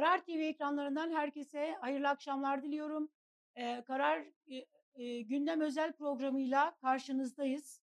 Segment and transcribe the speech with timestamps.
[0.00, 3.10] Karar TV ekranlarından herkese hayırlı akşamlar diliyorum.
[3.56, 7.80] Ee, Karar e, e, gündem özel programıyla karşınızdayız.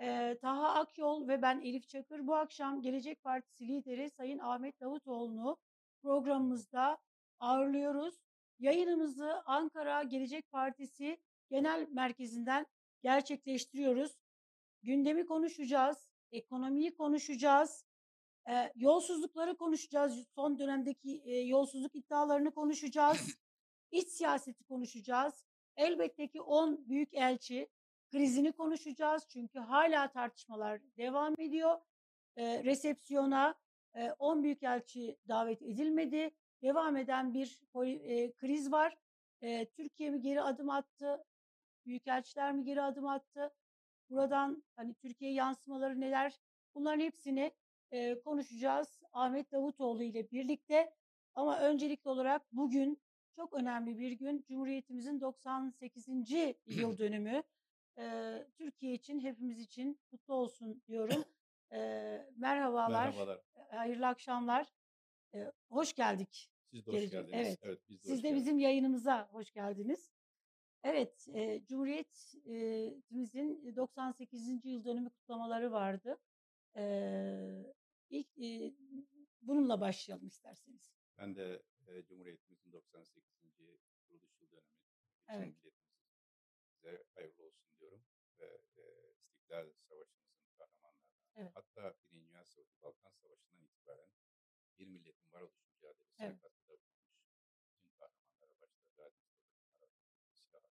[0.00, 5.56] Ee, Taha Akyol ve ben Elif Çakır bu akşam Gelecek Partisi lideri Sayın Ahmet Davutoğlu'nu
[6.02, 6.98] programımızda
[7.38, 8.14] ağırlıyoruz.
[8.58, 11.18] Yayınımızı Ankara Gelecek Partisi
[11.50, 12.66] Genel Merkezi'nden
[13.02, 14.12] gerçekleştiriyoruz.
[14.82, 17.85] Gündemi konuşacağız, ekonomiyi konuşacağız,
[18.48, 23.38] e, yolsuzlukları konuşacağız, son dönemdeki e, yolsuzluk iddialarını konuşacağız,
[23.90, 25.44] iç siyaseti konuşacağız.
[25.76, 27.68] Elbette ki 10 büyük elçi
[28.10, 31.78] krizini konuşacağız çünkü hala tartışmalar devam ediyor.
[32.36, 33.54] E, resepsiyona
[33.94, 36.30] e, 10 büyük elçi davet edilmedi.
[36.62, 38.96] Devam eden bir e, kriz var.
[39.40, 41.24] E, Türkiye mi geri adım attı?
[41.86, 43.54] Büyükelçiler mi geri adım attı?
[44.10, 46.40] Buradan hani Türkiye yansımaları neler?
[46.74, 47.52] Bunların hepsini
[47.90, 50.94] e, konuşacağız Ahmet Davutoğlu ile birlikte.
[51.34, 53.00] Ama öncelikli olarak bugün
[53.36, 54.44] çok önemli bir gün.
[54.48, 56.08] Cumhuriyetimizin 98.
[56.66, 57.42] yıl dönümü.
[57.98, 61.24] E, Türkiye için, hepimiz için kutlu olsun diyorum.
[61.72, 61.78] E,
[62.36, 63.40] merhabalar, Merhabalar.
[63.70, 64.66] hayırlı akşamlar.
[65.34, 66.50] E, hoş geldik.
[66.70, 67.58] Siz de hoş Gelecek- geldiniz.
[67.62, 67.80] evet.
[67.88, 68.44] biz de Siz de geldiniz.
[68.46, 70.10] bizim yayınımıza hoş geldiniz.
[70.84, 74.64] Evet, e, Cumhuriyetimizin 98.
[74.64, 76.16] yıl dönümü kutlamaları vardı.
[76.76, 77.74] E,
[78.10, 78.74] ilk e,
[79.42, 80.92] bununla başlayalım isterseniz.
[81.18, 83.24] Ben de e, Cumhuriyetimizin 98.
[83.56, 84.48] kuruluş yıl bütün
[85.28, 85.48] Evet.
[85.48, 88.04] milletimize hayırlı olsun diyorum.
[88.38, 88.82] Ve e,
[89.20, 91.52] İstiklal Savaşı'mızın kahramanlarına, Evet.
[91.54, 94.08] hatta Birinci Dünya Savaşı, Balkan Savaşı'ndan itibaren
[94.78, 96.40] bir milletin varoluş mücadelesine Evet.
[96.42, 97.16] katkıda bulunmuş
[97.80, 99.20] tüm kahramanlara başta Gazi
[100.30, 100.68] Mustafa.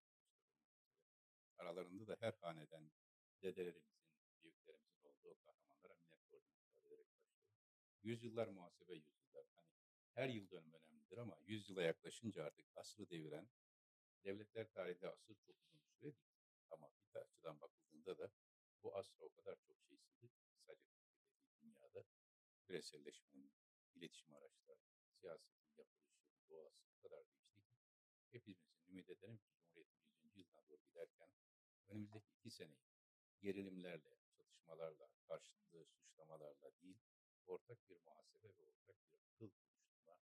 [1.57, 2.91] Aralarında da her haneden
[3.41, 4.05] dedelerimizin,
[4.41, 7.55] büyüklerimizin olduğu kahramanlara minnet borcunu ifade ederek başlıyorum.
[8.05, 9.45] Yüzyıllar muhasebe yüzyıllar.
[9.55, 9.67] Hani
[10.13, 13.49] her yıl dönüm önemlidir ama yüzyıla yaklaşınca artık asrı deviren
[14.23, 16.15] devletler tarihinde asır çok uzun bir süre değil.
[16.69, 18.31] Ama bir açıdan bakıldığında da
[18.83, 20.29] bu asra o kadar çok şey sildi.
[20.67, 22.03] Sadece Türkiye'de dünyada
[22.67, 23.51] küreselleşmenin,
[23.95, 24.79] iletişim araçları,
[25.11, 27.75] siyasetin yapılışı, doğası o kadar değişti ki
[28.31, 30.37] hepimizin ümit ederim ki Cumhuriyet'in 100.
[30.37, 31.29] yılına doğru giderken
[31.87, 32.87] önümüzdeki iki seneyi
[33.41, 36.97] gerilimlerle, çatışmalarla, karşılıklı suçlamalarla değil,
[37.47, 40.17] ortak bir muhasebe ve ortak bir akıl oluşturma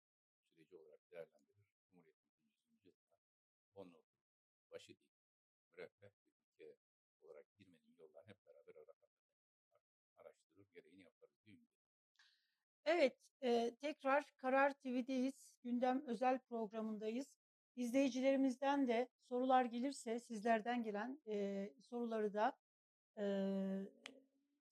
[0.56, 1.66] süreci olarak değerlendirir.
[1.92, 2.86] Cumhuriyetimizin 100.
[2.86, 3.16] yılına
[3.76, 4.04] onu
[4.72, 5.16] başı değil,
[5.76, 6.76] müreffeh bir ülke
[7.24, 8.94] olarak girmenin yollarını hep beraber ara-
[10.18, 11.72] araştırır, gereğini yaparız diye ümit.
[12.86, 15.34] Evet, e, tekrar Karar TV'deyiz.
[15.64, 17.28] Gündem özel programındayız.
[17.76, 22.58] İzleyicilerimizden de sorular gelirse sizlerden gelen e, soruları da
[23.18, 23.24] e,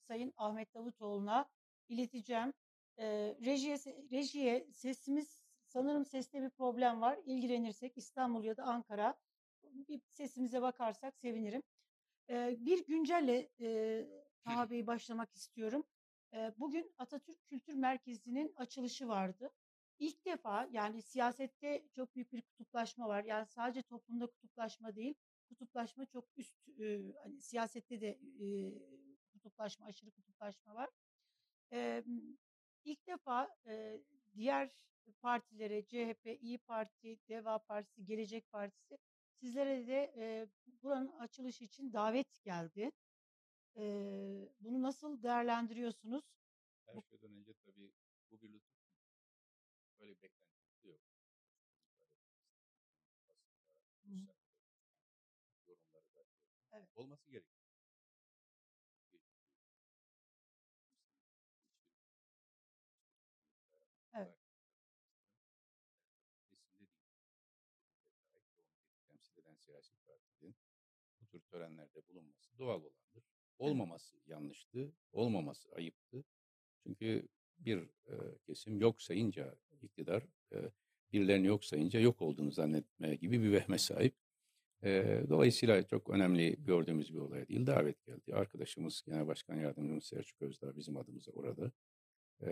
[0.08, 1.50] Sayın Ahmet Davutoğlu'na
[1.90, 2.54] ileteceğim.
[3.00, 3.06] E,
[3.46, 3.78] rejiye,
[4.12, 7.20] rejiye sesimiz sanırım seste bir problem var.
[7.26, 9.20] İlgilenirsek İstanbul ya da Ankara
[9.64, 11.64] bir sesimize bakarsak sevinirim.
[12.30, 14.08] E, bir güncelle e,
[14.44, 15.84] Taha Bey başlamak istiyorum.
[16.34, 19.52] Eee, bugün Atatürk Kültür Merkezi'nin açılışı vardı.
[20.00, 23.24] İlk defa yani siyasette çok büyük bir kutuplaşma var.
[23.24, 25.16] Yani sadece toplumda kutuplaşma değil,
[25.50, 28.74] kutuplaşma çok üst, eee, hani siyasette de eee,
[29.34, 30.90] kutuplaşma, aşırı kutuplaşma var.
[31.72, 32.04] Eee,
[32.84, 34.04] ilk defa eee,
[34.36, 34.72] diğer
[35.22, 38.98] partilere, CHP, İyi Parti, Deva Partisi, Gelecek Partisi
[39.36, 42.92] sizlere de eee, buranın açılışı için davet geldi.
[43.76, 46.24] Eee, bunu nasıl değerlendiriyorsunuz?
[46.88, 47.94] Her şeyden önce tabii
[48.32, 48.76] bu bir lütuf.
[50.00, 51.02] Böyle bir beklentisi yok.
[55.68, 56.26] Yorumları da.
[56.72, 56.90] Evet.
[56.96, 57.59] Olması gerekiyor.
[71.52, 73.24] Törenlerde bulunması doğal olandır.
[73.58, 76.24] Olmaması yanlıştı, olmaması ayıptı.
[76.84, 77.28] Çünkü
[77.60, 80.24] bir e, kesim yok sayınca iktidar,
[80.54, 80.58] e,
[81.14, 84.16] birilerini yok sayınca yok olduğunu zannetme gibi bir vehme sahip.
[84.84, 87.68] E, dolayısıyla çok önemli gördüğümüz bir olay değil.
[87.68, 88.34] Davet geldi.
[88.34, 91.72] Arkadaşımız Genel Başkan Yardımcımız Selçuk Özdağ bizim adımıza orada.
[92.42, 92.48] E,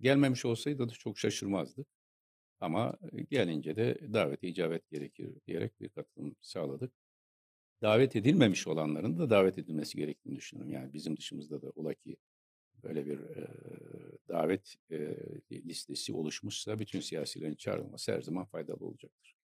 [0.00, 1.86] gelmemiş olsaydı da çok şaşırmazdık.
[2.60, 2.98] Ama
[3.30, 6.92] gelince de davete icabet gerekir diyerek bir katılım sağladık.
[7.82, 10.72] Davet edilmemiş olanların da davet edilmesi gerektiğini düşünüyorum.
[10.72, 12.16] Yani bizim dışımızda da ola ki
[12.82, 13.48] böyle bir e,
[14.28, 15.16] davet e,
[15.50, 19.36] listesi oluşmuşsa bütün siyasilerin çağrılması her zaman faydalı olacaktır.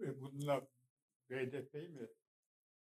[0.00, 0.66] E, Bununla
[1.30, 2.06] BDP'yi mi,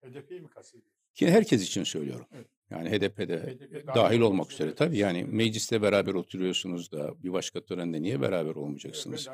[0.05, 0.93] HDP'yi mi kastediyorsun?
[1.15, 2.27] Ki herkes için söylüyorum.
[2.33, 2.47] Evet.
[2.71, 4.75] Yani HDP'de HDP dahil olmak üzere.
[4.75, 9.29] Tabii yani mecliste beraber oturuyorsunuz da bir başka törende niye beraber olmayacaksınız?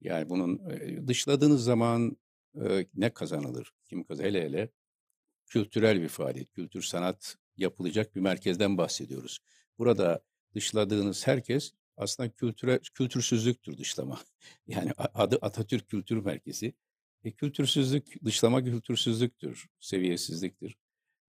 [0.00, 0.60] Yani bunun
[1.08, 2.16] dışladığınız zaman
[2.94, 3.72] ne kazanılır?
[3.84, 4.28] Kim kazanır?
[4.28, 4.68] Hele hele
[5.48, 9.38] kültürel bir faaliyet, kültür sanat yapılacak bir merkezden bahsediyoruz.
[9.78, 10.20] Burada
[10.54, 14.20] dışladığınız herkes aslında kültüre, kültürsüzlüktür dışlama.
[14.66, 16.74] Yani adı Atatürk Kültür Merkezi.
[17.24, 20.76] E, kültürsüzlük, dışlama kültürsüzlüktür, seviyesizliktir.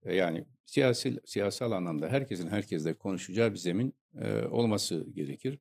[0.03, 5.59] E, yani siyasi siyasal anlamda herkesin herkesle konuşacağı bir zemin e, olması gerekir.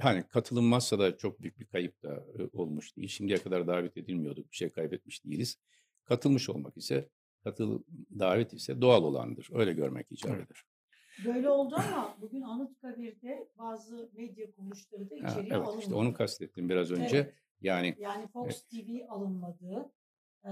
[0.00, 3.08] Hani katılınmazsa da çok büyük bir kayıp da e, olmuş değil.
[3.08, 5.56] Şimdiye kadar davet edilmiyorduk, bir şey kaybetmiş değiliz.
[6.04, 7.08] Katılmış olmak ise,
[7.44, 7.82] katıl
[8.18, 9.48] davet ise doğal olandır.
[9.52, 10.46] Öyle görmek icap Evet.
[10.46, 10.64] eder.
[11.24, 15.80] Böyle oldu ama bugün Anıtkabir'de bazı medya kuruluşları da Ha, içeriye evet, alınmadı.
[15.80, 17.16] işte onu kastettim biraz önce.
[17.16, 17.34] Evet.
[17.60, 19.92] Yani Yani Fox TV alınmadı.
[20.44, 20.48] Ee,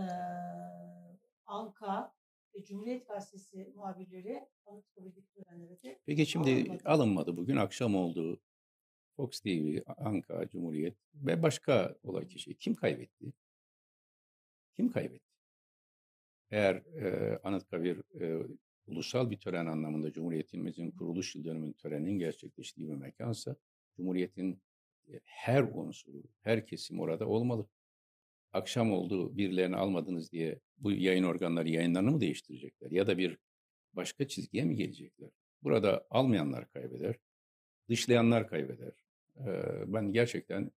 [1.47, 2.15] Anka
[2.55, 6.83] ve Cumhuriyet Gazetesi muhabirleri Anıtkabir'deki törenlere de peki şimdi Alınmadı.
[6.89, 7.37] alınmadı.
[7.37, 8.41] Bugün akşam oldu.
[9.17, 12.55] Fox TV, Anka, Cumhuriyet ve başka olay kişi.
[12.59, 13.33] Kim kaybetti?
[14.77, 15.32] Kim kaybetti?
[16.53, 18.47] Eğer e, Anıtkabir e,
[18.87, 23.57] ulusal bir tören anlamında Cumhuriyetimizin kuruluş yıl dönümünün töreninin gerçekleştiği bir mekansa
[23.97, 24.63] Cumhuriyetin
[25.25, 27.67] her unsuru, her kesim orada olmalı.
[28.53, 32.91] Akşam oldu birilerini almadınız diye bu yayın organları yayınlarını mı değiştirecekler?
[32.91, 33.39] Ya da bir
[33.93, 35.31] başka çizgiye mi gelecekler?
[35.63, 37.17] Burada almayanlar kaybeder,
[37.89, 38.93] dışlayanlar kaybeder.
[39.87, 40.71] Ben gerçekten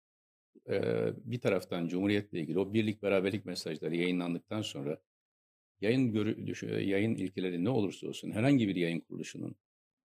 [1.25, 5.00] bir taraftan Cumhuriyet'le ilgili o birlik beraberlik mesajları yayınlandıktan sonra
[5.81, 9.56] yayın görü, düş- yayın ilkeleri ne olursa olsun herhangi bir yayın kuruluşunun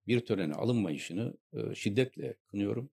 [0.08, 2.90] bir törene alınmayışını e, şiddetle kınıyorum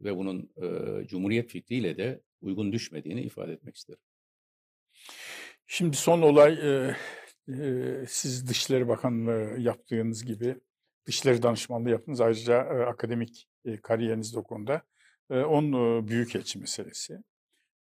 [0.00, 4.00] ve bunun e, Cumhuriyet fikriyle de uygun düşmediğini ifade etmek isterim.
[5.66, 6.96] Şimdi son olay e,
[7.48, 10.56] e, siz Dışişleri Bakanlığı yaptığınız gibi
[11.06, 12.20] Dışişleri Danışmanlığı yaptınız.
[12.20, 14.82] Ayrıca e, akademik e, kariyeriniz de o konuda.
[15.30, 17.18] E, 10 e, büyükelçi meselesi.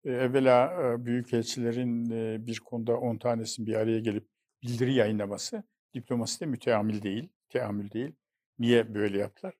[0.05, 2.09] Evvela büyükelçilerin
[2.47, 4.27] bir konuda 10 tanesinin bir araya gelip
[4.63, 5.63] bildiri yayınlaması
[5.93, 8.11] diplomaside müteamil değil, teamül değil.
[8.59, 9.53] Niye böyle yaptılar?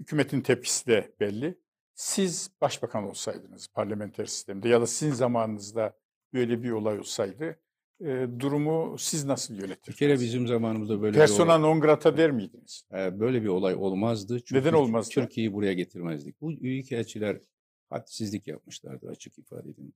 [0.00, 1.58] Hükümetin tepkisi de belli.
[1.94, 5.96] Siz başbakan olsaydınız parlamenter sistemde ya da sizin zamanınızda
[6.34, 7.56] böyle bir olay olsaydı
[8.00, 9.98] e, durumu siz nasıl Bir yönetirdiniz?
[9.98, 12.84] kere bizim zamanımızda böyle bir Persona olay, non grata der miydiniz?
[12.92, 14.40] e, böyle bir olay olmazdı.
[14.40, 15.10] Çünkü Neden olmazdı?
[15.14, 16.40] Türkiye'yi buraya getirmezdik.
[16.40, 17.40] Bu büyükelçiler
[17.90, 19.92] hadsizlik yapmışlardı açık ifade edeyim.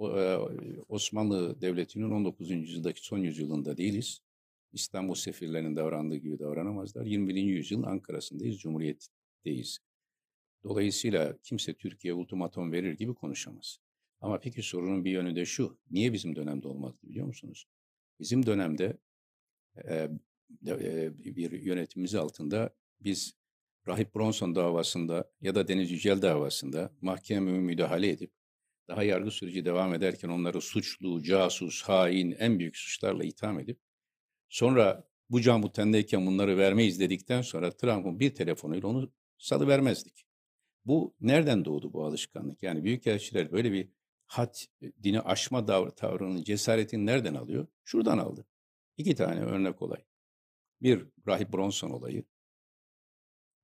[0.00, 0.36] E,
[0.88, 2.50] Osmanlı Devleti'nin 19.
[2.50, 4.22] yüzyıldaki son yüzyılında değiliz.
[4.72, 7.06] İstanbul sefirlerinin davrandığı gibi davranamazlar.
[7.06, 7.34] 21.
[7.34, 9.78] yüzyılın Ankara'sındayız, Cumhuriyet'teyiz.
[10.64, 13.78] Dolayısıyla kimse Türkiye ultimatom verir gibi konuşamaz.
[14.20, 15.78] Ama peki sorunun bir yönü de şu.
[15.90, 17.66] Niye bizim dönemde olmazdı biliyor musunuz?
[18.20, 18.96] Bizim dönemde
[19.84, 20.08] e,
[20.66, 22.70] e, bir yönetimimiz altında
[23.00, 23.34] biz
[23.88, 28.32] Rahip Bronson davasında ya da Deniz Yücel davasında mahkemeye müdahale edip
[28.88, 33.80] daha yargı süreci devam ederken onları suçlu, casus, hain, en büyük suçlarla itham edip
[34.48, 40.24] sonra bu can bu tendeyken bunları vermeyiz dedikten sonra Trump'ın bir telefonuyla onu salıvermezdik.
[40.84, 42.62] Bu nereden doğdu bu alışkanlık?
[42.62, 43.88] Yani büyükelçiler böyle bir
[44.26, 44.54] had,
[45.02, 47.66] dini aşma davr tavrının cesaretini nereden alıyor?
[47.84, 48.46] Şuradan aldı.
[48.96, 50.04] İki tane örnek olay.
[50.82, 52.24] Bir, Rahip Bronson olayı.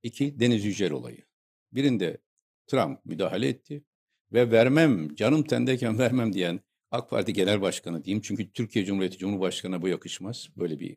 [0.05, 1.25] İki, Deniz Yücel olayı.
[1.73, 2.19] Birinde
[2.67, 3.85] Trump müdahale etti
[4.33, 8.23] ve vermem, canım tendeyken vermem diyen AK Parti Genel Başkanı diyeyim.
[8.23, 10.49] Çünkü Türkiye Cumhuriyeti Cumhurbaşkanı'na bu yakışmaz.
[10.57, 10.97] Böyle bir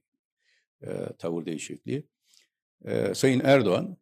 [0.82, 0.88] e,
[1.20, 2.08] tavır değişikliği.
[2.86, 3.98] E, Sayın Erdoğan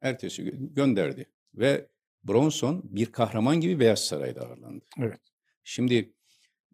[0.00, 1.26] ertesi gün gönderdi.
[1.54, 1.88] Ve
[2.24, 4.84] Bronson bir kahraman gibi Beyaz Saray'da ağırlandı.
[4.98, 5.20] Evet.
[5.64, 6.12] Şimdi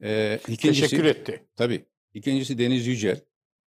[0.02, 0.80] e, ikincisi...
[0.80, 1.46] Teşekkür etti.
[1.56, 1.84] Tabii.
[2.14, 3.20] İkincisi Deniz Yücel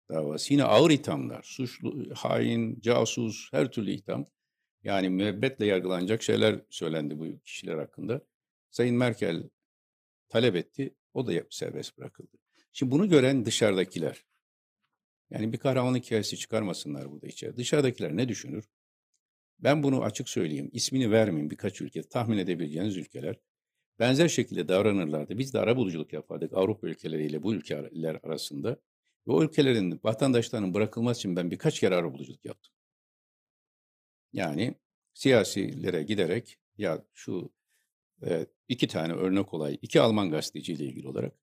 [0.08, 0.52] davası.
[0.52, 1.42] Yine ağır ithamlar.
[1.42, 4.26] Suçlu, hain, casus, her türlü itham.
[4.82, 8.20] Yani müebbetle yargılanacak şeyler söylendi bu kişiler hakkında.
[8.70, 9.50] Sayın Merkel
[10.28, 10.94] talep etti.
[11.14, 12.36] O da serbest bırakıldı.
[12.72, 14.24] Şimdi bunu gören dışarıdakiler.
[15.30, 17.56] Yani bir kahramanlık hikayesi çıkarmasınlar burada içeri.
[17.56, 18.68] Dışarıdakiler ne düşünür?
[19.58, 20.70] Ben bunu açık söyleyeyim.
[20.72, 22.02] İsmini vermeyeyim birkaç ülke.
[22.02, 23.36] Tahmin edebileceğiniz ülkeler.
[23.98, 25.38] Benzer şekilde davranırlardı.
[25.38, 28.76] Biz de arabuluculuk yapardık Avrupa ülkeleriyle bu ülkeler arasında.
[29.28, 32.74] Ve o ülkelerin vatandaşlarının bırakılması için ben birkaç kere arabuluculuk yaptım.
[34.32, 34.74] Yani
[35.14, 37.52] siyasilere giderek ya şu
[38.26, 41.34] e, iki tane örnek olay, iki Alman gazeteciyle ilgili olarak,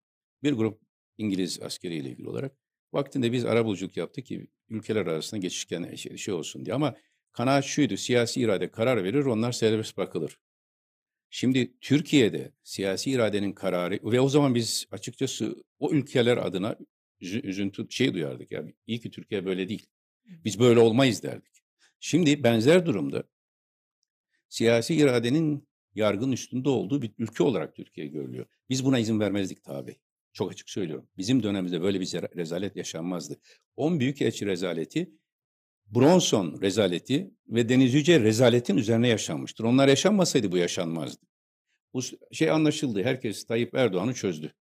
[0.43, 0.81] bir grup
[1.17, 2.57] İngiliz askeriyle ilgili olarak
[2.93, 6.75] vaktinde biz arabuluculuk yaptık ki ülkeler arasında geçişken şey, şey olsun diye.
[6.75, 6.95] Ama
[7.31, 10.39] kanaat şuydu, siyasi irade karar verir, onlar serbest bırakılır.
[11.29, 16.77] Şimdi Türkiye'de siyasi iradenin kararı ve o zaman biz açıkçası o ülkeler adına
[17.23, 18.65] üzüntü şey duyardık ya.
[18.87, 19.85] İyi ki Türkiye böyle değil.
[20.25, 21.63] Biz böyle olmayız derdik.
[21.99, 23.23] Şimdi benzer durumda
[24.49, 28.45] siyasi iradenin yargının üstünde olduğu bir ülke olarak Türkiye görülüyor.
[28.69, 29.99] Biz buna izin vermezdik tabi.
[30.33, 31.07] Çok açık söylüyorum.
[31.17, 33.39] Bizim dönemimizde böyle bir rezalet yaşanmazdı.
[33.75, 35.11] 10 büyükelçi rezaleti,
[35.85, 39.63] Bronson rezaleti ve Deniz Yüce rezaletin üzerine yaşanmıştır.
[39.63, 41.25] Onlar yaşanmasaydı bu yaşanmazdı.
[41.93, 42.01] Bu
[42.31, 43.03] şey anlaşıldı.
[43.03, 44.53] Herkes Tayyip Erdoğan'ı çözdü.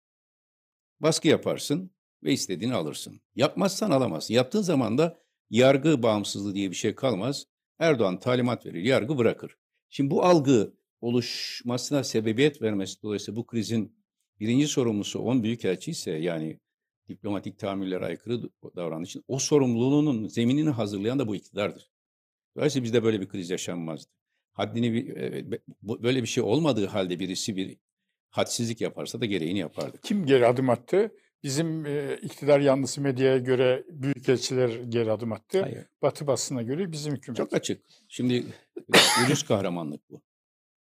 [1.01, 1.91] Baskı yaparsın
[2.25, 3.21] ve istediğini alırsın.
[3.37, 4.35] Yapmazsan alamazsın.
[4.35, 7.45] Yaptığın zaman da yargı bağımsızlığı diye bir şey kalmaz.
[7.79, 9.57] Erdoğan talimat verir, yargı bırakır.
[9.89, 13.97] Şimdi bu algı oluşmasına sebebiyet vermesi dolayısıyla bu krizin
[14.41, 16.61] birinci sorumlusu 10 büyükelçi ise yani
[17.09, 18.43] diplomatik tahammüllere aykırı
[18.77, 21.91] davranış için o sorumluluğunun zeminini hazırlayan da bu iktidardır.
[22.57, 24.11] Dolayısıyla bizde böyle bir kriz yaşanmazdı.
[24.53, 25.45] Haddini e,
[25.83, 27.77] bu- böyle bir şey olmadığı halde birisi bir
[28.31, 29.99] hadsizlik yaparsa da gereğini yapardı.
[30.03, 31.13] Kim geri adım attı?
[31.43, 35.63] Bizim e, iktidar yanlısı medyaya göre büyükelçiler geri adım attı.
[35.63, 35.87] Hayır.
[36.03, 37.37] Batı basına göre bizim hükümet.
[37.37, 37.83] Çok açık.
[38.09, 38.47] Şimdi
[39.25, 40.23] ucuz kahramanlık bu.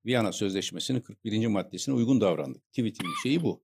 [0.05, 1.47] Viyana Sözleşmesi'nin 41.
[1.47, 2.67] maddesine uygun davrandık.
[2.69, 3.63] Tweet'in şeyi bu.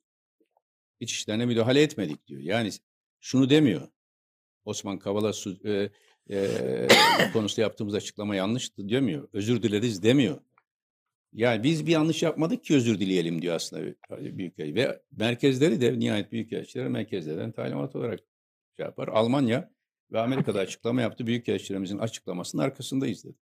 [1.00, 2.42] İç işlerine müdahale etmedik diyor.
[2.42, 2.70] Yani
[3.20, 3.88] şunu demiyor.
[4.66, 5.32] Osman Kavala
[5.66, 5.90] e,
[6.30, 6.88] e,
[7.34, 9.28] konusunda yaptığımız açıklama yanlıştı demiyor.
[9.34, 10.42] Özür dileriz demiyor.
[11.34, 14.76] Yani biz bir yanlış yapmadık ki özür dileyelim diyor aslında Büyükelçi.
[14.76, 18.20] Ve merkezleri de nihayet Büyükelçiler merkezlerden talimat olarak
[18.78, 19.08] şey yapar.
[19.08, 19.72] Almanya
[20.12, 21.28] ve Amerika'da açıklama yaptı.
[21.28, 23.38] Büyükelçilerimizin açıklamasının arkasındayız dedi.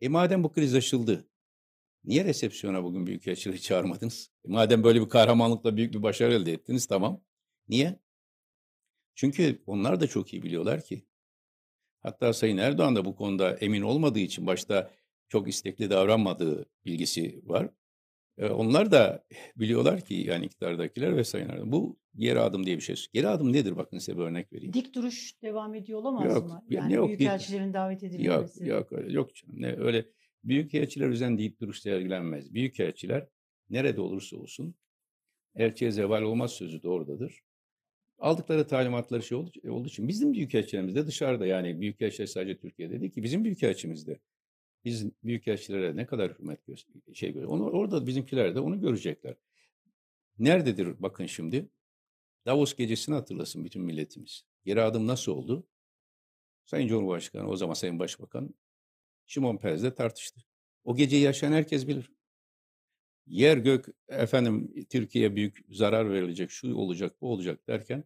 [0.00, 1.28] E madem bu kriz aşıldı,
[2.04, 4.30] niye resepsiyona bugün Büyükelçileri çağırmadınız?
[4.44, 7.20] E madem böyle bir kahramanlıkla büyük bir başarı elde ettiniz tamam.
[7.68, 8.00] Niye?
[9.14, 11.06] Çünkü onlar da çok iyi biliyorlar ki.
[12.02, 14.90] Hatta Sayın Erdoğan da bu konuda emin olmadığı için başta
[15.28, 17.70] çok istekli davranmadığı bilgisi var.
[18.38, 19.24] E, onlar da
[19.56, 21.72] biliyorlar ki yani iktidardakiler ve Sayın Erdoğan.
[21.72, 22.96] Bu geri adım diye bir şey.
[23.12, 23.76] Geri adım nedir?
[23.76, 24.72] Bakın size bir örnek vereyim.
[24.72, 26.64] Dik duruş devam ediyor olamaz Yok, mı?
[26.70, 28.66] ya- Yani yok, dik- büyükelçilerin davet Yok, edilmesi.
[28.68, 29.54] yok öyle yok canım.
[29.62, 30.06] Ne öyle
[30.44, 32.54] büyükelçiler üzerine deyip duruş sergilenmez.
[32.54, 33.26] Büyükelçiler
[33.70, 34.74] nerede olursa olsun
[35.54, 37.40] elçiye zeval olmaz sözü de oradadır.
[38.18, 43.12] Aldıkları talimatları şey olduğu, olduğu için bizim büyükelçilerimiz de dışarıda yani büyükelçiler sadece Türkiye'de değil
[43.12, 44.18] ki bizim büyükelçimiz de
[44.86, 47.50] biz büyükelçilere ne kadar hürmet gö- şey görüyor.
[47.50, 49.34] Onu orada bizimkiler de onu görecekler.
[50.38, 51.68] Nerededir bakın şimdi?
[52.46, 54.44] Davos gecesini hatırlasın bütün milletimiz.
[54.64, 55.66] Geri adım nasıl oldu?
[56.64, 58.54] Sayın Cumhurbaşkanı, o zaman Sayın Başbakan
[59.26, 60.40] Şimon Peres'le tartıştı.
[60.84, 62.10] O geceyi yaşayan herkes bilir.
[63.26, 68.04] Yer gök efendim Türkiye'ye büyük zarar verilecek, şu olacak, bu olacak derken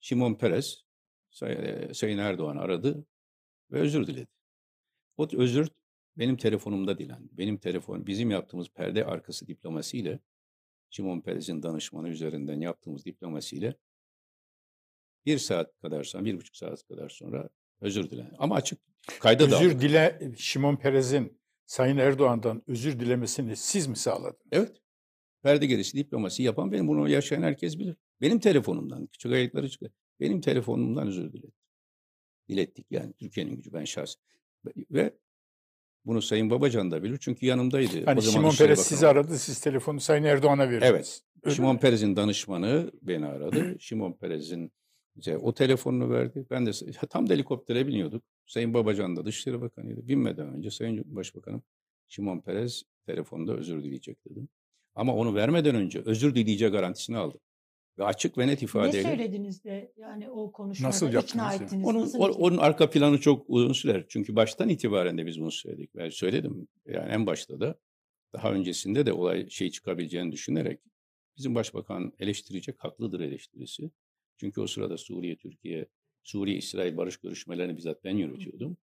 [0.00, 0.84] Şimon Peres
[1.30, 3.06] Say- Sayın Erdoğan aradı
[3.72, 4.37] ve özür diledi.
[5.18, 5.68] O özür
[6.18, 7.28] benim telefonumda dilendi.
[7.32, 10.20] Benim telefon, bizim yaptığımız perde arkası diplomasiyle
[10.90, 13.74] Şimon Peres'in danışmanı üzerinden yaptığımız diplomasiyle
[15.26, 17.48] bir saat kadar sonra, bir buçuk saat kadar sonra
[17.80, 18.34] özür dilendi.
[18.38, 18.78] Ama açık
[19.20, 19.66] kayda da aldık.
[19.66, 24.46] Özür dile Şimon Perez'in Sayın Erdoğan'dan özür dilemesini siz mi sağladınız?
[24.52, 24.76] Evet.
[25.42, 26.88] Perde gerisi diplomasi yapan benim.
[26.88, 27.96] Bunu yaşayan herkes bilir.
[28.20, 29.92] Benim telefonumdan, küçük ayakları çıkıyor.
[30.20, 31.52] Benim telefonumdan özür diledim.
[32.48, 34.22] Dilettik yani Türkiye'nin gücü ben şahsen.
[34.90, 35.14] Ve
[36.04, 38.04] bunu Sayın Babacan da bilir çünkü yanımdaydı.
[38.04, 40.82] Hani O zaman Şimon Perez sizi aradı, siz telefonu Sayın Erdoğan'a verdiniz.
[40.90, 41.22] Evet.
[41.42, 41.76] Öyle Şimon?
[41.76, 43.76] Perez'in danışmanı beni aradı.
[43.80, 44.72] Şimon Perez'in
[45.16, 46.46] işte o telefonunu verdi.
[46.50, 46.70] Ben de
[47.10, 48.22] tam da helikoptere biniyorduk.
[48.46, 50.08] Sayın Babacan da Dışişleri Bakanı'ydı.
[50.08, 51.62] Binmeden önce Sayın Başbakanım
[52.08, 54.48] Şimon Perez telefonda özür dileyecek dedim.
[54.94, 57.40] Ama onu vermeden önce özür dileyeceği garantisini aldım.
[57.98, 59.02] Ve açık ve net Ne ifadeyle.
[59.02, 61.64] söylediniz de yani o konuşmada Nasıl ikna yaptınız yani?
[61.64, 61.84] ettiniz?
[61.86, 64.04] Onun, Nasıl o- onun arka planı çok uzun sürer.
[64.08, 65.90] Çünkü baştan itibaren de biz bunu söyledik.
[65.96, 67.78] Ben söyledim yani en başta da
[68.32, 70.80] daha öncesinde de olay şey çıkabileceğini düşünerek
[71.38, 73.90] bizim başbakan eleştirecek haklıdır eleştirisi.
[74.36, 75.86] Çünkü o sırada Suriye, Türkiye,
[76.24, 78.76] Suriye, İsrail barış görüşmelerini bizzat ben yürütüyordum.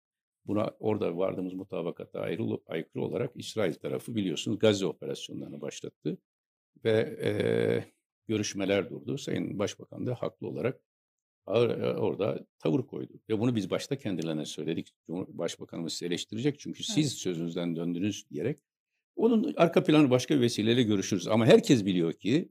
[0.48, 6.18] Buna orada vardığımız mutabakata ayrı, aykırı olarak İsrail tarafı biliyorsunuz Gazze operasyonlarını başlattı.
[6.86, 7.95] Ve eee,
[8.28, 9.18] görüşmeler durdu.
[9.18, 10.82] Sayın Başbakan da haklı olarak
[11.48, 13.14] e, orada tavır koydu.
[13.30, 14.94] Ve bunu biz başta kendilerine söyledik.
[15.10, 17.12] Başbakanımız sizi eleştirecek çünkü siz Evet.
[17.12, 18.60] sözünüzden döndünüz diyerek.
[19.16, 21.28] Onun arka planı başka bir vesileyle görüşürüz.
[21.28, 22.50] Ama herkes biliyor ki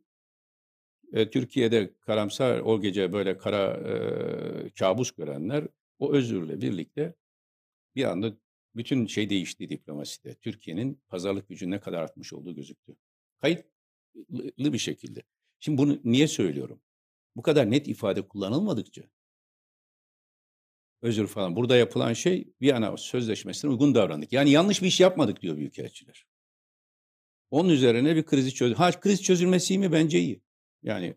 [1.12, 7.14] e, Türkiye'de karamsar o gece böyle kara e, kabus görenler o özürle birlikte
[7.96, 8.36] bir anda
[8.76, 10.34] bütün şey değişti diplomaside.
[10.34, 12.96] Türkiye'nin pazarlık gücü ne kadar artmış olduğu gözüktü.
[13.40, 15.22] Kayıtlı bir şekilde.
[15.64, 16.80] Şimdi bunu niye söylüyorum?
[17.36, 19.02] Bu kadar net ifade kullanılmadıkça
[21.02, 21.56] özür falan.
[21.56, 24.32] Burada yapılan şey Viyana Sözleşmesi'ne uygun davrandık.
[24.32, 26.26] Yani yanlış bir iş yapmadık diyor büyükelçiler.
[27.50, 28.74] Onun üzerine bir krizi çöz.
[28.74, 29.92] Ha kriz çözülmesi mi?
[29.92, 30.42] Bence iyi.
[30.82, 31.14] Yani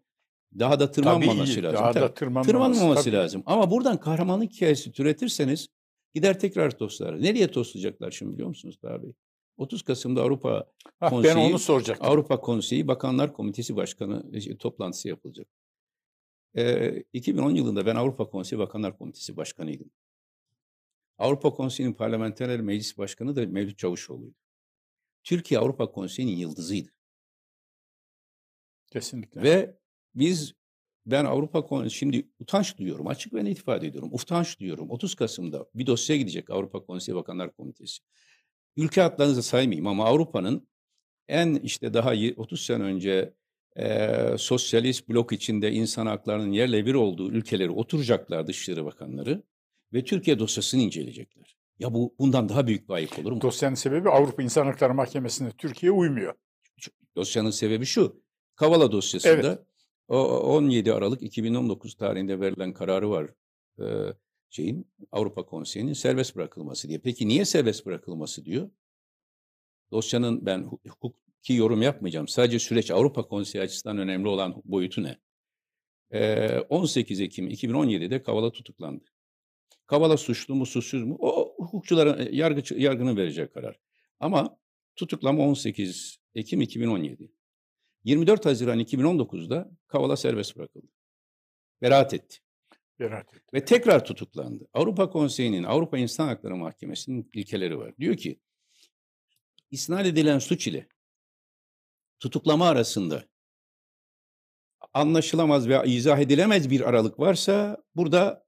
[0.59, 1.79] Daha da Tabii tırmanmaması iyi, lazım.
[1.79, 2.03] Daha Tabii.
[2.03, 3.15] da tırmanmaması, Tırmanmaması tabii.
[3.15, 3.43] lazım.
[3.45, 5.67] Ama buradan kahramanlık hikayesi türetirseniz
[6.13, 7.21] gider tekrar toslar.
[7.21, 9.13] Nereye toslayacaklar şimdi biliyor musunuz abi?
[9.57, 10.71] 30 Kasım'da Avrupa
[11.01, 12.07] ben Konseyi- onu soracaktım.
[12.07, 15.47] Avrupa Konseyi Bakanlar Komitesi Başkanı e, toplantısı yapılacak.
[16.57, 19.91] Ee, 2010 yılında ben Avrupa Konseyi Bakanlar Komitesi Başkanıydım.
[21.17, 24.35] Avrupa Konseyi'nin Parlamenter Meclis Başkanı da Mevlüt Çavuşoğlu'ydu.
[25.23, 26.89] Türkiye Avrupa Konseyi'nin yıldızıydı.
[28.87, 29.41] Kesinlikle.
[29.43, 29.77] Ve
[30.15, 30.53] biz
[31.05, 33.07] ben Avrupa Konseyi şimdi utanç duyuyorum.
[33.07, 34.09] Açık ve net ifade ediyorum.
[34.13, 34.89] Utanç duyuyorum.
[34.89, 38.01] 30 Kasım'da bir dosya gidecek Avrupa Konseyi Bakanlar Komitesi.
[38.77, 40.67] Ülke adlarınızı saymayayım ama Avrupa'nın
[41.27, 43.33] en işte daha y- 30 sene önce
[43.77, 49.43] eee, sosyalist blok içinde insan haklarının yerle bir olduğu ülkeleri oturacaklar Dışişleri Bakanları
[49.93, 51.57] ve Türkiye dosyasını inceleyecekler.
[51.79, 53.41] Ya bu bundan daha büyük bir ayıp olur mu?
[53.41, 56.33] Dosyanın sebebi Avrupa İnsan Hakları Mahkemesi'nde Türkiye uymuyor.
[57.15, 58.21] Dosyanın sebebi şu.
[58.55, 59.65] Kavala dosyasında
[60.07, 63.29] o 17 Aralık 2019 tarihinde verilen kararı var.
[63.79, 63.83] Ee,
[64.49, 66.99] şeyin Avrupa Konseyi'nin serbest bırakılması diye.
[66.99, 68.69] Peki niye serbest bırakılması diyor?
[69.91, 72.27] Dosyanın ben hu- hukuki yorum yapmayacağım.
[72.27, 75.17] Sadece süreç Avrupa Konseyi açısından önemli olan boyutu ne?
[76.11, 79.03] Ee, 18 Ekim 2017'de Kavala tutuklandı.
[79.85, 81.17] Kavala suçlu mu suçsuz mu?
[81.19, 83.79] O hukukçuların e, yargıç, yargının verecek karar.
[84.19, 84.57] Ama
[84.95, 87.31] tutuklama 18 Ekim 2017.
[88.03, 90.87] 24 Haziran 2019'da Kavala serbest bırakıldı.
[91.81, 92.37] Beraat etti
[92.99, 93.41] Beraat et.
[93.53, 94.67] ve tekrar tutuklandı.
[94.73, 97.97] Avrupa Konseyi'nin, Avrupa İnsan Hakları Mahkemesi'nin ilkeleri var.
[97.99, 98.39] Diyor ki,
[99.71, 100.87] isnat edilen suç ile
[102.19, 103.23] tutuklama arasında
[104.93, 108.47] anlaşılamaz veya izah edilemez bir aralık varsa burada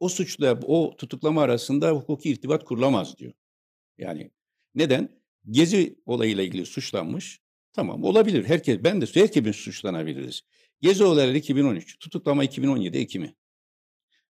[0.00, 3.32] o suçla o tutuklama arasında hukuki irtibat kurulamaz diyor.
[3.98, 4.30] Yani
[4.74, 5.20] neden?
[5.50, 7.40] Gezi olayıyla ilgili suçlanmış.
[7.72, 8.44] Tamam olabilir.
[8.44, 10.42] Herkes ben de herkes suçlanabiliriz.
[10.80, 13.34] Gezi olayları 2013, tutuklama 2017 Ekim'i.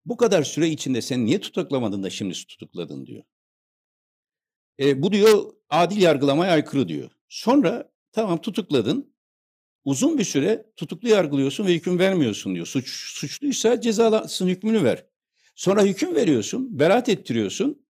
[0.05, 3.23] Bu kadar süre içinde sen niye tutuklamadın da şimdi tutukladın diyor.
[4.81, 7.11] E, bu diyor adil yargılamaya aykırı diyor.
[7.29, 9.13] Sonra tamam tutukladın.
[9.85, 12.67] Uzun bir süre tutuklu yargılıyorsun ve hüküm vermiyorsun diyor.
[12.67, 15.07] Suç suçluysa cezalasın hükmünü ver.
[15.55, 17.83] Sonra hüküm veriyorsun, beraat ettiriyorsun.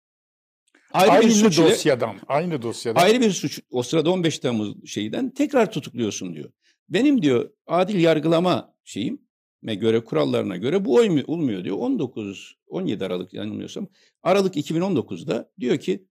[0.92, 3.02] Ayrı Aynı bir suç dosyadan, aynı dosyadan.
[3.02, 6.52] Ayrı bir suç o sırada 15 Temmuz şeyden tekrar tutukluyorsun diyor.
[6.88, 9.22] Benim diyor adil yargılama şeyim
[9.62, 11.76] göre kurallarına göre bu oymu- olmuyor diyor.
[11.78, 13.88] 19 17 Aralık yanılmıyorsam
[14.22, 16.06] Aralık 2019'da diyor ki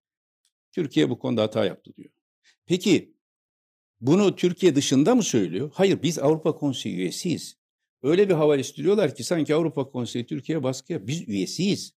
[0.71, 2.09] Türkiye bu konuda hata yaptı diyor.
[2.65, 3.13] Peki
[4.01, 5.71] bunu Türkiye dışında mı söylüyor?
[5.73, 7.57] Hayır biz Avrupa Konseyi üyesiyiz.
[8.03, 11.93] Öyle bir hava estiriyorlar ki sanki Avrupa Konseyi Türkiye baskıya biz üyesiyiz.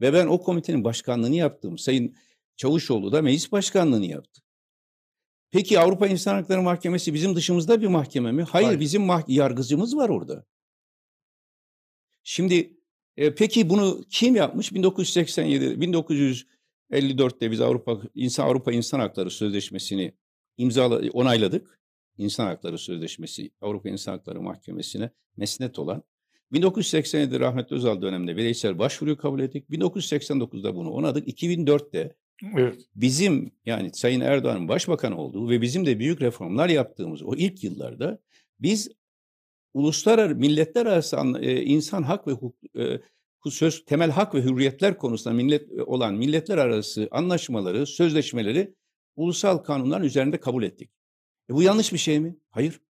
[0.00, 1.78] Ve ben o komitenin başkanlığını yaptım.
[1.78, 2.14] Sayın
[2.56, 4.42] Çavuşoğlu da meclis başkanlığını yaptı.
[5.50, 8.42] Peki Avrupa İnsan Hakları Mahkemesi bizim dışımızda bir mahkeme mi?
[8.42, 8.80] Hayır, Hayır.
[8.80, 10.44] bizim mah- yargıcımız var orada.
[12.24, 12.76] Şimdi
[13.16, 14.74] e, peki bunu kim yapmış?
[14.74, 20.14] 1987 1954'te biz Avrupa İnsan Avrupa İnsan Hakları Sözleşmesi'ni
[20.56, 21.80] imzala onayladık.
[22.18, 26.02] İnsan Hakları Sözleşmesi Avrupa İnsan Hakları Mahkemesi'ne mesnet olan
[26.52, 29.70] 1987 rahmetli Özal döneminde bireysel başvuruyu kabul ettik.
[29.70, 31.28] 1989'da bunu onadık.
[31.28, 32.16] 2004'te
[32.56, 32.80] Evet.
[32.94, 38.18] bizim yani Sayın Erdoğan'ın başbakan olduğu ve bizim de büyük reformlar yaptığımız o ilk yıllarda
[38.60, 38.88] biz
[39.74, 43.00] uluslararası milletler arası e, insan hak ve hukuk e,
[43.50, 48.74] söz temel hak ve hürriyetler konusunda millet e, olan milletler arası anlaşmaları, sözleşmeleri
[49.16, 50.90] ulusal kanunların üzerinde kabul ettik.
[51.50, 52.36] E bu yanlış bir şey mi?
[52.50, 52.80] Hayır.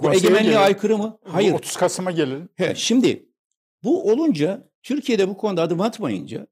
[0.00, 0.60] Bu egemenliğe gelelim.
[0.60, 1.18] aykırı mı?
[1.26, 1.52] Bu Hayır.
[1.52, 2.48] 30 Kasım'a gelelim.
[2.54, 3.28] He, şimdi
[3.82, 6.46] bu olunca Türkiye'de bu konuda adım atmayınca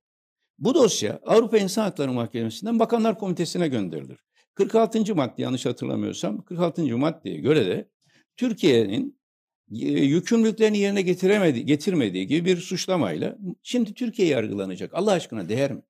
[0.59, 4.19] bu dosya Avrupa İnsan Hakları Mahkemesi'nden Bakanlar Komitesi'ne gönderilir.
[4.55, 5.15] 46.
[5.15, 6.99] madde yanlış hatırlamıyorsam 46.
[6.99, 7.91] maddeye göre de
[8.37, 9.20] Türkiye'nin
[9.71, 14.95] yükümlülüklerini yerine getiremedi, getirmediği gibi bir suçlamayla şimdi Türkiye yargılanacak.
[14.95, 15.83] Allah aşkına değer mi?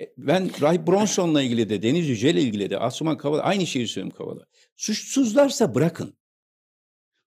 [0.00, 4.16] E, Ben Rahip Bronson'la ilgili de Deniz Yücel'le ilgili de Asuman Kavala aynı şeyi söylüyorum
[4.18, 4.46] Kavala.
[4.76, 6.14] Suçsuzlarsa bırakın.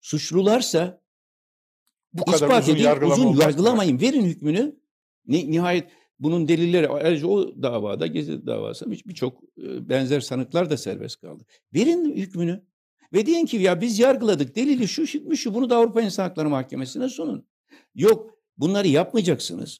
[0.01, 1.03] Suçlularsa
[2.13, 4.77] Bu kadar İspat uzun edin, yargılama uzun yargılamayın, verin hükmünü.
[5.27, 10.77] Ni- nihayet bunun delilleri, ayrıca o davada, Gezi davası bir- birçok e, benzer sanıklar da
[10.77, 11.45] serbest kaldı.
[11.75, 12.65] Verin hükmünü
[13.15, 16.49] ve deyin ki ya biz yargıladık, delili şu, hükmü şu, bunu da Avrupa İnsan Hakları
[16.49, 17.47] Mahkemesi'ne sunun.
[17.95, 19.79] Yok, bunları yapmayacaksınız.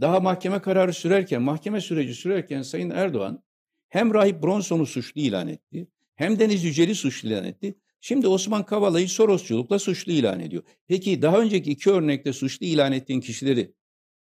[0.00, 3.42] Daha mahkeme kararı sürerken, mahkeme süreci sürerken Sayın Erdoğan
[3.88, 7.74] hem Rahip Bronson'u suçlu ilan etti, hem Deniz Yücel'i suçlu ilan etti.
[8.00, 10.62] Şimdi Osman Kavala'yı Sorosçulukla suçlu ilan ediyor.
[10.86, 13.74] Peki daha önceki iki örnekte suçlu ilan ettiğin kişileri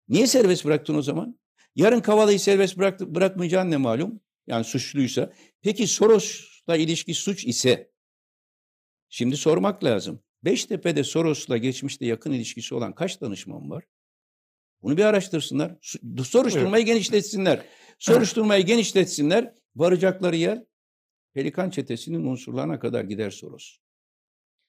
[0.09, 1.39] niye serbest bıraktın o zaman?
[1.75, 4.21] Yarın Kavala'yı serbest bıraktı, bırakmayacağın ne malum?
[4.47, 5.33] Yani suçluysa.
[5.63, 7.88] Peki Soros'la ilişki suç ise
[9.09, 10.21] şimdi sormak lazım.
[10.45, 13.85] Beştepe'de Soros'la geçmişte yakın ilişkisi olan kaç danışman var?
[14.83, 15.77] Bunu bir araştırsınlar.
[16.25, 17.67] Soruşturmayı genişletsinler.
[17.99, 19.55] Soruşturmayı genişletsinler.
[19.77, 20.65] Varacakları yer
[21.35, 23.79] Pelikan çetesinin unsurlarına kadar gider Soros.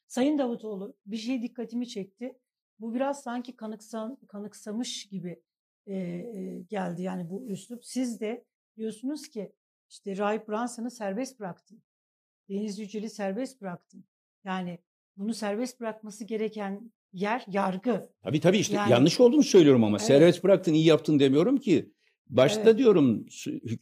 [0.07, 2.39] Sayın Davutoğlu bir şey dikkatimi çekti.
[2.79, 5.41] Bu biraz sanki kanıksan, kanıksamış gibi
[5.85, 7.85] e, e, geldi yani bu üslup.
[7.85, 8.45] Siz de
[8.77, 9.53] diyorsunuz ki
[9.89, 11.83] işte Rahip Branson'ı serbest bıraktın.
[12.49, 14.05] Deniz Yücel'i serbest bıraktın.
[14.49, 14.79] Yani
[15.17, 18.09] bunu serbest bırakması gereken yer yargı.
[18.23, 20.07] Tabii tabii işte Yani- yanlış olduğunu söylüyorum ama Evet.
[20.07, 21.93] serbest bıraktın iyi yaptın demiyorum ki.
[22.29, 22.77] Başta Evet.
[22.77, 23.25] diyorum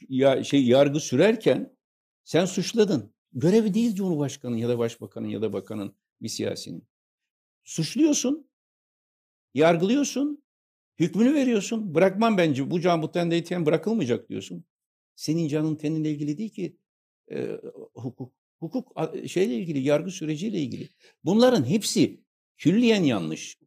[0.10, 1.78] ya şey yargı sürerken
[2.24, 3.14] sen suçladın.
[3.34, 6.88] Görevi değil Cumhurbaşkanı'nın ya da Başbakan'ın ya da bakanın bir siyasinin.
[7.64, 8.50] Suçluyorsun.
[9.54, 10.44] Yargılıyorsun.
[11.00, 11.96] Hükmünü veriyorsun.
[11.96, 14.64] Bırakmam bence bu can bu tende bırakılmayacak diyorsun.
[15.16, 16.78] Senin canın teninle ilgili değil ki
[17.32, 17.62] e,
[17.94, 18.34] hukuk.
[18.60, 18.96] Hukuk
[19.28, 20.90] şeyle ilgili, yargı süreciyle ilgili.
[21.24, 22.22] Bunların hepsi
[22.58, 23.58] külliyen yanlış.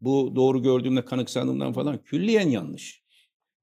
[0.00, 3.06] Bu doğru gördüğümde kanıksandığımdan falan külliyen yanlış.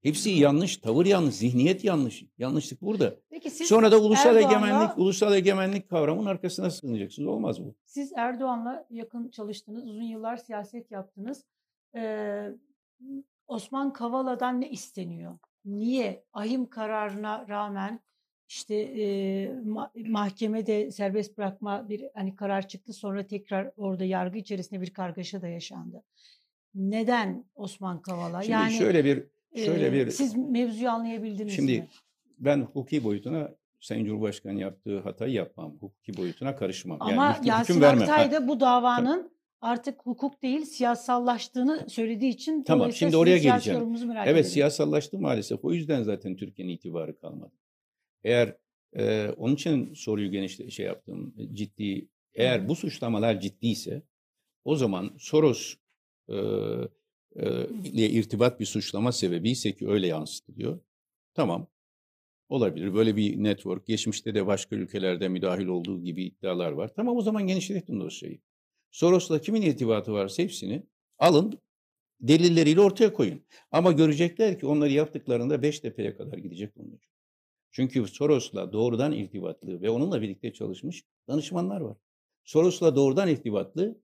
[0.01, 2.23] Hepsi yanlış, tavır yanlış, zihniyet yanlış.
[2.37, 3.15] Yanlışlık burada.
[3.29, 7.27] Peki siz Sonra da ulusal Erdoğan'la- egemenlik, ulusal egemenlik kavramının arkasına sığınacaksınız.
[7.27, 7.75] Olmaz bu.
[7.85, 11.45] Siz Erdoğan'la yakın çalıştınız, uzun yıllar siyaset yaptınız.
[11.95, 12.47] Ee,
[13.47, 15.37] Osman Kavala'dan ne isteniyor?
[15.65, 17.99] Niye ahim kararına rağmen
[18.53, 19.03] işte e,
[19.45, 25.41] ma- mahkemede serbest bırakma bir hani karar çıktı sonra tekrar orada yargı içerisinde bir kargaşa
[25.41, 26.03] da yaşandı.
[26.75, 28.41] Neden Osman Kavala?
[28.41, 29.23] Şimdi yani şöyle bir
[29.65, 31.87] şöyle e, bir siz mevzuyu anlayabildiniz Şimdi mi?
[32.39, 35.71] ben hukuki boyutuna Sayın Cumhurbaşkanı yaptığı hatayı yapmam.
[35.79, 36.97] Hukuki boyutuna karışmam.
[37.01, 37.81] Yani Ama hüküm- Yasin.
[37.81, 43.95] Aktay da bu davanın artık hukuk değil siyasallaştığını söylediği için Tamam, şimdi oraya geleceğim.
[44.15, 44.43] Evet ederim.
[44.43, 45.65] siyasallaştı maalesef.
[45.65, 47.51] O yüzden zaten Türkiye'nin itibarı kalmadı.
[48.23, 48.57] Eğer
[48.95, 51.35] e, onun için soruyu genişle şey yaptım.
[51.53, 54.01] Ciddi eğer bu suçlamalar ciddiyse
[54.65, 55.75] o zaman Soros
[56.29, 56.35] e,
[57.35, 60.79] e, ile irtibat bir suçlama sebebiyse ki öyle yansıtılıyor.
[61.33, 61.67] Tamam.
[62.49, 62.93] Olabilir.
[62.93, 63.87] Böyle bir network.
[63.87, 66.93] Geçmişte de başka ülkelerde müdahil olduğu gibi iddialar var.
[66.95, 68.39] Tamam o zaman genişletin dosyayı.
[68.91, 70.83] Soros'la kimin irtibatı varsa hepsini
[71.19, 71.59] alın
[72.21, 73.41] delilleriyle ortaya koyun.
[73.71, 77.12] Ama görecekler ki onları yaptıklarında Beştepe'ye kadar gidecek bunlar.
[77.73, 81.97] Çünkü Soros'la doğrudan irtibatlı ve onunla birlikte çalışmış danışmanlar var.
[82.43, 84.01] Soros'la doğrudan irtibatlı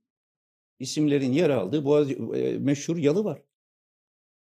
[0.79, 3.41] isimlerin yer aldığı Boğaz, e, meşhur yalı var.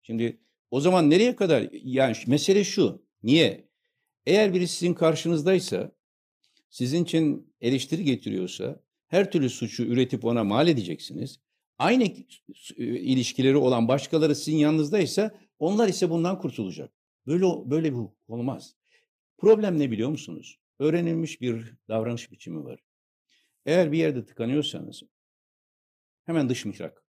[0.02, 1.70] Şimdi o zaman nereye kadar?
[1.72, 3.06] Yani mesele şu.
[3.24, 3.70] Niye?
[4.26, 5.92] Eğer biri sizin karşınızdaysa,
[6.70, 11.40] sizin için eleştiri getiriyorsa, her türlü suçu üretip ona mal edeceksiniz.
[11.78, 12.14] Aynı e,
[12.86, 16.92] ilişkileri olan başkaları sizin yanınızdaysa, onlar ise bundan kurtulacak.
[17.28, 18.77] Böyle böyle hukuk olmaz.
[19.38, 20.60] Problem ne biliyor musunuz?
[20.80, 22.80] Öğrenilmiş bir davranış biçimi var.
[23.66, 25.04] Eğer bir yerde tıkanıyorsanız
[26.26, 27.06] hemen dış mihrak,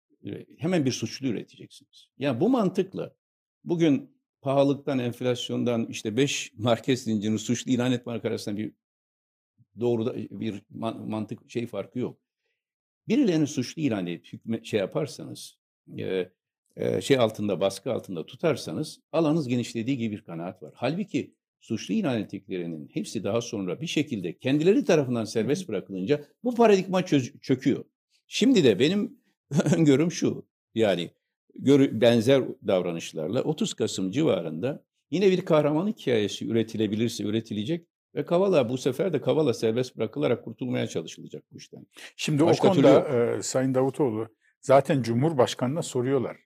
[0.57, 2.07] hemen bir suçlu üreteceksiniz.
[2.17, 3.15] Yani bu mantıkla
[3.63, 8.73] bugün pahalılıktan, enflasyondan işte 5 market zincirini suçlu ilan etmek arasında bir
[9.79, 12.19] doğru bir man- mantık şey farkı yok.
[13.07, 15.57] Birilerini suçlu ilan edip hükme, şey yaparsanız,
[15.97, 16.31] e,
[16.75, 20.73] e, şey altında, baskı altında tutarsanız alanınız genişlediği gibi bir kanaat var.
[20.75, 21.35] Halbuki
[21.65, 27.06] suçlu ilan ettiklerinin hepsi daha sonra bir şekilde kendileri tarafından serbest bırakılınca bu paradigma
[27.41, 27.86] çöküyor.
[28.28, 29.17] Şimdi de benim
[29.78, 30.45] öngörüm şu.
[30.75, 31.12] Yani
[31.91, 39.13] benzer davranışlarla 30 Kasım civarında yine bir kahraman hikayesi üretilebilirse üretilecek ve Kavala bu sefer
[39.13, 41.88] de Kavala serbest bırakılarak kurtulmaya çalışılacak bu işten.
[42.15, 44.28] Şimdi Başka o türlü konuda e, Sayın Davutoğlu
[44.62, 46.38] zaten Cumhurbaşkanı'na soruyorlar.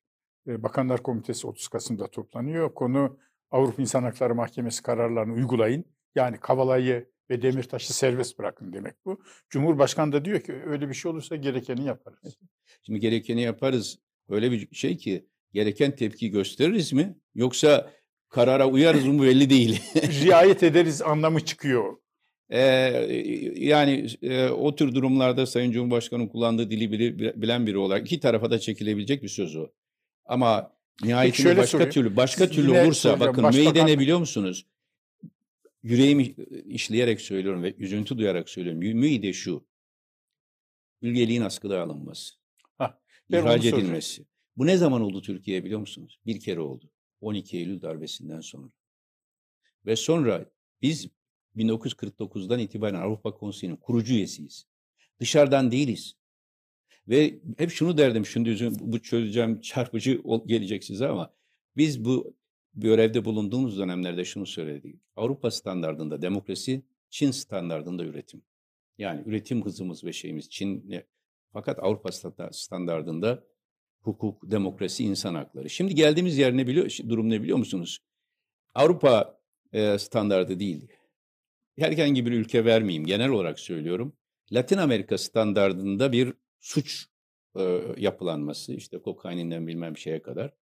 [0.48, 2.74] E, Bakanlar Komitesi 30 Kasım'da toplanıyor.
[2.74, 3.18] Konu
[3.52, 5.86] Avrupa İnsan Hakları Mahkemesi kararlarını uygulayın.
[6.16, 9.22] Yani Kavala'yı ve Demirtaş'ı serbest bırakın demek bu.
[9.50, 12.38] Cumhurbaşkanı da diyor ki öyle bir şey olursa gerekeni yaparız.
[12.86, 14.00] Şimdi gerekeni yaparız.
[14.30, 17.18] Öyle bir şey ki gereken tepki gösteririz mi?
[17.36, 17.92] Yoksa
[18.30, 19.82] karara uyarız mı belli değil.
[19.96, 21.98] Riayet ederiz anlamı çıkıyor.
[22.52, 22.60] Ee,
[23.56, 28.52] yani e, o tür durumlarda Sayın Cumhurbaşkanı'nın kullandığı dili bili- bilen biri olarak iki tarafa
[28.52, 29.68] da çekilebilecek bir söz o.
[30.26, 30.72] Ama
[31.04, 31.92] nihayetinde şöyle başka sorayım.
[31.92, 34.66] türlü başka Siz türlü olursa bakın Başbakan- müeyyide ne biliyor musunuz?
[35.84, 36.24] Yüreğimi
[36.66, 38.80] işleyerek söylüyorum ve üzüntü duyarak söylüyorum.
[38.80, 39.66] Mü- Müeyyide şu.
[41.02, 42.34] Ülgeliğin askıda alınması.
[42.78, 42.94] Hah,
[43.30, 43.80] ihraç soracağım.
[43.84, 44.26] edilmesi.
[44.58, 46.20] Bu ne zaman oldu Türkiye'ye biliyor musunuz?
[46.26, 46.90] Bir kere oldu.
[47.22, 48.70] 12 Eylül darbesinden sonra.
[49.86, 50.46] Ve sonra
[50.82, 51.08] biz
[51.56, 54.66] 1949'dan itibaren Avrupa Konseyi'nin kurucu üyesiyiz.
[55.20, 56.16] Dışarıdan değiliz.
[57.10, 61.34] Ve hep şunu derdim, şimdi bu çözeceğim çarpıcı gelecek size ama
[61.78, 62.34] biz bu
[62.74, 64.96] görevde bulunduğumuz dönemlerde şunu söyledik.
[65.16, 68.42] Avrupa standardında demokrasi, Çin standardında üretim.
[68.98, 71.04] Yani üretim hızımız ve şeyimiz Çin'le
[71.54, 73.44] Fakat Avrupa standa- standardında
[74.02, 75.70] hukuk, demokrasi, insan hakları.
[75.70, 78.00] Şimdi geldiğimiz yer ne biliyor, durum ne biliyor musunuz?
[78.76, 79.40] Avrupa
[79.74, 80.88] e, standardı değil.
[81.80, 84.14] Herhangi bir ülke vermeyeyim, genel olarak söylüyorum.
[84.52, 87.08] Latin Amerika standardında bir suç
[87.56, 90.54] e, yapılanması, işte kokaininden bilmem şeye kadar.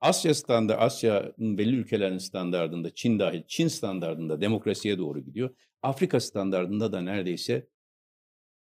[0.00, 5.56] Asya standı, Asya'nın belli ülkelerinin standardında, Çin dahil, Çin standardında demokrasiye doğru gidiyor.
[5.82, 7.68] Afrika standardında da neredeyse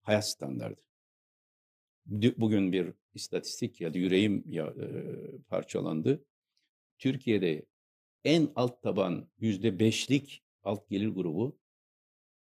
[0.01, 0.81] hayat standardı.
[2.37, 4.87] Bugün bir istatistik ya da yüreğim ya, e,
[5.49, 6.25] parçalandı.
[6.97, 7.65] Türkiye'de
[8.23, 11.57] en alt taban yüzde beşlik alt gelir grubu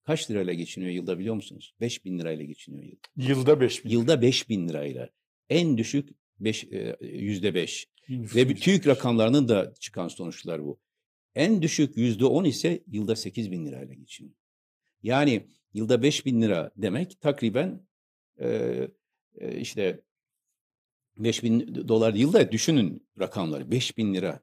[0.04, 1.74] kaç lirayla geçiniyor yılda biliyor musunuz?
[1.80, 3.32] 5 bin lirayla geçiniyor yılda.
[3.32, 3.90] Yılda 5 bin.
[3.90, 5.08] Yılda 5 bin lirayla.
[5.48, 6.08] En düşük
[6.40, 7.88] beş, e, yüzde beş.
[8.08, 10.80] Ve TÜİK rakamlarının da çıkan sonuçlar bu.
[11.34, 14.34] En düşük yüzde on ise yılda 8 bin lirayla geçiniyor.
[15.02, 17.86] Yani yılda 5 bin lira demek takriben
[18.40, 18.48] e,
[19.34, 20.00] e, işte
[21.16, 24.40] 5 bin dolar yılda düşünün rakamları 5 bin lira.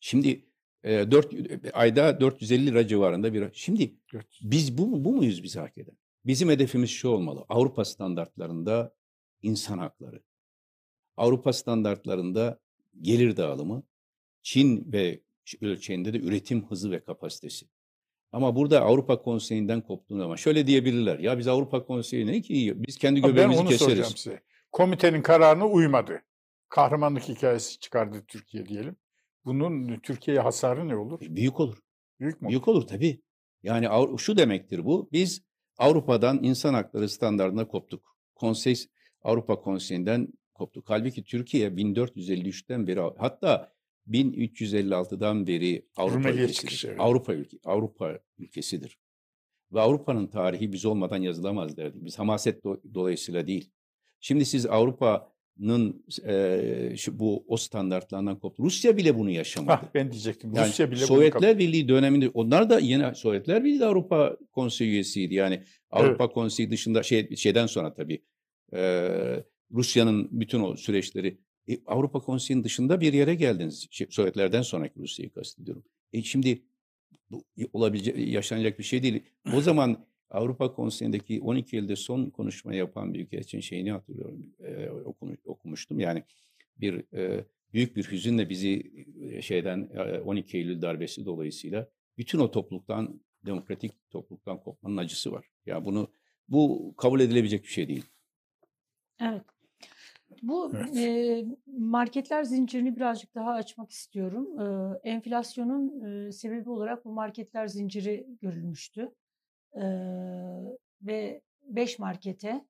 [0.00, 0.49] Şimdi
[0.84, 1.34] e, 4,
[1.72, 3.48] ayda 450 lira civarında bir.
[3.52, 3.94] Şimdi
[4.42, 5.96] biz bu, bu muyuz biz hak eden?
[6.26, 7.44] Bizim hedefimiz şu olmalı.
[7.48, 8.94] Avrupa standartlarında
[9.42, 10.22] insan hakları.
[11.16, 12.60] Avrupa standartlarında
[13.00, 13.82] gelir dağılımı.
[14.42, 15.20] Çin ve
[15.62, 17.66] ölçeğinde de üretim hızı ve kapasitesi.
[18.32, 21.18] Ama burada Avrupa Konseyi'nden koptuğun zaman şöyle diyebilirler.
[21.18, 24.20] Ya biz Avrupa Konseyi ne ki biz kendi Ha, Ben göbeğimizi onu soracağım keseriz.
[24.22, 24.42] size.
[24.72, 26.22] Komitenin kararına uymadı.
[26.68, 28.96] Kahramanlık hikayesi çıkardı Türkiye diyelim.
[29.44, 31.20] Bunun Türkiye'ye hasarı ne olur?
[31.20, 31.78] Büyük olur.
[32.20, 32.48] Büyük mü?
[32.48, 33.22] Büyük olur tabii.
[33.62, 35.08] Yani şu demektir bu.
[35.12, 35.42] Biz
[35.78, 38.16] Avrupa'dan insan hakları standartına koptuk.
[38.34, 38.74] Konsey
[39.22, 40.90] Avrupa Konseyi'nden koptuk.
[40.90, 43.72] Halbuki Türkiye 1453'ten beri hatta
[44.08, 46.54] 1356'dan beri Avrupa Rumeli ülkesidir.
[46.54, 47.00] çıkışı, evet.
[47.00, 48.98] Avrupa ülke Avrupa ülkesidir.
[49.72, 52.04] Ve Avrupa'nın tarihi biz olmadan yazılamaz derdik.
[52.04, 53.70] Biz hamaset do- dolayısıyla değil.
[54.20, 55.30] Şimdi siz Avrupa'nın
[56.26, 58.62] eee, şu bu o standartlarından koptu.
[58.62, 59.70] Rusya bile bunu yaşamadı.
[59.72, 60.52] Hah, ben diyecektim.
[60.54, 64.90] Yani Rusya bile bunu Sovyetler Birliği döneminde onlar da yine Sovyetler Birliği de Avrupa Konseyi
[64.90, 65.34] üyesiydi.
[65.34, 68.22] Yani Avrupa Konseyi dışında şey şeyden sonra tabii
[68.72, 73.86] eee, Rusya'nın bütün o süreçleri E, Avrupa Konseyi'nin dışında bir yere geldiniz.
[73.90, 75.84] Şey, Sovyetlerden sonraki Rusya'yı kastediyorum.
[76.12, 76.62] E şimdi
[77.30, 79.22] bu olabilecek yaşanacak bir şey değil.
[79.54, 84.54] O zaman Avrupa Konseyi'ndeki 12 yılda son konuşma yapan bir ülke için şeyini hatırlıyorum.
[84.60, 86.00] Eee, okumuş, okumuştum.
[86.00, 86.22] Yani
[86.76, 91.88] bir eee, büyük bir hüzünle bizi e, şeyden e, 12 Eylül darbesi dolayısıyla
[92.18, 95.46] bütün o topluluktan demokratik topluluktan kopmanın acısı var.
[95.66, 96.08] Ya bunu
[96.48, 98.04] bu kabul edilebilecek bir şey değil.
[99.20, 99.42] Evet.
[100.42, 100.96] Bu Evet.
[100.96, 104.60] e, marketler zincirini birazcık daha açmak istiyorum.
[105.04, 109.08] E, enflasyonun e, sebebi olarak bu marketler zinciri görülmüştü.
[109.76, 109.82] E,
[111.02, 112.64] ve 5 markete,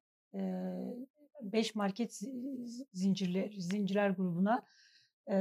[1.43, 4.63] 5 market zi- zincirler, zincirler grubuna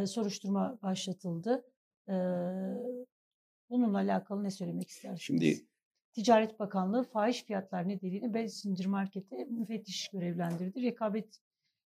[0.05, 1.63] soruşturma başlatıldı.
[3.69, 5.21] Bununla alakalı ne söylemek istersiniz?
[5.21, 5.55] Şimdi
[6.13, 10.81] Ticaret Bakanlığı fahiş fiyatlar nedeniyle 5 zincir markete müfettiş görevlendirdi.
[10.83, 11.39] Rekabet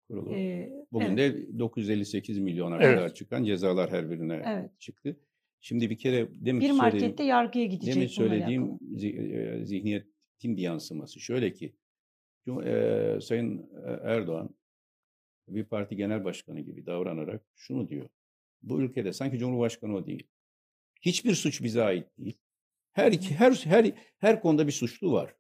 [0.09, 0.35] kurulu.
[0.35, 2.97] e, Bugün evet, de 958 milyona Evet.
[2.97, 4.81] kadar çıkan cezalar her birine Evet.
[4.81, 5.17] çıktı.
[5.65, 8.79] Şimdi bir kere demin bir markette yargıya gidecek demin söylediğim alakalı.
[8.97, 11.21] zi- e, zihniyetin bir yansıması.
[11.21, 11.73] Şöyle ki
[12.65, 13.71] e, Sayın
[14.03, 14.55] Erdoğan
[15.49, 18.09] bir parti genel başkanı gibi davranarak şunu diyor.
[18.63, 20.27] Bu ülkede sanki Cumhurbaşkanı o değil.
[21.01, 22.39] Hiçbir suç bize ait değil.
[22.93, 25.35] Her her her her konuda bir suçlu var.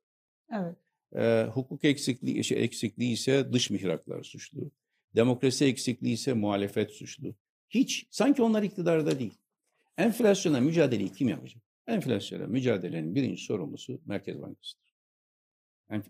[0.52, 0.76] Evet.
[1.16, 4.70] Ee, hukuk eksikliği şey, eksikliği ise dış mihraklar suçlu.
[5.16, 7.34] Demokrasi eksikliği ise muhalefet suçlu.
[7.70, 9.34] Hiç sanki onlar iktidarda değil.
[9.98, 11.62] Enflasyona mücadeleyi kim yapacak?
[11.86, 14.92] Enflasyona mücadelenin birinci sorumlusu Merkez Bankası'dır.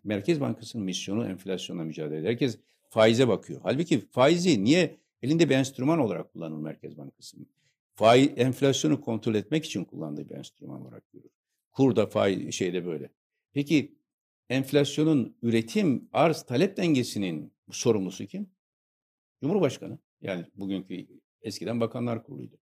[0.05, 2.29] Merkez Bankası'nın misyonu enflasyona mücadele.
[2.29, 2.59] Herkes
[2.91, 3.61] faize bakıyor.
[3.63, 7.47] Halbuki faizi niye elinde bir enstrüman olarak kullanır Merkez Bankası'nın?
[7.95, 11.31] Faiz, enflasyonu kontrol etmek için kullandığı bir enstrüman olarak görür.
[11.73, 13.11] Kur da faiz şeyde böyle.
[13.53, 13.95] Peki
[14.49, 18.51] enflasyonun üretim arz talep dengesinin sorumlusu kim?
[19.41, 19.99] Cumhurbaşkanı.
[20.21, 21.07] Yani bugünkü
[21.43, 22.62] eskiden bakanlar kuruluydu.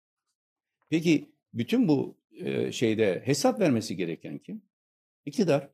[0.91, 4.63] Peki bütün bu e, şeyde hesap vermesi gereken kim?
[5.27, 5.71] İktidar.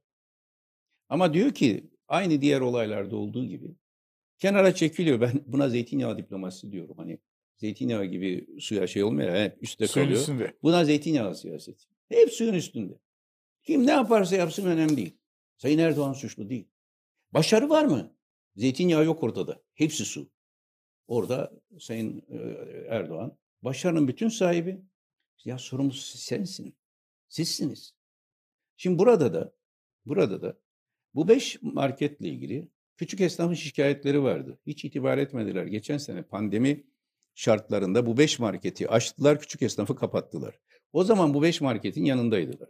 [1.08, 3.76] Ama diyor ki aynı diğer olaylarda olduğu gibi
[4.38, 5.20] kenara çekiliyor.
[5.20, 6.94] Ben buna zeytinyağı diplomasi diyorum.
[6.98, 7.18] Hani
[7.56, 9.36] zeytinyağı gibi suya şey olmuyor.
[9.36, 10.20] Hep üstte Suyun kalıyor.
[10.20, 10.52] üstünde.
[10.62, 11.84] Buna zeytinyağı siyaseti.
[12.08, 12.98] Hep suyun üstünde.
[13.62, 15.16] Kim ne yaparsa yapsın önemli değil.
[15.56, 16.68] Sayın Erdoğan suçlu değil.
[17.32, 18.16] Başarı var mı?
[18.56, 19.62] Zeytinyağı yok ortada.
[19.74, 20.30] Hepsi su.
[21.08, 22.22] Orada Sayın
[22.88, 24.80] Erdoğan başarının bütün sahibi.
[25.44, 26.76] Ya sorumlusu sensin.
[27.28, 27.94] Sizsiniz.
[28.76, 29.52] Şimdi burada da
[30.06, 30.58] burada da
[31.14, 34.58] bu beş marketle ilgili Küçük esnafın şikayetleri vardı.
[34.66, 35.66] Hiç itibar etmediler.
[35.66, 36.84] Geçen sene pandemi
[37.34, 40.58] şartlarında bu beş marketi açtılar, küçük esnafı kapattılar.
[40.92, 42.68] O zaman bu beş marketin yanındaydılar.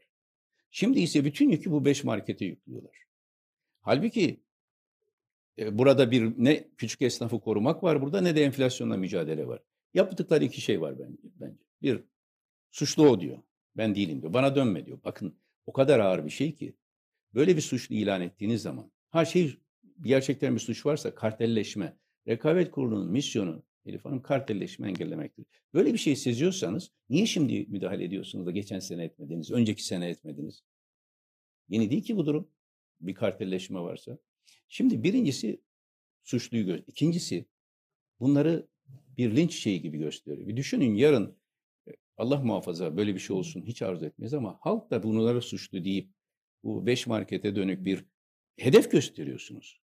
[0.71, 2.97] Şimdi ise bütün yükü bu beş markete yüklüyorlar.
[3.81, 4.41] Halbuki
[5.59, 9.63] e, burada bir ne küçük esnafı korumak var burada ne de enflasyonla mücadele var.
[9.95, 11.23] Yaptıkları iki şey var bence.
[11.41, 11.59] bence.
[11.83, 12.05] Bir,
[12.77, 13.39] suçlu o diyor.
[13.77, 14.33] Ben değilim diyor.
[14.33, 14.99] Bana dönme diyor.
[15.05, 16.77] Bakın o kadar ağır bir şey ki.
[17.35, 19.57] Böyle bir suçlu ilan ettiğiniz zaman her şey
[20.01, 21.97] gerçekten bir suç varsa kartelleşme.
[22.29, 25.47] Rekabet kurulunun misyonu Elif Hanım kartelleşme engellemektir.
[25.75, 30.63] Böyle bir şey seziyorsanız niye şimdi müdahale ediyorsunuz da geçen sene etmediniz, önceki sene etmediniz?
[31.69, 32.49] Yeni değil ki bu durum.
[33.01, 34.19] Bir kartelleşme varsa.
[34.69, 35.61] Şimdi birincisi
[36.25, 37.45] suçluyu gö İkincisi
[38.21, 38.67] bunları
[39.19, 40.49] bir linç şeyi gibi gösteriyor.
[40.49, 41.37] Bir düşünün yarın
[42.17, 46.11] Allah muhafaza böyle bir şey olsun hiç arzu etmez ama halk da bunları suçlu deyip
[46.65, 48.05] bu beş markete dönük bir
[48.57, 49.81] hedef gösteriyorsunuz.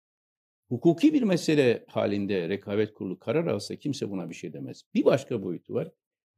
[0.70, 4.84] Hukuki bir mesele halinde rekabet kurulu karar alsa kimse buna bir şey demez.
[4.94, 5.92] Bir başka boyutu var.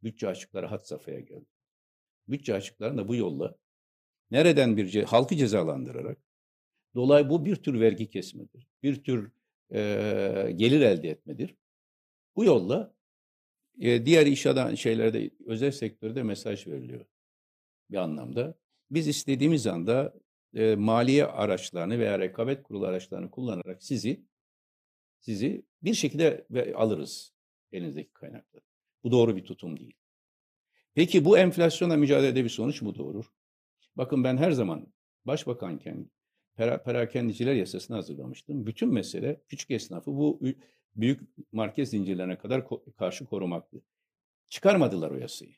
[0.04, 1.46] Bütçe açıkları had safhaya geldi.
[2.28, 3.56] Bütçe açıklarını da bu yolla
[4.32, 6.18] nereden bir ce halkı cezalandırarak
[6.96, 8.68] dolay bu bir tür vergi kesmedir.
[8.84, 9.32] Bir tür
[9.74, 9.80] e,
[10.56, 11.56] gelir elde etmedir.
[12.36, 12.96] Bu yolla
[13.80, 17.06] diğer iş adam şeylerde özel sektörde mesaj veriliyor
[17.92, 18.56] bir anlamda.
[18.92, 20.14] Biz istediğimiz anda
[20.54, 24.26] e, maliye araçlarını veya rekabet kurulu araçlarını kullanarak sizi
[25.20, 27.34] sizi bir şekilde alırız
[27.72, 28.64] elinizdeki kaynakları.
[29.04, 29.94] Bu doğru bir tutum değil.
[30.94, 33.26] Peki bu enflasyona mücadelede bir sonuç mu doğurur?
[33.96, 34.94] Bakın ben her zaman
[35.26, 36.10] başbakanken
[36.56, 38.66] pera, perakendiciler yasasını hazırlamıştım.
[38.66, 40.40] Bütün mesele küçük esnafı bu
[40.96, 43.82] büyük market zincirlerine kadar ko- karşı korumaktı.
[44.50, 45.56] Çıkarmadılar o yasayı.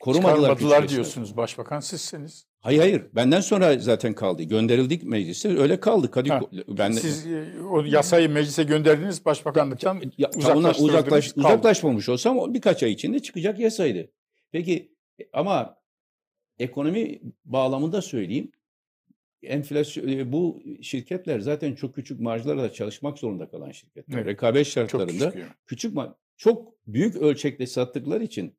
[0.00, 2.46] Korumadılar Çıkarmadılar diyorsunuz başbakan sizsiniz.
[2.60, 4.42] Hayır hayır benden sonra zaten kaldı.
[4.42, 6.10] Gönderildik meclise öyle kaldı.
[6.10, 10.30] Kadı, ha, ben Siz e, o yasayı meclise gönderdiniz başbakanlıktan ya,
[10.78, 14.10] uzaklaş, uzaklaşmamış olsam birkaç ay içinde çıkacak yasaydı.
[14.52, 15.78] Peki e, ama
[16.58, 18.52] ekonomi bağlamında söyleyeyim.
[19.42, 24.16] Enflasyon e, bu şirketler zaten çok küçük marjlarla çalışmak zorunda kalan şirketler.
[24.16, 24.26] Evet.
[24.26, 25.96] Rekabet şartlarında çok küçük, küçük
[26.36, 28.54] çok büyük ölçekte sattıkları için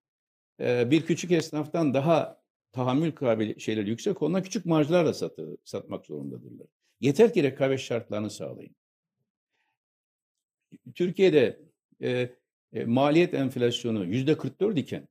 [0.60, 6.68] bir küçük esnaftan daha tahammül kabiliyeti şeyler yüksek olan küçük marjlarla satı, satmak zorundadırlar.
[7.00, 8.76] Yeter ki rekabet şartlarını sağlayın.
[10.96, 11.62] Türkiye'de
[12.02, 12.30] e,
[12.74, 15.08] e, maliyet enflasyonu yüzde 44 iken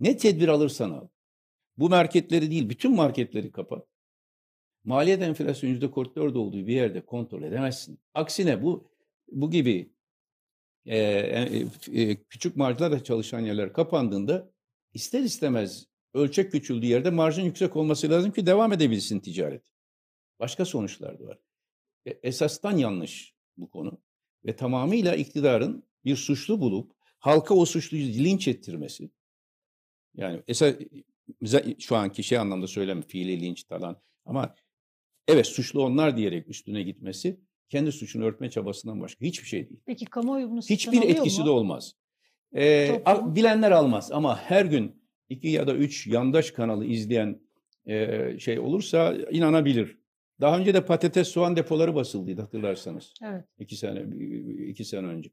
[0.00, 1.08] ne tedbir alırsan al.
[1.76, 3.86] Bu marketleri değil, bütün marketleri kapat.
[4.84, 8.00] Maliyet enflasyonu yüzde 44 olduğu bir yerde kontrol edemezsin.
[8.14, 8.92] Aksine bu
[9.32, 9.92] bu gibi
[10.86, 14.52] e, e, e, küçük marjlarla çalışan yerler kapandığında
[14.94, 19.62] ister istemez ölçek küçüldüğü yerde marjın yüksek olması lazım ki devam edebilsin ticaret.
[20.40, 21.38] Başka sonuçlar da var.
[22.06, 24.00] E, esastan yanlış bu konu
[24.44, 29.10] ve tamamıyla iktidarın bir suçlu bulup halka o suçluyu linç ettirmesi.
[30.14, 30.74] Yani esas
[31.78, 34.54] şu anki şey anlamda söyleme fiili linç falan ama
[35.28, 39.80] evet suçlu onlar diyerek üstüne gitmesi kendi suçunu örtme çabasından başka hiçbir şey değil.
[39.86, 41.46] Peki kamuoyu bunu Hiçbir etkisi mu?
[41.46, 41.94] de olmaz.
[42.56, 47.40] Ee, bilenler almaz ama her gün iki ya da üç yandaş kanalı izleyen
[47.86, 49.98] e, şey olursa inanabilir.
[50.40, 53.14] Daha önce de patates soğan depoları basıldıydı hatırlarsanız.
[53.24, 53.44] Evet.
[53.58, 54.16] İki sene,
[54.66, 55.30] iki sene önce.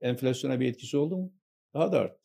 [0.00, 1.32] Enflasyona bir etkisi oldu mu?
[1.74, 2.20] Daha da arttı.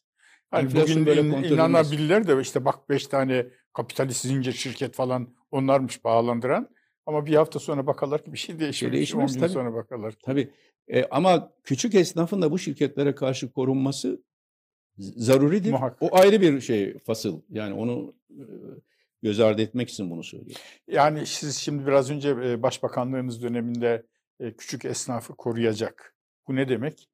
[0.51, 6.03] Hani bugün böyle in, inanabilirler de işte bak beş tane kapitalist zincir şirket falan onlarmış
[6.03, 6.69] bağlandıran.
[7.05, 8.79] Ama bir hafta sonra bakarlar ki bir şey değişmiş.
[8.79, 9.53] Şey değişmez, 10 gün tabii.
[9.53, 10.13] sonra bakarlar.
[10.23, 10.49] Tabii.
[10.87, 14.23] E, ama küçük esnafın da bu şirketlere karşı korunması
[14.97, 15.71] zaruridir.
[15.71, 16.01] Muhakkak.
[16.01, 17.41] O ayrı bir şey fasıl.
[17.49, 18.43] Yani onu e,
[19.21, 20.61] göz ardı etmek için bunu söylüyorum.
[20.87, 24.05] Yani siz şimdi biraz önce e, başbakanlığınız döneminde
[24.39, 26.15] e, küçük esnafı koruyacak.
[26.47, 27.09] Bu ne demek?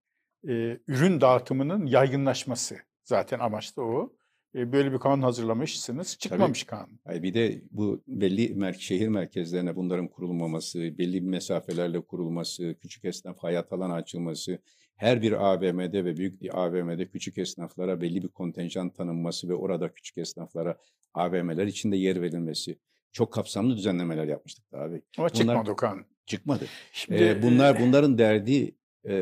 [0.87, 4.13] Ürün dağıtımının yaygınlaşması zaten amaç da o.
[4.53, 6.17] Böyle bir kanun hazırlamışsınız.
[6.17, 6.99] Çıkmamış Tabii, kanun.
[7.05, 13.05] Hayır, bir de bu belli mer şehir merkezlerine bunların kurulmaması, belli bir mesafelerle kurulması, küçük
[13.05, 14.59] esnaf hayat alanı açılması,
[14.95, 19.93] her bir AVM'de ve büyük bir AVM'de küçük esnaflara belli bir kontenjan tanınması ve orada
[19.93, 20.77] küçük esnaflara
[21.13, 22.79] AVM'ler içinde yer verilmesi.
[23.11, 25.01] Çok kapsamlı düzenlemeler yapmıştık abi.
[25.17, 26.05] Ama Bunlar, çıkmadı Okan.
[26.25, 26.65] Çıkmadı.
[26.93, 29.15] Şimdi, ee, bunlar bunların derdi e,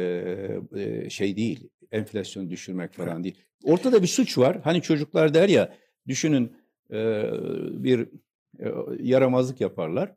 [0.75, 3.35] e, şey değil, enflasyon düşürmek falan değil.
[3.63, 4.61] Ortada bir suç var.
[4.63, 5.75] Hani çocuklar der ya,
[6.07, 6.57] düşünün
[6.91, 7.23] e,
[7.83, 7.99] bir
[8.59, 8.65] e,
[8.99, 10.15] yaramazlık yaparlar.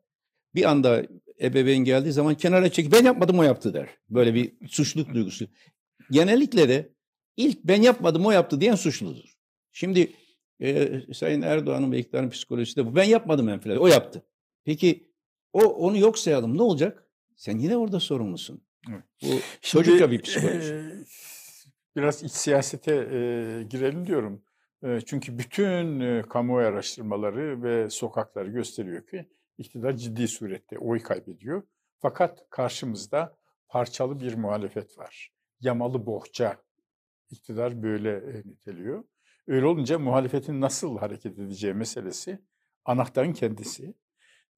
[0.55, 1.03] Bir anda
[1.41, 3.89] ebeveyn geldiği zaman kenara çekip ben yapmadım o yaptı der.
[4.11, 5.47] Böyle bir suçluluk duygusu.
[6.11, 6.93] Genellikle de
[7.37, 9.35] ilk ben yapmadım o yaptı diyen suçludur.
[9.73, 10.13] Şimdi
[10.61, 12.97] e, Sayın Erdoğan'ın ve iktidarın psikolojisi de bu.
[12.97, 13.83] Ben yapmadım enflasyon.
[13.83, 14.23] O yaptı.
[14.65, 15.11] Peki
[15.53, 16.59] o onu yok sayalım.
[16.59, 17.07] Ne olacak?
[17.37, 18.63] Sen yine orada sorumlusun.
[18.91, 19.03] Evet.
[19.23, 19.43] Bu Şimdi,
[19.85, 20.75] çocukça bir psikoloji.
[20.75, 21.00] e,
[21.97, 24.43] biraz iç siyasete e, girelim diyorum.
[24.83, 29.29] E, çünkü bütün e, kamuoyu araştırmaları ve sokakları gösteriyor ki
[29.59, 31.63] iktidar ciddi surette oy kaybediyor.
[31.99, 33.37] Fakat karşımızda
[33.69, 35.33] parçalı bir muhalefet var.
[35.61, 36.57] Yamalı bohça
[37.31, 39.05] iktidar böyle e, niteliyor.
[39.47, 42.39] Öyle olunca muhalefetin nasıl hareket edeceği meselesi
[42.85, 43.95] anahtarın kendisi.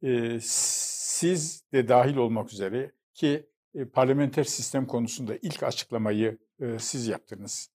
[0.03, 7.06] E, siz de dahil olmak üzere ki e, parlamenter sistem konusunda ilk açıklamayı e, siz
[7.06, 7.70] yaptınız.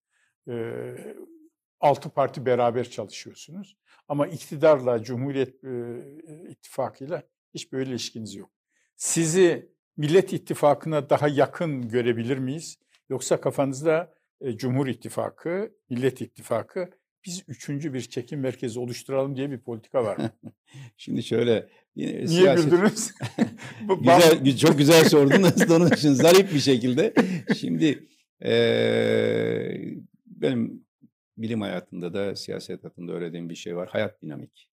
[0.48, 0.54] E,
[1.80, 3.76] altı parti beraber çalışıyorsunuz.
[4.08, 5.98] Ama iktidarla, Cumhuriyet e,
[6.48, 7.22] İttifakı'yla
[7.54, 8.50] hiç böyle ilişkiniz yok.
[8.96, 12.78] Sizi Millet İttifakı'na daha yakın görebilir miyiz?
[13.08, 16.90] Yoksa kafanızda e, Cumhur İttifakı, Millet İttifakı
[17.24, 20.18] biz üçüncü bir çekim merkezi oluşturalım diye bir politika var?
[20.96, 22.70] Şimdi şöyle Niye siyaset...
[22.70, 23.10] güldünüz?
[24.00, 27.14] Güzel, çok güzel sordunuz onun için zarif bir şekilde.
[27.56, 28.08] Şimdi
[28.44, 29.94] eee,
[30.26, 30.84] benim
[31.38, 33.88] bilim hayatında da siyaset hayatında öğrendiğim bir şey var.
[33.88, 34.70] Hayat dinamik.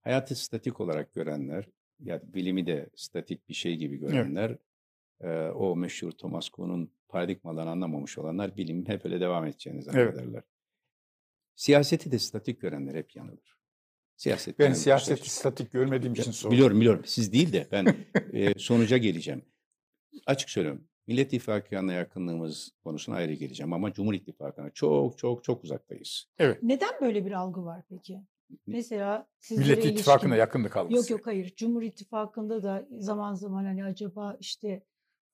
[0.00, 1.68] Hayatı statik olarak görenler,
[2.00, 4.56] ya bilimi de statik bir şey gibi görenler,
[5.22, 10.42] eee, o meşhur Thomas Kuhn'un paradigmalarını anlamamış olanlar bilim hep öyle devam edeceğini zannederler.
[11.58, 13.56] Siyaseti de statik görenler hep yanılır.
[14.16, 16.52] Siyaset ben siyaseti şey- statik görmediğim için sordum.
[16.56, 17.02] Biliyorum biliyorum.
[17.06, 17.86] Siz değil de ben
[18.32, 19.42] e, sonuca geleceğim.
[20.26, 20.88] Açık söylüyorum.
[21.06, 26.28] Millet İttifakı'na yakınlığımız konusuna ayrı geleceğim ama Cumhur İttifakı'na çok çok çok uzaktayız.
[26.62, 28.20] Neden böyle bir algı var peki?
[28.66, 30.96] Mesela sizlere Millet İttifakı'na ilişkin- yakınlık algısı.
[30.96, 31.54] Yok yok hayır.
[31.56, 34.82] Cumhur İttifakı'nda da zaman zaman hani acaba işte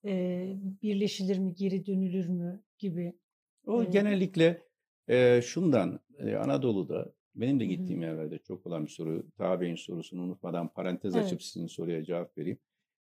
[0.04, 0.46] e,
[0.82, 3.18] birleşilir mi, geri dönülür mü gibi.
[3.66, 3.92] O Evet.
[3.92, 4.62] genellikle
[5.08, 9.26] e, şundan e, Anadolu'da benim de gittiğim yerlerde çok olan bir soru.
[9.36, 11.26] Tabi'nin sorusunu unutmadan parantez Evet.
[11.26, 12.58] açıp sizin soruya cevap vereyim.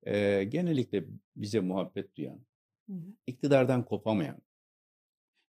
[0.03, 2.39] E, genellikle bize muhabbet duyan,
[2.87, 3.13] Hı hı.
[3.27, 4.41] iktidardan kopamayan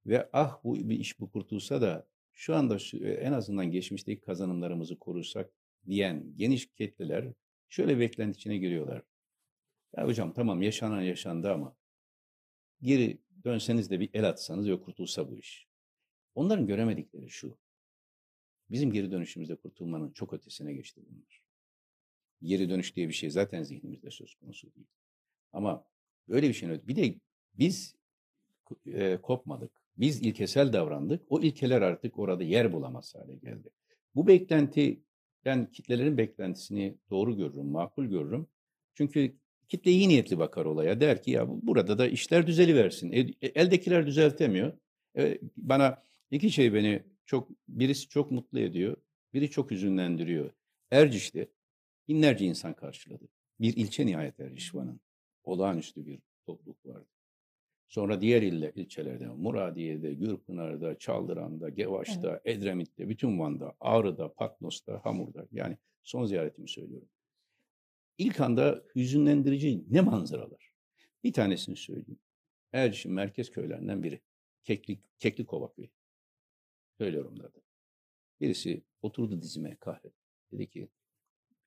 [0.05, 4.99] ve ah bu bir iş bu kurtulsa da şu anda şu, en azından geçmişteki kazanımlarımızı
[4.99, 5.51] korursak
[5.87, 7.33] diyen geniş kitleler
[7.69, 9.01] şöyle beklenti içine giriyorlar.
[9.97, 11.75] Ya hocam tamam yaşanan yaşandı ama
[12.81, 15.70] geri dönseniz de bir el atsanız ve kurtulsa bu iş.
[16.35, 17.57] Onların göremedikleri şu.
[18.71, 21.41] Bizim geri dönüşümüzde kurtulmanın çok ötesine geçti bunlar.
[22.43, 24.87] Geri dönüş diye bir şey zaten zihnimizde söz konusu değil.
[25.53, 25.85] Ama
[26.29, 27.15] böyle bir öte- bir de
[27.53, 27.95] biz
[28.85, 29.71] e, kopmadık.
[29.97, 31.21] Biz ilkesel davrandık.
[31.29, 33.69] O ilkeler artık orada yer bulamaz hale geldi.
[34.15, 35.01] Bu beklenti
[35.45, 38.47] ben kitlelerin beklentisini doğru görürüm, makul görürüm.
[38.95, 39.35] Çünkü
[39.67, 41.01] kitle iyi niyetli bakar olaya.
[41.01, 43.11] Der ki ya bu- burada da işler düzeliversin.
[43.11, 44.73] E, e, eldekiler düzeltemiyor.
[45.17, 48.97] E, bana iki şey beni çok birisi çok mutlu ediyor.
[49.33, 50.51] Biri çok hüzünlendiriyor.
[50.91, 51.47] Erciş'te
[52.07, 53.27] binlerce insan karşıladı.
[53.59, 55.01] Bir ilçe nihayet Erciş Van'ın.
[55.43, 57.07] Olağanüstü bir topluluk vardı.
[57.87, 65.47] Sonra diğer ille, ilçelerde, Muradiye'de, Gürpınar'da, Çaldıran'da, Gevaş'ta, Edremit'te, bütün Van'da, Ağrı'da, Patnos'ta, Hamur'da.
[65.51, 67.09] Yani son ziyaretimi söylüyorum.
[68.17, 70.71] İlk anda hüzünlendirici ne manzaralar.
[71.23, 72.19] Bir tanesini söyleyeyim.
[72.73, 74.21] Erciş'in merkez köylerinden biri.
[74.63, 75.89] Keklik, Keklikova köyü.
[77.01, 77.51] Söylüyorum da.
[78.41, 80.09] Birisi oturdu dizime kahve.
[80.51, 80.89] Dedi ki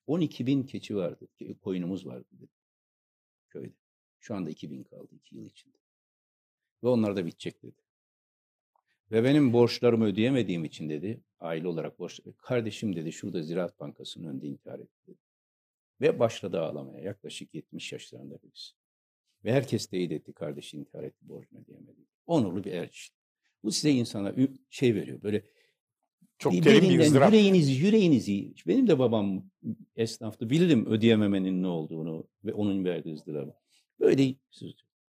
[0.07, 1.29] 12 bin keçi vardı,
[1.61, 2.51] koyunumuz vardı dedi.
[3.49, 3.75] Köyde.
[4.21, 5.77] Şu anda 2 bin kaldı 2 yıl içinde.
[6.85, 7.81] Ve onlar da bitecek dedi.
[9.11, 14.47] Ve benim borçlarımı ödeyemediğim için dedi, aile olarak borç, kardeşim dedi şurada Ziraat Bankası'nın önünde
[14.47, 15.19] intihar etti dedi.
[16.01, 17.05] Ve başladı ağlamaya.
[17.05, 18.75] Yaklaşık 70 yaşlarında birisi.
[19.45, 22.01] Ve herkes teyit etti kardeşi intihar etti borcunu ödeyemedi.
[22.27, 23.24] Onurlu bir erciş.
[23.65, 24.35] Bu size insana
[24.71, 25.45] şey veriyor böyle
[26.39, 27.33] Çok derin bir ızdırap.
[27.33, 28.55] Yüreğinizi, yüreğinizi.
[28.67, 29.51] Benim de babam
[29.97, 30.51] esnaftı.
[30.51, 33.55] Bilirim ödeyememenin ne olduğunu ve onun verdiği ızdırabı.
[34.01, 34.35] Böyle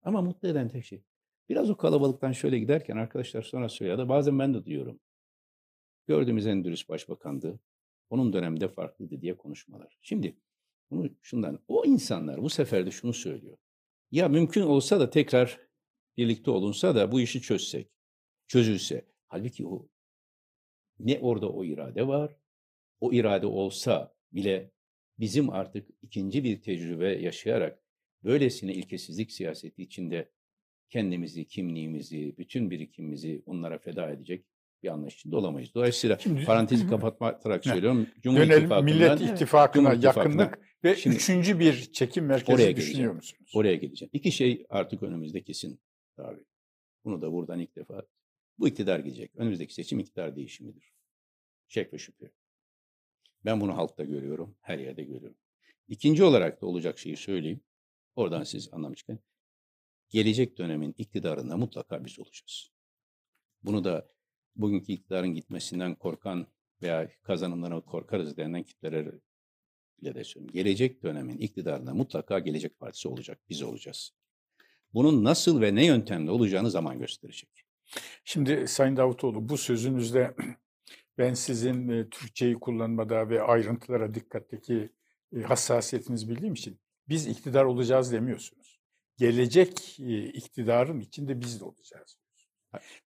[0.04, 1.04] ama mutlu eden tek şey.
[1.50, 5.00] Biraz o kalabalıktan şöyle giderken arkadaşlar sonra söylüyor da bazen ben de duyuyorum.
[6.08, 7.60] Gördüğümüz en dürüst başbakandı.
[8.10, 9.98] Onun döneminde farklıydı diye konuşmalar.
[10.02, 10.38] Şimdi
[10.92, 13.58] bunu şundan o insanlar bu sefer de şunu söylüyor.
[14.12, 15.60] Ya mümkün olsa da tekrar
[16.18, 17.93] birlikte olunsa da bu işi çözsek,
[18.54, 19.06] çözülse.
[19.28, 19.88] Halbuki o
[21.00, 22.36] ne orada o irade var.
[23.00, 24.72] O irade olsa bile
[25.20, 27.80] bizim artık ikinci bir tecrübe yaşayarak
[28.24, 30.30] böylesine ilkesizlik siyaseti içinde
[30.90, 34.46] kendimizi, kimliğimizi, bütün birikimimizi onlara feda edecek
[34.84, 35.70] bir anlayış içinde olamayız.
[35.76, 38.08] Dolayısıyla Şimdi- parantezi kapatarak söylüyorum.
[38.22, 39.22] Cumhur Dönelim Millet.
[39.22, 40.42] İttifakı'na Cumhur İttifakı'na.
[40.44, 43.16] yakınlık ve Şimdi- üçüncü bir çekim merkezi Oraya düşünüyor geleceğim.
[43.16, 43.52] musunuz?
[43.56, 44.10] Oraya geleceğim.
[44.14, 45.80] İki şey artık önümüzde kesin
[46.18, 46.40] abi.
[47.06, 48.04] Bunu da buradan ilk defa
[48.60, 49.36] bu iktidar gelecek.
[49.36, 50.94] Önümüzdeki seçim iktidar değişimidir.
[51.68, 52.32] Şek ve şüphe.
[53.46, 55.38] Ben bunu halkta görüyorum, her yerde görüyorum.
[55.88, 57.62] İkinci olarak da olacak şeyi söyleyeyim.
[58.16, 59.20] Oradan siz anlamışken
[60.10, 62.72] gelecek dönemin iktidarında mutlaka biz olacağız.
[63.64, 64.08] Bunu da
[64.56, 66.48] bugünkü iktidarın gitmesinden korkan
[66.82, 69.12] veya kazanımlarına korkarız denilen kitlere
[70.02, 70.54] bile de söylüyorum.
[70.54, 73.42] Gelecek dönemin iktidarında mutlaka Gelecek Partisi olacak.
[73.50, 74.14] Biz olacağız.
[74.94, 77.50] Bunun nasıl ve ne yöntemle olacağını zaman gösterecek.
[78.26, 80.36] Şimdi Sayın Davutoğlu bu sözünüzde
[81.18, 84.90] ben sizin e, Türkçeyi kullanmada ve ayrıntılara dikkatteki
[85.36, 86.80] e, hassasiyetinizi bildiğim için
[87.10, 88.80] biz iktidar olacağız demiyorsunuz.
[89.18, 92.18] Gelecek e, iktidarın içinde biz de olacağız.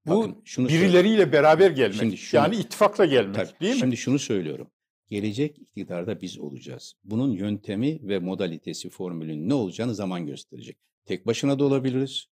[0.07, 1.97] Bu Bakın, şunu birileriyle beraber gelmek.
[1.97, 3.61] Şimdi şunu- yani ittifakla gelmek Tabii.
[3.61, 3.81] değil mi?
[3.81, 4.70] Şimdi şunu söylüyorum.
[5.11, 6.95] Gelecek iktidarda biz olacağız.
[7.05, 10.77] Bunun yöntemi ve modalitesi, formülün ne olacağını zaman gösterecek.
[11.05, 12.27] Tek başına da olabiliriz.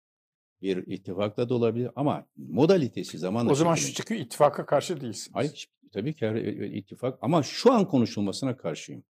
[0.63, 5.31] Bir ittifakla da olabilir ama modalitesi zamanla o zaman şu çıkıyor ittifaka karşı değilsiniz.
[5.33, 9.05] Hayır, tabii ki her e, e, ittifak ama şu an konuşulmasına karşıyım.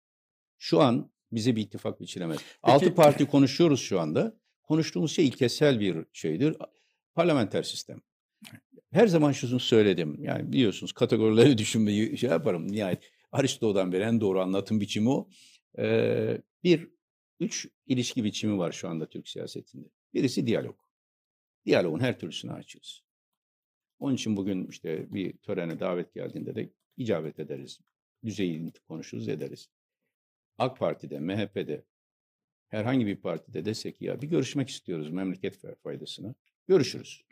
[0.58, 2.38] Şu an bize bir ittifak biçilemez.
[2.62, 4.36] Altı parti konuşuyoruz şu anda.
[4.62, 6.56] Konuştuğumuz şey ilkesel bir şeydir.
[7.14, 8.00] Parlamenter sistem.
[8.90, 10.16] Her zaman şunu söyledim.
[10.22, 12.72] Yani biliyorsunuz kategorileri düşünmeyi şey yaparım.
[12.72, 15.28] Nihayet Aristo'dan beri en doğru anlatım biçimi o.
[15.78, 16.88] Ee, bir,
[17.40, 19.88] üç ilişki biçimi var şu anda Türk siyasetinde.
[20.14, 20.76] Birisi diyalog.
[21.66, 23.02] Diyalogun her türlüsünü açığız.
[23.98, 27.80] Onun için bugün işte bir törene davet geldiğinde de icabet ederiz.
[28.24, 29.68] Düzeyini konuşuruz ederiz.
[30.58, 31.84] AK Parti'de, MHP'de,
[32.68, 36.34] herhangi bir partide desek ya bir görüşmek istiyoruz memleket faydasına.
[36.68, 37.24] Görüşürüz.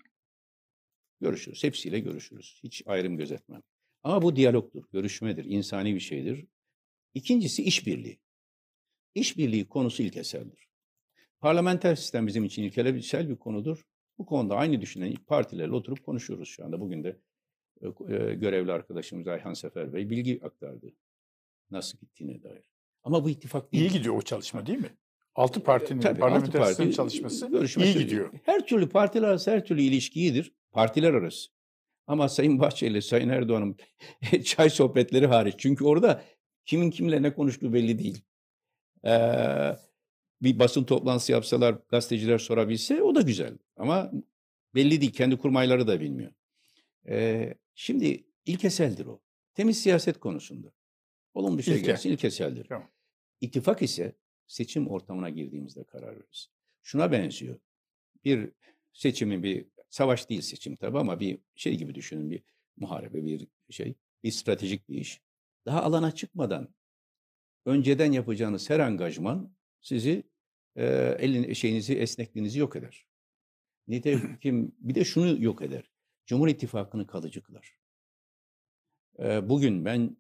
[1.21, 1.65] Görüşürüz.
[1.65, 2.61] Hepsiyle görüşürüz.
[2.63, 3.63] Hiç ayrım gözetmem.
[4.03, 6.47] Ama bu diyalogtur, görüşmedir, insani bir şeydir.
[7.15, 8.21] İkincisi işbirliği.
[9.15, 10.69] İşbirliği konusu ilkeseldir.
[11.41, 13.88] Parlamenter sistem bizim için ilkesel bir konudur.
[14.19, 16.81] Bu konuda aynı düşünen partilerle oturup konuşuyoruz şu anda.
[16.81, 17.17] Bugün de
[17.81, 20.93] e, e, görevli arkadaşımız Ayhan Sefer Bey bilgi aktardı.
[21.71, 22.71] Nasıl gittiğine dair.
[23.05, 23.85] Ama bu ittifak değil.
[23.85, 24.97] İyi gidiyor o çalışma değil mi?
[25.35, 27.51] Altı partinin Tabii, parlamenter altı parti çalışması
[27.85, 28.33] iyi gidiyor.
[28.43, 30.55] Her türlü partiler arası her türlü ilişki iyidir.
[30.73, 31.51] Partiler arası.
[32.07, 33.77] Ama Sayın Bahçeli, Sayın Erdoğan'ın
[34.45, 35.55] çay sohbetleri hariç.
[35.59, 36.23] Çünkü orada
[36.67, 38.25] kimin kimle ne konuştuğu belli değil.
[39.05, 39.77] Ee,
[40.43, 43.59] bir basın toplantısı yapsalar, gazeteciler sorabilse o da güzel.
[43.77, 44.13] Ama
[44.75, 45.13] belli değil.
[45.13, 46.33] Kendi kurmayları da bilmiyor.
[47.09, 49.21] Ee, şimdi ilkeseldir o.
[49.55, 50.73] Temiz siyaset konusunda.
[51.35, 51.87] Olumlu bir şey İlke.
[51.87, 52.65] gelsin ilkeseldir.
[52.65, 52.91] Tamam.
[53.41, 54.17] İttifak ise
[54.47, 56.51] seçim ortamına girdiğimizde karar veririz.
[56.83, 57.59] Şuna benziyor.
[58.25, 58.51] Bir
[58.93, 62.43] seçimi bir savaş değil seçim tabii ama bir şey gibi düşünün bir
[62.77, 65.21] muharebe bir şey bir stratejik bir iş.
[65.67, 66.75] Daha alana çıkmadan
[67.67, 70.23] önceden yapacağınız her angajman sizi
[70.77, 70.85] e,
[71.19, 73.07] elin şeyinizi esnekliğinizi yok eder.
[73.89, 75.91] Nitekim bir de şunu yok eder.
[76.27, 77.79] Cumhur İttifakı'nı kalıcı kılar.
[79.19, 80.17] E, bugün ben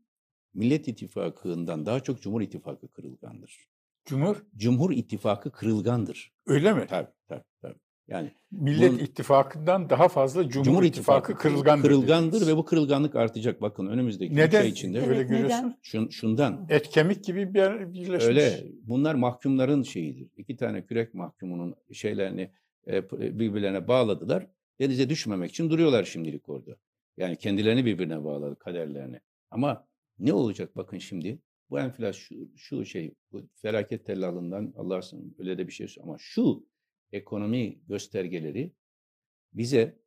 [0.54, 3.68] Millet İttifakı'ndan daha çok Cumhur İttifakı kırılgandır.
[4.04, 6.32] Cumhur Cumhur İttifakı kırılgandır.
[6.46, 6.86] öyle mi?
[6.88, 7.78] Tabii tabii tabii.
[8.09, 11.82] Yani Millet Bunun- İttifakı'ndan daha fazla Cumhur, İttifakı, kırılgandır.
[11.82, 12.48] kırılgandır dediniz.
[12.48, 13.62] ve bu kırılganlık artacak.
[13.62, 15.59] Bakın önümüzdeki Neden ay içinde öyle Evet, görüyorsun?
[15.59, 15.78] neden?
[15.82, 18.24] şun, şundan Et kemik gibi bir birleşmiş.
[18.24, 20.28] öyle bunlar mahkumların şeyidir.
[20.36, 22.50] İki tane kürek mahkumunun şeylerini
[22.86, 24.46] e, p- birbirlerine bağladılar.
[24.80, 26.76] Denize düşmemek için duruyorlar şimdilik orada.
[27.16, 29.20] Yani kendilerini birbirine bağladı kaderlerini.
[29.50, 29.86] Ama
[30.18, 31.38] ne olacak bakın şimdi
[31.70, 36.16] bu enflasyon şu, şu şey bu felaket tellalından Allah sın öyle de bir şey ama
[36.18, 36.66] şu
[37.12, 38.72] ekonomi göstergeleri
[39.52, 39.98] bize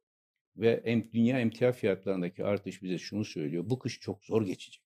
[0.58, 3.64] ve em, dünya emtia fiyatlarındaki artış bize şunu söylüyor.
[3.70, 4.84] Bu kış çok zor geçecek.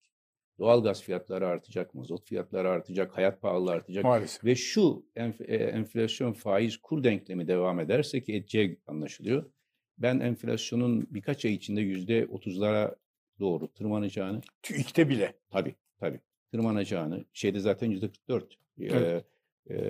[0.59, 4.03] Doğalgaz fiyatları artacak, mazot fiyatları artacak, hayat pahalılığı artacak.
[4.03, 4.45] Maalesef.
[4.45, 9.51] Ve şu enf- e, enflasyon faiz kur denklemi devam ederse ki edeceği anlaşılıyor.
[9.97, 12.95] Ben enflasyonun birkaç ay içinde yüzde otuzlara
[13.39, 15.34] doğru tırmanacağını TÜİK'te bile.
[15.49, 16.20] tabii tabii
[16.51, 19.26] tırmanacağını şeyde zaten yüzde 44 Evet.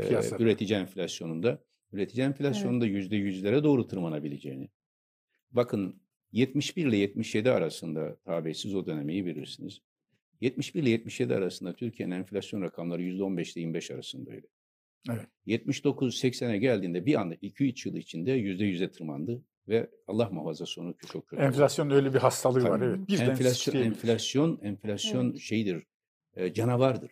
[0.07, 0.43] Piyasada.
[0.43, 4.69] üretici enflasyonunda üretici enflasyonunda yüzde yüzlere doğru tırmanabileceğini.
[5.51, 9.81] Bakın 71 ile 77 arasında tabi siz o dönemi iyi bilirsiniz.
[10.41, 14.47] 71 ile 77 arasında Türkiye'nin enflasyon rakamları %15 ile 25 arasındaydı.
[15.09, 15.27] Evet.
[15.47, 21.43] 79-80'e geldiğinde bir anda 2-3 yıl içinde %100'e tırmandı ve Allah muhafaza sonu çok kötü.
[21.43, 22.79] Enflasyon öyle bir hastalığı var.
[22.79, 22.85] Tabii.
[22.85, 23.07] Evet.
[23.07, 25.83] Birden enflasyon, enflasyon, enflasyon şeydir,
[26.35, 27.11] e, canavardır.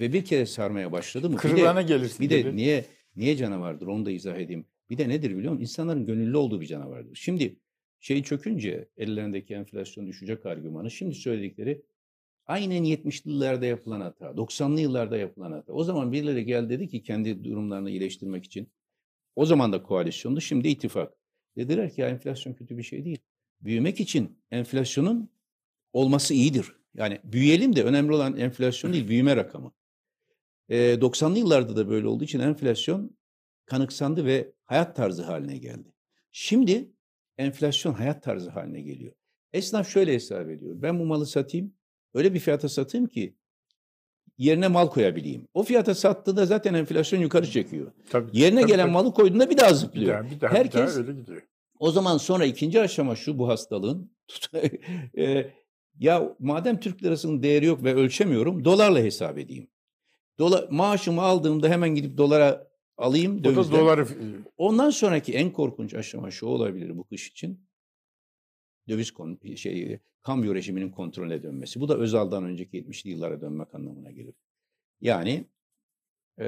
[0.00, 1.36] Ve bir kere sarmaya başladı mı?
[1.36, 2.20] bir de- Kırılana gelirsin.
[2.20, 2.84] bir de niye
[3.16, 4.66] niye canavardır onu da izah edeyim.
[4.90, 5.62] Bir de nedir biliyor musun?
[5.62, 7.14] İnsanların gönüllü olduğu bir canavardır.
[7.14, 7.56] Şimdi
[8.00, 11.82] şey çökünce ellerindeki enflasyon düşecek argümanı şimdi söyledikleri
[12.46, 15.72] aynen 70'li yıllarda yapılan hata, 90'lı yıllarda yapılan hata.
[15.72, 18.68] O zaman birileri geldi dedi ki kendi durumlarını iyileştirmek için.
[19.36, 21.12] O zaman da koalisyondu, şimdi ittifak.
[21.56, 23.18] Dediler ki ya enflasyon kötü bir şey değil.
[23.60, 25.30] Büyümek için enflasyonun
[25.92, 26.72] olması iyidir.
[26.94, 29.72] Yani büyüyelim de önemli olan enflasyon değil, büyüme rakamı.
[30.68, 33.16] E, 90'lı yıllarda da böyle olduğu için enflasyon
[33.66, 35.92] kanıksandı ve hayat tarzı haline geldi.
[36.32, 36.90] Şimdi
[37.38, 39.12] enflasyon hayat tarzı haline geliyor.
[39.52, 40.82] Esnaf şöyle hesap ediyor.
[40.82, 41.74] Ben bu malı satayım,
[42.14, 43.36] öyle bir fiyata satayım ki
[44.38, 45.48] yerine mal koyabileyim.
[45.54, 47.92] O fiyata sattığında zaten enflasyon yukarı çekiyor.
[48.10, 48.92] Tabii, Yerine tabii, gelen tabii.
[48.92, 50.14] malı koyduğunda bir daha bir zıplıyor.
[50.14, 51.42] daha, bir daha, bir daha Herkes öyle gidiyor.
[51.78, 54.10] o zaman sonra ikinci aşama şu bu hastalığın.
[55.18, 55.50] e,
[55.98, 59.68] ya madem Türk lirasının değeri yok ve ölçemiyorum dolarla hesap edeyim.
[60.38, 63.80] Dolar, maaşımı aldığımda hemen gidip dolara alayım O da dövizden.
[63.80, 64.06] doları
[64.56, 67.66] Ondan sonraki en korkunç aşama şu olabilir bu kış için.
[68.88, 71.80] Döviz kon, şey, kambiyo rejiminin kontrole dönmesi.
[71.80, 74.34] Bu da Özal'dan önceki 70'li yıllara dönmek anlamına gelir.
[75.00, 75.44] Yani
[76.40, 76.44] e,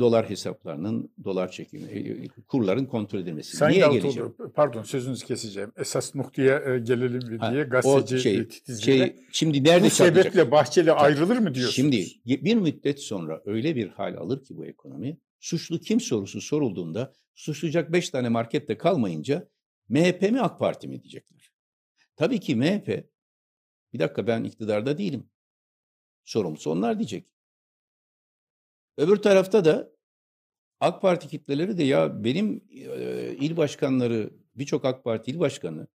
[0.00, 3.56] dolar hesaplarının, dolar çekimi, e, kurların kontrol edilmesi.
[3.56, 4.34] Sayın Niye Davutoğlu, geleceğim?
[4.54, 5.72] pardon sözünüzü keseceğim.
[5.76, 9.06] Esas noktaya e, gelelim diye gazeteci şey, e, titizliğiyle.
[9.06, 11.74] şey, şimdi nerede Bu sebeple Bahçeli ayrılır mı diyorsunuz?
[11.74, 12.06] Şimdi
[12.44, 17.92] bir müddet sonra öyle bir hal alır ki bu ekonomi, suçlu kim sorusu sorulduğunda suçlayacak
[17.92, 19.48] beş tane markette kalmayınca
[19.88, 21.52] MHP mi AK Parti mi diyecekler.
[22.16, 23.04] Tabii ki MHP,
[23.92, 25.30] bir dakika ben iktidarda değilim.
[26.24, 27.26] Sorumlusu onlar diyecek.
[28.98, 29.92] Öbür tarafta da
[30.80, 35.88] AK Parti kitleleri de ya benim e, il başkanları, birçok AK Parti il başkanının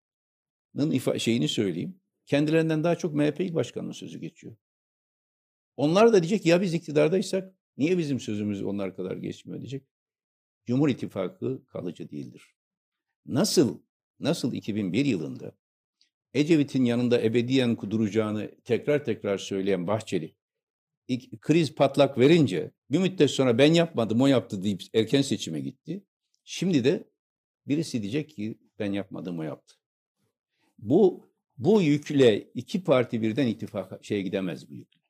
[0.77, 1.99] ifa- şeyini söyleyeyim.
[2.25, 4.55] Kendilerinden daha çok MHP il başkanının sözü geçiyor.
[5.77, 9.83] Onlar da diyecek ya biz iktidardaysak niye bizim sözümüz onlar kadar geçmiyor diyecek.
[10.65, 12.55] Cumhur İttifakı kalıcı değildir.
[13.25, 13.81] Nasıl
[14.19, 15.51] nasıl 2001 yılında
[16.33, 20.35] Ecevit'in yanında ebediyen duracağını tekrar tekrar söyleyen Bahçeli
[21.41, 26.03] kriz patlak verince bir müddet sonra ben yapmadım o yaptı deyip erken seçime gitti.
[26.43, 27.03] Şimdi de
[27.67, 29.75] birisi diyecek ki ben yapmadım o yaptı.
[30.79, 35.01] Bu bu yükle iki parti birden ittifaka şeye gidemez bu yükle.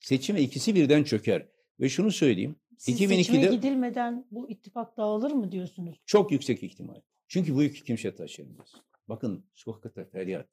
[0.00, 1.48] Seçime ikisi birden çöker.
[1.80, 2.56] Ve şunu söyleyeyim.
[2.78, 5.96] Siz 2002'de seçime gidilmeden bu ittifak dağılır mı diyorsunuz?
[6.06, 7.00] çok yüksek ihtimal.
[7.28, 8.74] Çünkü bu yükü kimse taşıyamaz.
[9.08, 10.48] Bakın sokakta feryat.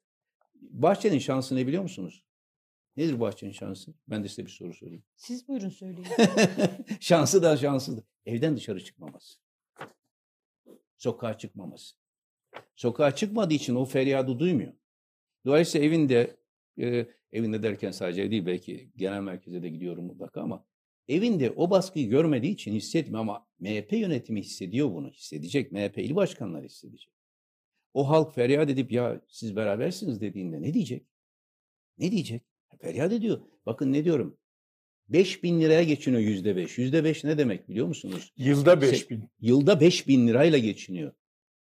[0.54, 2.24] Bahçenin şansı ne biliyor musunuz?
[2.96, 3.94] Nedir Bahçenin şansı?
[4.08, 5.02] Ben de size bir soru sorayım.
[5.16, 6.06] Siz buyurun söyleyin.
[7.00, 8.04] şansı da şanssızdır.
[8.26, 9.38] Evden dışarı çıkmaması.
[10.96, 11.96] Sokağa çıkmaması.
[12.76, 14.72] Sokağa çıkmadığı için o feryadı duymuyor.
[15.46, 16.36] Dolayısıyla evinde,
[16.80, 20.66] e, evinde derken sadece değil belki genel merkeze de gidiyorum mutlaka ama
[21.08, 25.10] evinde o baskıyı görmediği için hissetmiyor ama MHP yönetimi hissediyor bunu.
[25.10, 25.72] Hissedecek.
[25.72, 27.12] MHP il başkanları hissedecek.
[27.94, 31.06] O halk feryat edip ya siz berabersiniz dediğinde ne diyecek?
[31.98, 32.51] Ne diyecek?
[32.82, 33.40] Feryat ediyor.
[33.66, 34.38] Bakın ne diyorum.
[35.08, 36.78] 5 bin liraya geçiniyor yüzde beş.
[36.78, 38.32] Yüzde beş ne demek biliyor musunuz?
[38.36, 39.30] Yılda Se- 5 bin.
[39.40, 41.12] Yılda 5 bin lirayla geçiniyor.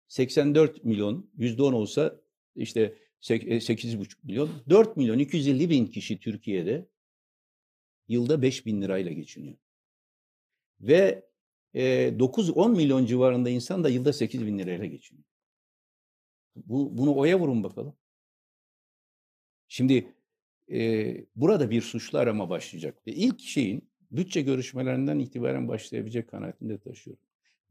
[0.09, 2.21] 84 milyon, yüzde on olsa
[2.57, 4.51] işte sek- e, 8,5 milyon.
[4.69, 6.89] 4 milyon 250 bin kişi Türkiye'de
[8.09, 9.57] yılda 5 bin lirayla geçiniyor.
[10.81, 11.29] Ve
[11.75, 11.83] e,
[12.19, 15.25] 9-10 milyon civarında insan da yılda 8 bin lirayla geçiniyor.
[16.57, 17.97] Bu, bunu oya vurun bakalım.
[19.69, 20.15] Şimdi
[20.73, 23.07] e, burada bir suçlu arama başlayacak.
[23.07, 27.23] Ve ilk şeyin bütçe görüşmelerinden itibaren başlayabilecek kanaatinde taşıyorum.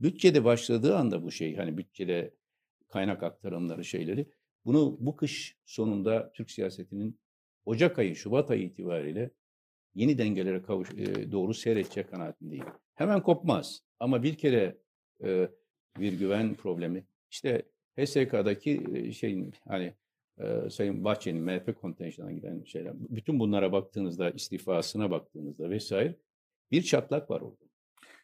[0.01, 2.33] Bütçede başladığı anda bu şey hani bütçede
[2.89, 4.25] kaynak aktarımları şeyleri
[4.65, 7.19] bunu bu kış sonunda Türk siyasetinin
[7.65, 9.31] Ocak ayı, Şubat ayı itibariyle
[9.95, 12.65] yeni dengelere kavuş, e, doğru seyredecek kanaatindeyim.
[12.95, 14.77] Hemen kopmaz ama bir kere
[15.23, 15.49] e,
[15.99, 17.63] bir güven problemi işte
[17.97, 19.93] HSK'daki e, şeyin hani
[20.39, 26.15] e, Sayın Bahçeli'nin MHP kontenjanına giden şeyler bütün bunlara baktığınızda istifasına baktığınızda vesaire
[26.71, 27.63] bir çatlak var orada.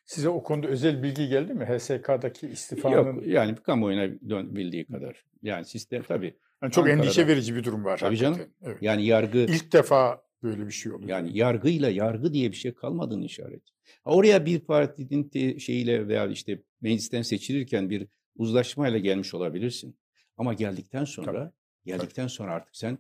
[0.06, 1.66] Size o konuda özel bilgi geldi mi?
[1.66, 5.26] HSK'daki istifanın Yok yani kamuoyuna dön, bildiği kadar.
[5.44, 6.36] Yani sistem tabii.
[6.64, 7.98] Yani çok Ankara'da- endişe verici bir durum var.
[7.98, 8.34] Tabii hakikaten.
[8.38, 8.54] canım.
[8.62, 8.78] Evet.
[8.82, 11.10] Yani yargı İlk defa böyle bir şey oluyor.
[11.10, 13.62] yani yargıyla yargı diye bir şey kalmadığını işaret.
[14.06, 19.98] Oraya bir partinin te- şeyiyle veya işte meclisten seçilirken bir uzlaşmayla gelmiş olabilirsin.
[20.38, 21.54] Ama geldikten sonra
[21.98, 22.98] geldikten sonra artık sen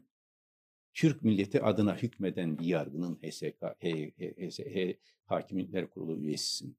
[0.93, 6.77] Türk milleti adına hükmeden bir yargının HSK, H, H, H, H, Hakimiyetler Kurulu üyesisin.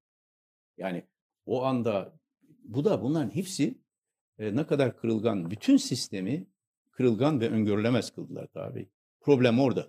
[0.77, 1.05] Yani
[1.47, 2.21] o anda
[2.65, 3.79] bu da bunların hepsi
[4.39, 6.47] e, ne kadar kırılgan, bütün sistemi
[6.91, 8.89] kırılgan ve öngörülemez kıldılar tabi.
[9.21, 9.87] Problem orada.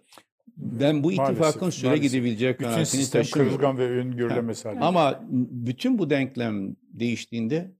[0.58, 2.12] Ben bu Maalesef, ittifakın süre maalesef.
[2.12, 3.58] gidebileceği kanaatini taşımıyorum.
[3.58, 4.80] kırılgan ve öngörülemez hale.
[4.80, 7.72] Ama bütün bu denklem değiştiğinde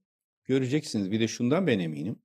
[0.44, 1.10] göreceksiniz.
[1.10, 2.18] Bir de şundan ben eminim.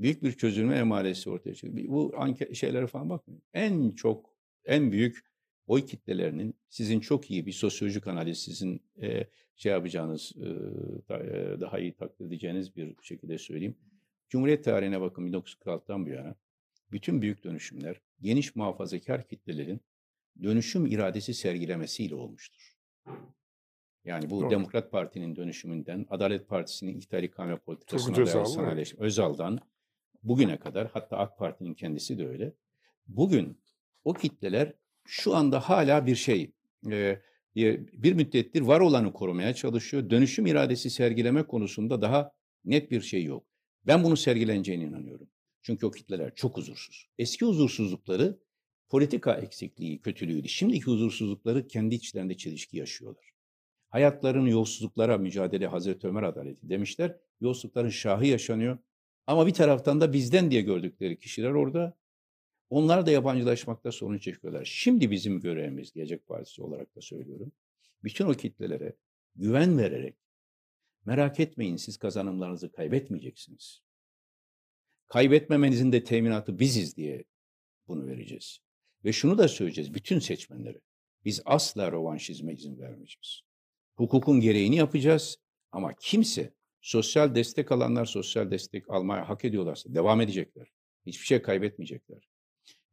[0.00, 1.88] Büyük bir çözülme emaresi ortaya çıkıyor.
[1.88, 3.42] Bu anket şeylere falan bakmayın.
[3.54, 4.34] En çok,
[4.64, 5.30] en büyük
[5.66, 9.26] oy kitlelerinin sizin çok iyi bir sosyolojik analiz, sizin e,
[9.56, 10.46] şey yapacağınız, e,
[11.14, 13.76] e, daha iyi takdir edeceğiniz bir şekilde söyleyeyim.
[14.28, 16.34] Cumhuriyet tarihine bakın 1946'dan bu yana
[16.92, 19.80] bütün büyük dönüşümler geniş muhafazakar kitlelerin
[20.42, 22.76] dönüşüm iradesi sergilemesiyle olmuştur.
[24.04, 24.50] Yani bu Doğru.
[24.50, 29.60] Demokrat Parti'nin dönüşümünden, Adalet Partisi'nin iktidar ikame politikasına sanayileşme, Özal'dan
[30.22, 32.54] bugüne kadar hatta AK Parti'nin kendisi de öyle.
[33.06, 33.62] Bugün
[34.04, 34.72] o kitleler
[35.06, 36.52] şu anda hala bir şey,
[36.90, 37.22] e,
[37.92, 40.10] bir müddettir var olanı korumaya çalışıyor.
[40.10, 42.32] Dönüşüm iradesi sergileme konusunda daha
[42.64, 43.46] net bir şey yok.
[43.86, 45.30] Ben bunu sergileneceğine inanıyorum.
[45.62, 47.08] Çünkü o kitleler çok huzursuz.
[47.18, 48.40] Eski huzursuzlukları
[48.88, 50.48] politika eksikliği, kötülüğüydü.
[50.48, 53.30] Şimdiki huzursuzlukları kendi içlerinde çelişki yaşıyorlar.
[53.88, 57.16] Hayatların yolsuzluklara mücadele Hazreti Ömer adaleti demişler.
[57.40, 58.78] Yolsuzlukların şahı yaşanıyor.
[59.26, 61.96] Ama bir taraftan da bizden diye gördükleri kişiler orada.
[62.70, 64.64] Onlar da yabancılaşmakta sorun çekiyorlar.
[64.64, 67.52] Şimdi bizim görevimiz Gelecek Partisi olarak da söylüyorum.
[68.04, 68.96] Bütün o kitlelere
[69.36, 70.16] güven vererek
[71.04, 73.82] merak etmeyin siz kazanımlarınızı kaybetmeyeceksiniz.
[75.06, 77.24] Kaybetmemenizin de teminatı biziz diye
[77.88, 78.58] bunu vereceğiz.
[79.04, 80.80] Ve şunu da söyleyeceğiz bütün seçmenlere.
[81.24, 83.40] Biz asla rovanşizme izin vermeyeceğiz.
[83.94, 85.36] Hukukun gereğini yapacağız
[85.72, 90.68] ama kimse sosyal destek alanlar sosyal destek almaya hak ediyorlarsa devam edecekler.
[91.06, 92.28] Hiçbir şey kaybetmeyecekler.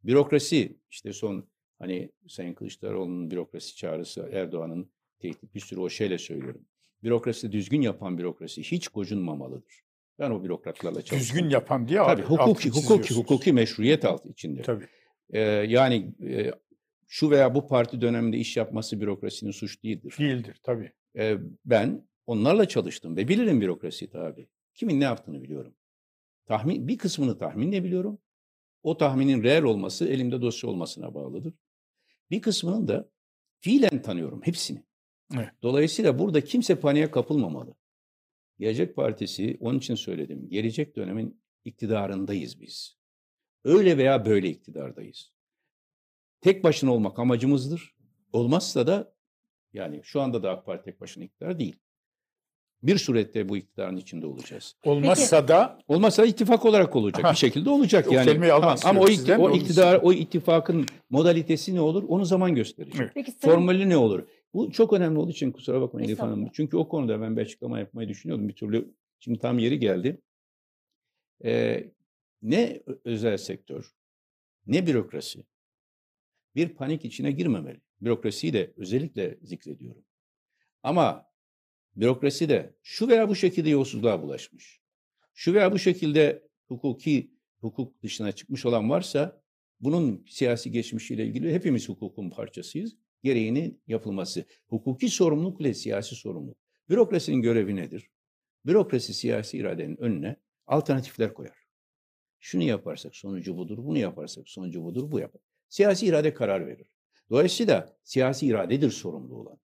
[0.04, 6.64] Bürokrasi işte son hani Sayın Kılıçdaroğlu'nun bürokrasi çağrısı Erdoğan'ın tehdit bir sürü o şeyle söylüyorum.
[7.02, 9.82] Bürokrasi düzgün yapan bürokrasi hiç gocunmamalıdır.
[10.18, 11.18] Ben o bürokratlarla çalıştım.
[11.18, 14.62] Düzgün yapan diye Tabii hukuki, hukuki, hukuki meşruiyet altı içinde.
[14.62, 14.88] Tabii.
[15.30, 16.50] Ee, yani e,
[17.06, 20.16] şu veya bu parti döneminde iş yapması bürokrasinin suç değildir.
[20.18, 20.92] Değildir tabii.
[21.16, 24.48] Ee, ben onlarla çalıştım ve bilirim bürokrasi tabii.
[24.74, 25.74] Kimin ne yaptığını biliyorum.
[26.46, 28.18] Tahmin bir kısmını tahminle biliyorum.
[28.82, 31.54] O tahminin reel olması elimde dosya olmasına bağlıdır.
[32.30, 33.10] Bir kısmının da
[33.60, 34.84] fiilen tanıyorum hepsini.
[35.34, 35.48] Evet.
[35.62, 37.74] Dolayısıyla burada kimse paniğe kapılmamalı.
[38.58, 40.48] Gelecek Partisi onun için söyledim.
[40.48, 42.98] Gelecek dönemin iktidarındayız biz.
[43.64, 45.32] Öyle veya böyle iktidardayız.
[46.40, 47.96] Tek başına olmak amacımızdır.
[48.32, 49.14] Olmazsa da
[49.72, 51.80] yani şu anda da AK Parti tek başına iktidar değil.
[52.82, 54.74] Bir surette bu iktidarın içinde olacağız.
[54.84, 57.24] Olmazsa da Olmazsa ittifak olarak olacak.
[57.24, 57.32] Aha.
[57.32, 58.24] Bir şekilde olacak O yani.
[58.26, 62.04] kelimeyi almak Ama o, ikti- o iktidar, o ittifakın modalitesi ne olur?
[62.08, 63.00] Onu zaman gösterecek.
[63.00, 63.10] Evet.
[63.14, 64.26] Peki Formülü ne olur?
[64.54, 66.48] Bu çok önemli olduğu için kusura bakmayın Elif Hanım.
[66.52, 68.48] Çünkü o konuda ben bir açıklama yapmayı düşünüyordum.
[68.48, 70.20] Bir türlü şimdi tam yeri geldi.
[71.44, 71.84] Ee,
[72.42, 73.94] ne özel sektör,
[74.66, 75.44] ne bürokrasi
[76.54, 77.80] bir panik içine girmemeli.
[78.00, 80.04] Bürokrasiyi de özellikle zikrediyorum.
[80.82, 81.27] Ama
[82.00, 84.80] bürokrasi de şu veya bu şekilde yolsuzluğa bulaşmış.
[85.34, 87.30] Şu veya bu şekilde hukuki
[87.60, 89.42] hukuk dışına çıkmış olan varsa
[89.80, 92.96] bunun siyasi geçmişiyle ilgili hepimiz hukukun parçasıyız.
[93.22, 94.44] Gereğinin yapılması.
[94.66, 96.58] Hukuki sorumluluk ile siyasi sorumluluk.
[96.88, 98.10] Bürokrasinin görevi nedir?
[98.66, 100.36] Bürokrasi siyasi iradenin önüne
[100.66, 101.58] alternatifler koyar.
[102.40, 105.42] Şunu yaparsak sonucu budur, bunu yaparsak sonucu budur, bu yapar.
[105.68, 106.86] Siyasi irade karar verir.
[107.30, 109.58] Dolayısıyla siyasi iradedir sorumlu olan.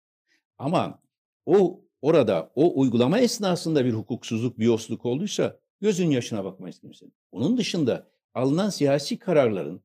[0.58, 1.02] Ama
[1.46, 7.14] o orada o uygulama esnasında bir hukuksuzluk, bir yosluk olduysa gözün yaşına bakmayız kimsenin.
[7.32, 9.82] Onun dışında alınan siyasi kararların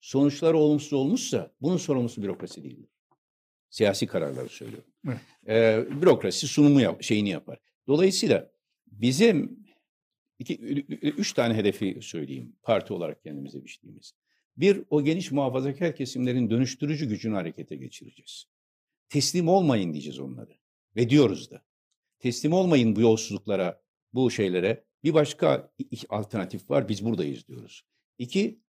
[0.00, 2.90] sonuçları olumsuz olmuşsa bunun sorumlusu bürokrasi değildir.
[3.70, 4.90] Siyasi kararları söylüyorum.
[5.08, 5.20] Evet.
[5.48, 7.58] Ee, bürokrasi sunumu yap, şeyini yapar.
[7.86, 8.50] Dolayısıyla
[8.86, 9.66] bizim
[10.38, 10.54] iki,
[11.02, 14.14] üç tane hedefi söyleyeyim parti olarak kendimize biçtiğimiz.
[14.56, 18.44] Bir, o geniş muhafazakar kesimlerin dönüştürücü gücünü harekete geçireceğiz.
[19.08, 20.63] Teslim olmayın diyeceğiz onları.
[20.96, 21.64] Ve diyoruz da.
[22.18, 23.82] Teslim olmayın bu yolsuzluklara,
[24.12, 24.84] bu şeylere.
[25.04, 25.72] Bir başka
[26.08, 27.84] alternatif var, biz buradayız diyoruz.
[28.18, 28.60] İki,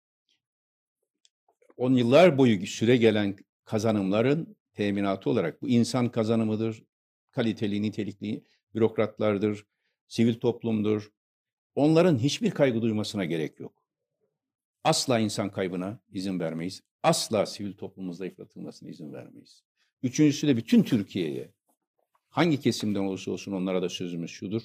[1.77, 6.83] on yıllar boyu süre gelen kazanımların teminatı olarak bu insan kazanımıdır,
[7.31, 8.45] kaliteli, nitelikli
[8.75, 9.65] bürokratlardır,
[10.07, 11.11] sivil toplumdur.
[11.75, 13.83] Onların hiçbir kaygı duymasına gerek yok.
[14.83, 16.81] Asla insan kaybına izin vermeyiz.
[17.03, 19.63] Asla sivil toplumumuz zayıflatılmasına izin vermeyiz.
[20.03, 21.53] Üçüncüsü de bütün Türkiye'ye
[22.35, 24.61] hangi kesimden olursa olsun onlara da sözümüz şudur.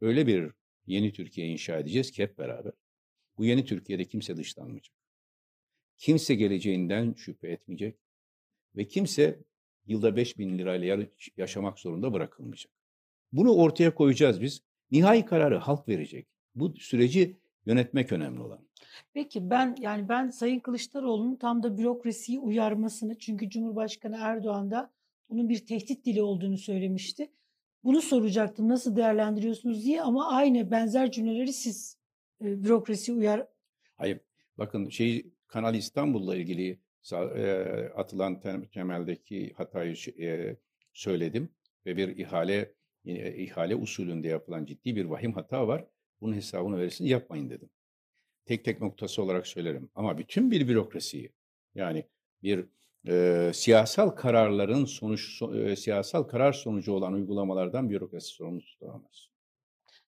[0.00, 0.50] Öyle bir
[0.86, 2.72] yeni Türkiye inşa edeceğiz ki hep beraber.
[3.38, 4.94] Bu yeni Türkiye'de kimse dışlanmayacak.
[5.96, 7.98] Kimse geleceğinden şüphe etmeyecek.
[8.76, 9.38] Ve kimse
[9.86, 11.06] yılda 5 bin lirayla
[11.36, 12.72] yaşamak zorunda bırakılmayacak.
[13.32, 14.62] Bunu ortaya koyacağız biz.
[14.90, 16.26] Nihai kararı halk verecek.
[16.54, 18.68] Bu süreci yönetmek önemli olan.
[19.12, 24.92] Peki ben yani ben Sayın Kılıçdaroğlu'nun tam da bürokrasiyi uyarmasını çünkü Cumhurbaşkanı Erdoğan da
[25.30, 27.30] bunun bir tehdit dili olduğunu söylemişti.
[27.84, 31.98] Bunu soracaktım nasıl değerlendiriyorsunuz diye ama aynı benzer cümleleri siz
[32.44, 33.46] e, bürokrasi uyar
[33.96, 34.20] Hayır,
[34.58, 36.80] bakın şey Kanal İstanbul'la ilgili
[37.12, 37.52] e,
[37.96, 40.56] atılan tem- temeldeki hatayı e,
[40.92, 41.48] söyledim
[41.86, 42.74] ve bir ihale
[43.04, 45.86] e, ihale usulünde yapılan ciddi bir vahim hata var.
[46.20, 47.70] Bunun hesabını verirsin yapmayın dedim.
[48.44, 49.90] Tek tek noktası olarak söylerim.
[49.94, 51.32] Ama bütün bir bürokrasiyi
[51.74, 52.04] yani
[52.42, 52.66] bir
[53.08, 59.26] e, siyasal kararların sonuç so- e, siyasal karar sonucu olan uygulamalardan bürokrasi sorumlu tutulamaz.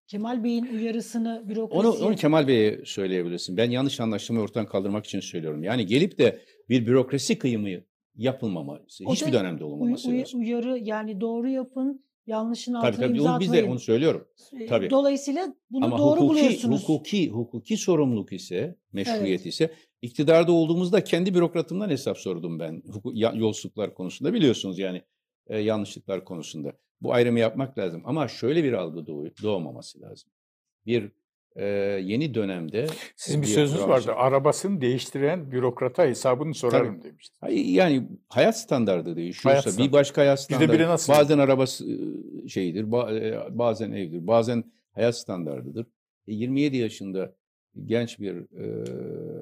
[0.06, 2.04] Kemal Bey'in uyarısını Onu, bürokrasiye...
[2.08, 3.56] onu Kemal Bey'e söyleyebilirsin.
[3.56, 5.64] Ben yanlış anlaşılmayı ortadan kaldırmak için söylüyorum.
[5.64, 7.68] Yani gelip de bir bürokrasi kıyımı
[8.16, 10.40] yapılmaması, O hiçbir dönemde olmaması uy- lazım.
[10.40, 13.72] uyarı yani doğru yapın, yanlışın Tabii altına tabii imza onu biz de atmayın.
[13.72, 14.28] onu söylüyorum.
[14.68, 14.90] Tabii.
[14.90, 16.82] Dolayısıyla bunu Ama doğru hukuki, buluyorsunuz.
[16.82, 19.46] hukuki, hukuki sorumluluk ise, meşruiyet Evet.
[19.46, 22.82] ise iktidarda olduğumuzda kendi bürokratımdan hesap sordum ben.
[22.92, 25.02] Huku, ya- yolsuzluklar konusunda biliyorsunuz yani
[25.46, 26.72] e, yanlışlıklar konusunda.
[27.00, 30.30] Bu ayrımı yapmak lazım ama şöyle bir algı doğu- doğmaması lazım.
[30.86, 31.12] Bir
[31.56, 31.64] e,
[32.02, 32.86] yeni dönemde
[33.16, 34.12] Sizin bir sözünüz vardı.
[34.12, 37.38] Arabasını değiştiren bürokrata hesabını sorarım demiştiniz.
[37.42, 39.88] Ay, Yani hayat standardı değişiyorsa Hayat standardı.
[39.88, 40.72] bir başka hayat standardı.
[40.72, 41.12] biri nasıl?
[41.12, 41.86] Bazen arabası
[42.48, 45.86] şeydir, ba- bazen evdir, bazen hayat standardıdır.
[46.28, 47.34] E, 27 yaşında
[47.86, 48.36] genç bir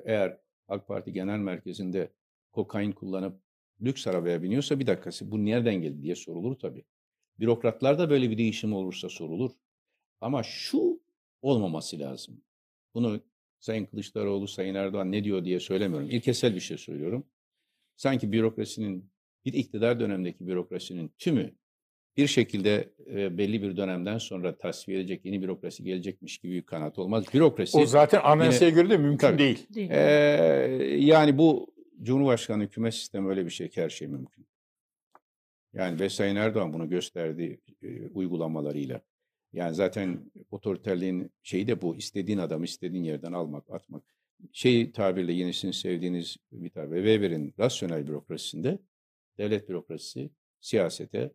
[0.04, 0.36] eğer
[0.68, 2.08] AK Parti Genel Merkezi'nde
[2.52, 3.40] kokain kullanıp
[3.82, 6.84] lüks arabaya biniyorsa bir dakikası bu nereden geldi diye sorulur tabii.
[7.38, 9.50] Bürokratlarda böyle bir değişim olursa sorulur.
[10.20, 10.99] Ama şu
[11.42, 12.42] olmaması lazım.
[12.94, 13.20] Bunu
[13.60, 16.10] Sayın Kılıçdaroğlu, Sayın Erdoğan ne diyor diye söylemiyorum.
[16.10, 17.26] İlkesel bir şey söylüyorum.
[17.96, 19.10] Sanki bürokrasinin,
[19.44, 21.54] bir iktidar dönemindeki bürokrasinin tümü
[22.16, 26.98] bir şekilde e, belli bir dönemden sonra tasfiye edecek yeni bürokrasi gelecekmiş gibi bir kanat
[26.98, 27.24] olmaz.
[27.34, 29.38] Bürokrasi O zaten anayasaya göre de mümkün Tabii.
[29.38, 29.66] değil.
[29.74, 29.90] Değil.
[29.90, 29.98] ee,
[30.98, 34.46] yani bu Cumhurbaşkanı hükümet sistemi öyle bir şey ki her şey mümkün.
[35.72, 39.00] Yani ve Sayın Erdoğan bunu gösterdi e, uygulamalarıyla.
[39.52, 41.96] Yani zaten otoriterliğin şeyi de bu.
[41.96, 44.02] istediğin adamı istediğin yerden almak, atmak.
[44.52, 46.96] Şey tabirle yine sizin sevdiğiniz bir tabir.
[46.96, 48.78] Weber'in rasyonel bürokrasisinde
[49.38, 50.30] devlet bürokrasisi
[50.60, 51.32] siyasete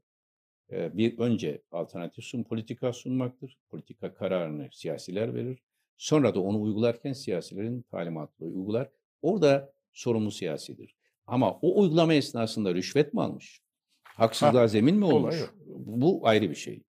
[0.72, 3.58] e, bir önce alternatif sun, politika sunmaktır.
[3.70, 5.60] Politika kararını siyasiler verir.
[5.98, 8.90] Sonra da onu uygularken siyasilerin talimatıyla uygular.
[9.22, 10.96] Orada sorumlu siyasidir.
[11.28, 13.62] Ama o uygulama esnasında rüşvet mi almış?
[14.04, 15.36] Haksızlığa zemin mi olmuş?
[15.68, 16.84] Bu ayrı bir şey.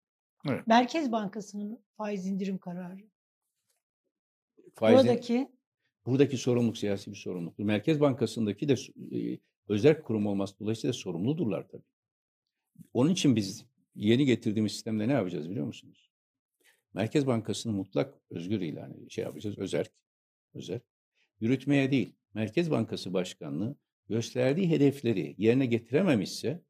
[0.67, 2.97] Merkez Bankası'nın faiz indirim kararı.
[4.75, 5.49] Faizin- Buradaki
[6.07, 7.65] buradaki sorumluluk siyasi bir sorumluluktur.
[7.65, 8.75] Merkez Bankası'ndaki de
[9.19, 11.83] e, özel kurum olması dolayısıyla sorumludurlar tabii.
[12.93, 13.65] Onun için biz
[13.95, 16.11] yeni getirdiğimiz sistemde ne yapacağız biliyor musunuz?
[16.95, 19.93] Merkez Bankası'nı mutlak özgür ilan şey yapacağız, özerk,
[20.55, 20.83] özerk.
[21.41, 23.77] Yürütmeye değil, Merkez Bankası Başkanlığı
[24.09, 26.63] gösterdiği hedefleri yerine getirememişse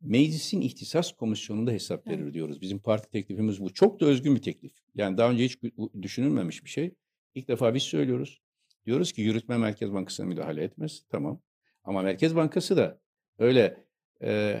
[0.00, 2.18] meclisin ihtisas komisyonunda hesap Evet.
[2.18, 2.60] verir diyoruz.
[2.60, 3.72] Bizim parti teklifimiz bu.
[3.74, 4.72] Çok da özgün bir teklif.
[4.94, 5.58] Yani daha önce hiç
[6.02, 6.94] düşünülmemiş bir şey.
[7.34, 8.40] İlk defa biz söylüyoruz.
[8.86, 11.02] Diyoruz ki yürütme Merkez Bankası'na müdahale etmez.
[11.08, 11.40] Tamam.
[11.84, 13.00] Ama Merkez Bankası da
[13.38, 13.84] öyle
[14.22, 14.60] e,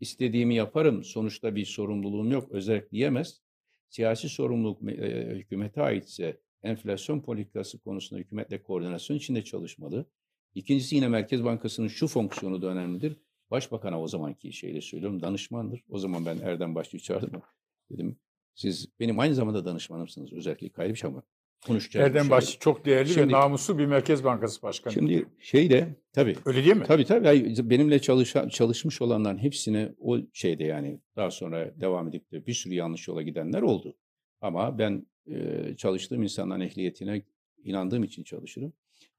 [0.00, 3.40] istediğimi yaparım sonuçta bir sorumluluğum yok özellik diyemez.
[3.88, 10.06] Siyasi sorumluluk e, hükümete aitse enflasyon politikası konusunda hükümetle koordinasyon içinde çalışmalı.
[10.54, 13.16] İkincisi yine Merkez Bankası'nın şu fonksiyonu da önemlidir.
[13.50, 15.82] Başbakan'a o zamanki şeyle söylüyorum danışmandır.
[15.90, 17.42] O zaman ben Erdem Başçı'yı çağırdım.
[17.90, 18.16] Dedim
[18.54, 20.32] siz benim aynı zamanda danışmanımsınız.
[20.32, 21.22] Özellikle ayrı bir şey ama
[21.66, 22.06] konuşacağız.
[22.06, 22.30] Erdem.
[22.30, 24.94] Başçı çok değerli ve Şimdi- namuslu bir Merkez Bankası Başkanı.
[24.94, 26.84] Şimdi şey de tabii Öyle değil mi?
[26.86, 27.70] Tabii tabii.
[27.70, 32.74] Benimle çalışan, çalışmış olanların hepsine o şeyde yani daha sonra devam edip de bir sürü
[32.74, 33.96] yanlış yola gidenler oldu.
[34.40, 37.22] Ama ben e, çalıştığım insanların ehliyetine
[37.64, 38.72] inandığım için çalışırım.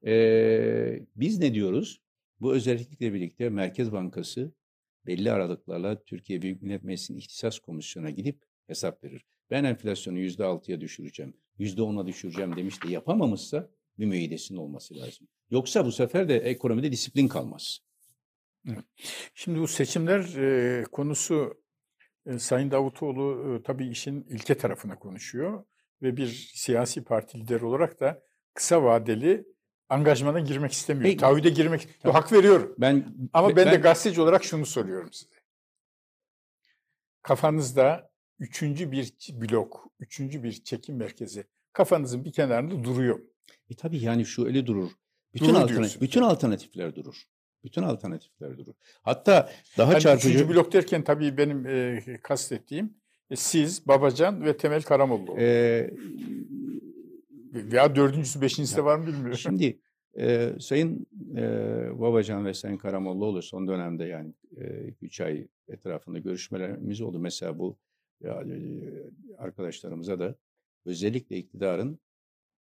[0.06, 2.00] E, biz ne diyoruz?
[2.40, 4.52] Bu özellikle birlikte Merkez Bankası
[5.06, 9.24] belli aralıklarla Türkiye Büyük Millet Meclisi'nin İhtisas Komisyonu'na gidip hesap verir.
[9.50, 15.28] Ben enflasyonu yüzde altıya düşüreceğim, yüzde ona düşüreceğim demiş de yapamamışsa bir müeyyidesinin olması lazım.
[15.50, 17.78] Yoksa bu sefer de ekonomide disiplin kalmaz.
[19.34, 21.62] Şimdi bu seçimler e, konusu
[22.26, 25.64] e, Sayın Davutoğlu e, tabii işin ilke tarafına konuşuyor
[26.02, 28.22] ve bir siyasi parti lideri olarak da
[28.54, 29.44] kısa vadeli
[29.88, 31.04] angajmana girmek istemiyor.
[31.04, 31.16] Peki.
[31.16, 32.12] Taahhüde girmek Tabii.
[32.12, 32.74] hak veriyorum.
[32.78, 35.30] Ben Ama ben, de gazeteci olarak şunu soruyorum size.
[37.22, 43.20] Kafanızda üçüncü bir blok, üçüncü bir çekim merkezi kafanızın bir kenarında duruyor.
[43.70, 44.90] E tabii yani şu öyle durur.
[45.34, 46.00] Bütün Durur alternatif, diyorsun.
[46.00, 47.22] bütün alternatifler durur.
[47.64, 48.74] Bütün alternatifler durur.
[49.02, 52.94] Hatta daha Hani çarpıcı üçüncü blok derken tabii benim e, kastettiğim
[53.30, 55.40] e, siz, Babacan ve Temel Karamollaoğlu.
[55.40, 55.90] e,
[57.72, 59.38] Veya dördüncüsü, beşincisi de var mı bilmiyorum.
[59.38, 59.80] Şimdi
[60.18, 61.06] e, Sayın
[61.36, 61.42] e,
[62.00, 64.32] Babacan ve Sayın Karamollaoğlu son dönemde yani
[65.02, 67.18] 3 ay etrafında görüşmelerimiz oldu.
[67.18, 67.78] Mesela bu
[68.20, 68.58] ya, e,
[69.38, 70.34] arkadaşlarımıza da
[70.86, 71.98] özellikle iktidarın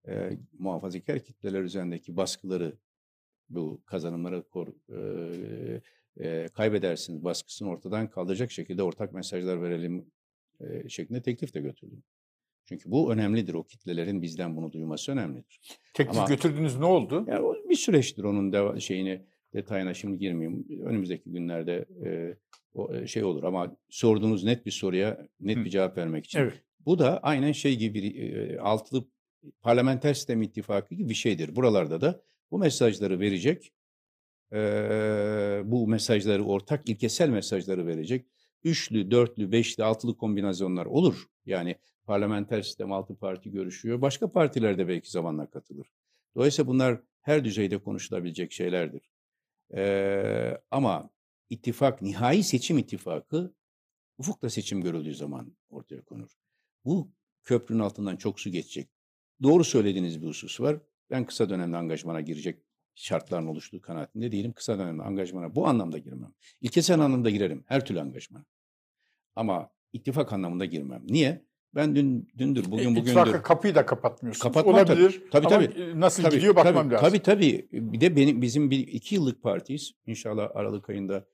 [0.08, 2.72] e, muhafazakar kitleler üzerindeki baskıları
[3.48, 5.80] bu kazanımları kor, e,
[6.16, 10.10] e, kaybedersiniz baskısını ortadan kaldıracak şekilde ortak mesajlar verelim
[10.60, 12.02] e, şeklinde teklif de götürdüm.
[12.68, 13.54] Çünkü bu önemlidir.
[13.54, 15.60] O kitlelerin bizden bunu duyması önemlidir.
[15.94, 17.24] Teklif Ama- götürdünüz ne oldu?
[17.28, 19.22] Yani bir süreçtir onun deva- şeyini.
[19.54, 20.66] detayına şimdi girmeyeyim.
[20.84, 22.36] Önümüzdeki günlerde e,
[22.74, 25.64] o e, şey olur ama sorduğunuz net bir soruya net Hı.
[25.64, 26.38] bir cevap vermek için.
[26.38, 26.54] Evet.
[26.86, 29.04] Bu da aynen şey gibi bir e, altılı
[29.62, 31.56] parlamenter sistem ittifakı gibi bir şeydir.
[31.56, 33.72] Buralarda da bu mesajları verecek,
[34.52, 34.58] e,
[35.64, 38.26] bu mesajları ortak ilkesel mesajları verecek.
[38.64, 41.26] Üçlü, dörtlü, beşli, altılı kombinasyonlar olur.
[41.46, 41.76] Yani
[42.06, 44.00] parlamenter sistem altı parti görüşüyor.
[44.00, 45.86] Başka partiler de belki zamanla katılır.
[46.36, 49.10] Dolayısıyla bunlar her düzeyde konuşulabilecek şeylerdir.
[49.74, 51.10] E, ama
[51.50, 53.54] ittifak, nihai seçim ittifakı
[54.18, 56.30] ufukta seçim görüldüğü zaman ortaya konur.
[56.84, 58.90] Bu köprünün altından çok su geçecek.
[59.42, 60.78] Doğru söylediğiniz bir husus var.
[61.10, 62.62] Ben kısa dönemde angajmana girecek
[62.94, 64.52] şartların oluştuğu kanaatinde değilim.
[64.52, 66.34] Kısa dönemde angajmana bu anlamda girmem.
[66.60, 67.64] İlkesel anlamda girerim.
[67.66, 68.44] Her türlü angajmana.
[69.36, 71.02] Ama ittifak anlamında girmem.
[71.08, 71.46] Niye?
[71.76, 73.00] Ben dün dündür, bugün E, bugündür.
[73.00, 74.42] ittifaka kapıyı da kapatmıyorsunuz.
[74.42, 75.00] Kapatmam tabii.
[75.02, 75.22] Olabilir.
[75.30, 75.80] Tabii, ama tabii.
[75.82, 77.08] e, nasıl Tabii, gidiyor bakmam tabii, lazım.
[77.08, 77.68] Tabii tabii.
[77.72, 79.92] Bir de benim bizim bir iki yıllık partiyiz.
[80.06, 81.26] İnşallah Aralık ayında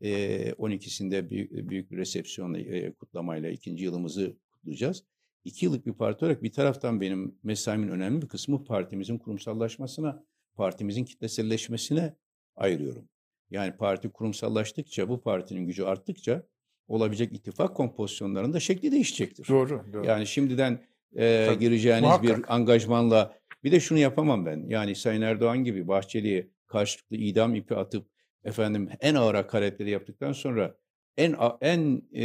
[0.00, 0.10] e,
[0.50, 5.04] 12'sinde büyük, büyük bir resepsiyonla, e, kutlamayla ikinci yılımızı kutlayacağız.
[5.44, 10.24] İki yıllık bir parti olarak bir taraftan benim mesaimin önemli bir kısmı partimizin kurumsallaşmasına,
[10.54, 12.14] partimizin kitleselleşmesine
[12.56, 13.08] ayırıyorum.
[13.50, 16.42] Yani parti kurumsallaştıkça, bu partinin gücü arttıkça
[16.90, 19.48] olabilecek ittifak kompozisyonlarında şekli değişecektir.
[19.48, 19.84] Doğru.
[19.92, 20.06] doğru.
[20.06, 20.80] Yani şimdiden
[21.16, 22.38] e, Tabii, gireceğiniz muhakkak.
[22.38, 23.34] bir angajmanla
[23.64, 24.64] bir de şunu yapamam ben.
[24.68, 28.06] Yani Sayın Erdoğan gibi Bahçeli'ye karşılıklı idam ipi atıp
[28.44, 30.76] efendim en ağır hakaretleri yaptıktan sonra
[31.16, 32.24] en en e,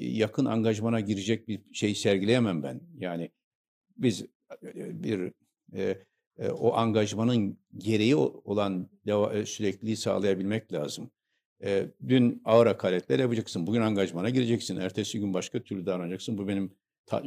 [0.00, 2.80] yakın angajmana girecek bir şey sergileyemem ben.
[2.98, 3.30] Yani
[3.96, 4.22] biz
[4.62, 5.32] e, bir
[5.74, 5.98] e,
[6.38, 8.90] e, o angajmanın gereği olan
[9.32, 11.10] e, sürekliliği sağlayabilmek lazım.
[11.64, 13.66] E, dün ağır hakaretler yapacaksın.
[13.66, 14.76] Bugün angajmana gireceksin.
[14.76, 16.38] Ertesi gün başka türlü davranacaksın.
[16.38, 16.74] Bu benim
[17.06, 17.22] ta-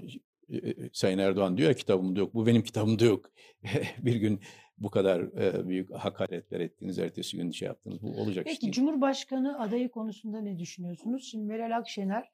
[0.49, 2.33] e, e, Sayın Erdoğan diyor ya kitabımda yok.
[2.33, 3.31] Bu benim kitabımda yok.
[3.99, 4.39] bir gün
[4.77, 6.99] bu kadar e, büyük hakaretler ettiniz.
[6.99, 8.01] Ertesi gün şey yaptınız.
[8.01, 8.73] Bu olacak Peki değil.
[8.73, 11.27] Cumhurbaşkanı adayı konusunda ne düşünüyorsunuz?
[11.31, 12.31] Şimdi Meral Akşener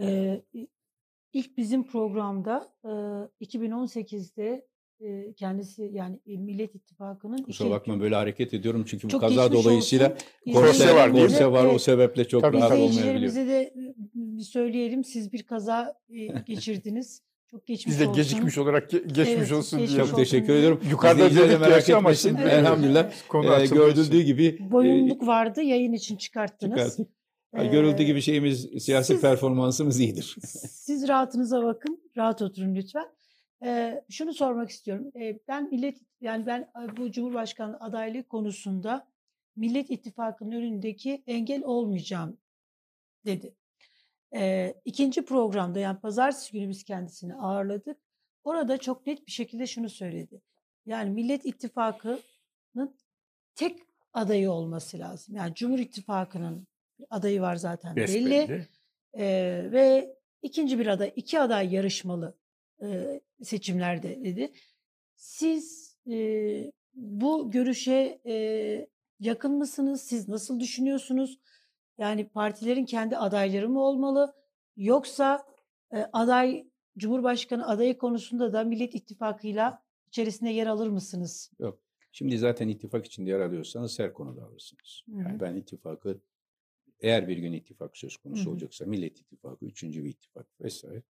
[0.00, 0.42] e,
[1.32, 2.88] ilk bizim programda e,
[3.46, 4.66] 2018'de e,
[5.36, 9.46] kendisi yani e, Millet İttifakı'nın Kusura iki- bakma böyle hareket ediyorum çünkü bu Çok kaza
[9.46, 10.16] geçmiş dolayısıyla.
[10.52, 11.80] Korse var korse var o Evet.
[11.80, 12.80] sebeple çok Tabii, rahat tabii.
[12.80, 13.34] olmayabiliyor.
[13.34, 13.74] De
[14.38, 15.04] e, söyleyelim.
[15.04, 17.22] Siz bir kaza e, geçirdiniz.
[17.50, 18.22] Çok geçmiş Biz de olsun.
[18.22, 20.06] gecikmiş olarak ge- geçmiş Evet, olsun geçmiş diye.
[20.06, 20.80] Çok teşekkür ediyorum.
[20.90, 22.36] Yukarıda dedik merak etmesin.
[22.42, 22.52] Evet.
[22.52, 24.26] Elhamdülillah Konu e, görüldüğü için.
[24.26, 25.62] gibi e, Boyunluk vardı.
[25.62, 26.76] Yayın için çıkarttınız.
[26.78, 27.08] çıkarttık.
[27.56, 30.36] Ee, Görüldüğü gibi şeyimiz, siyasi siz- performansımız iyidir.
[30.70, 32.02] Siz rahatınıza bakın.
[32.16, 33.04] Rahat oturun lütfen.
[33.64, 35.10] Ee, şunu sormak istiyorum.
[35.16, 39.08] Ee, ben millet yani ben bu Cumhurbaşkanı adaylığı konusunda
[39.56, 42.38] Millet İttifakı'nın önündeki engel olmayacağım
[43.26, 43.54] dedi.
[44.34, 47.98] Ee, ikinci programda yani pazartesi günü biz kendisini ağırladık.
[48.44, 50.42] Orada çok net bir şekilde şunu söyledi.
[50.86, 52.96] Yani Millet İttifakı'nın
[53.54, 53.80] tek
[54.12, 55.36] adayı olması lazım.
[55.36, 56.66] Yani Cumhur İttifakı'nın
[57.10, 58.30] adayı var zaten belli.
[58.30, 58.68] Besbelli.
[59.18, 62.34] Ee, ve ikinci bir aday, iki aday yarışmalı
[62.82, 64.52] e, seçimlerde dedi.
[65.16, 68.86] Siz e, bu görüşe e,
[69.20, 70.00] yakın mısınız?
[70.00, 71.38] Siz nasıl düşünüyorsunuz?
[71.98, 74.34] Yani partilerin kendi adayları mı olmalı?
[74.76, 75.46] Yoksa
[75.92, 76.66] e, aday
[76.98, 81.50] Cumhurbaşkanı adayı konusunda da Millet İttifakı'yla içerisinde yer alır mısınız?
[82.12, 85.04] Şimdi zaten ittifak içinde yer alıyorsanız her konuda alırsınız.
[85.08, 86.20] Yani ben ittifakı
[87.00, 88.50] eğer bir gün ittifak söz konusu Hı hı.
[88.50, 91.02] olacaksa Millet İttifakı, üçüncü bir ittifak vesaire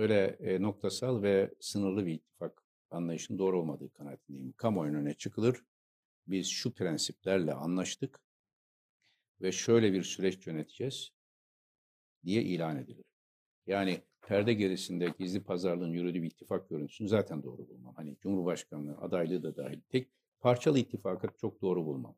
[0.00, 4.52] öyle e, noktasal ve sınırlı bir ittifak anlayışının doğru olmadığı kanaatindeyim.
[4.52, 5.64] Kamuoyunun önüne çıkılır.
[6.26, 8.20] Biz şu prensiplerle anlaştık
[9.40, 11.12] ve şöyle bir süreç yöneteceğiz
[12.24, 13.04] diye ilan edilir.
[13.66, 17.94] Yani perde gerisinde gizli pazarlığın yürüdüğü bir ittifak görüntüsünü zaten doğru bulmam.
[17.94, 19.80] Hani Cumhurbaşkanlığı adaylığı da dahil.
[19.88, 20.08] Tek
[20.40, 22.16] parçalı ittifakı çok doğru bulmam.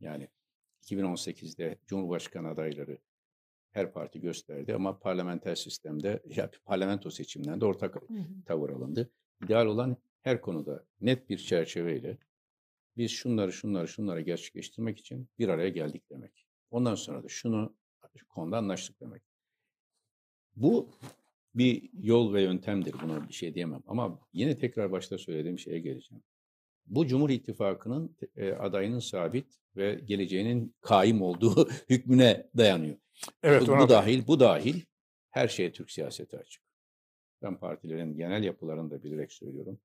[0.00, 0.28] Yani
[0.82, 2.98] 2018'de Cumhurbaşkanı adayları
[3.74, 7.96] her parti gösterdi ama parlamenter sistemde, ya parlamento seçimlerinde ortak
[8.46, 9.10] tavır alındı.
[9.44, 12.18] İdeal olan her konuda net bir çerçeveyle
[12.96, 16.46] biz şunları şunları şunları gerçekleştirmek için bir araya geldik demek.
[16.70, 17.76] Ondan sonra da şunu
[18.16, 19.22] şu konuda anlaştık demek.
[20.56, 20.90] Bu
[21.54, 22.94] bir yol ve yöntemdir.
[23.02, 23.82] Buna bir şey diyemem.
[23.86, 26.22] Ama yine tekrar başta söylediğim şeye geleceğim.
[26.86, 29.46] Bu Cumhur İttifakı'nın e, adayının sabit
[29.76, 32.96] ve geleceğinin kaim olduğu hükmüne dayanıyor.
[33.42, 34.82] Evet bu, bu da- dahil, bu dahil
[35.30, 36.62] her şeye Türk siyaseti açık.
[37.42, 39.78] Ben partilerin genel yapılarını da bilerek söylüyorum.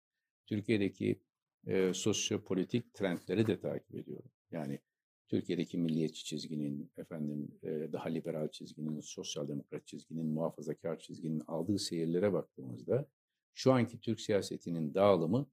[0.45, 1.19] Türkiye'deki
[1.67, 4.31] e, sosyopolitik trendleri de takip ediyorum.
[4.51, 4.79] Yani
[5.27, 12.33] Türkiye'deki milliyetçi çizginin, efendim e, daha liberal çizginin, sosyal demokrat çizginin, muhafazakar çizginin aldığı seyirlere
[12.33, 13.05] baktığımızda
[13.53, 15.49] şu anki Türk siyasetinin dağılımı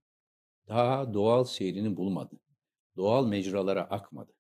[0.69, 2.41] daha doğal seyrini bulmadı.
[2.97, 4.33] doğal mecralara akmadı.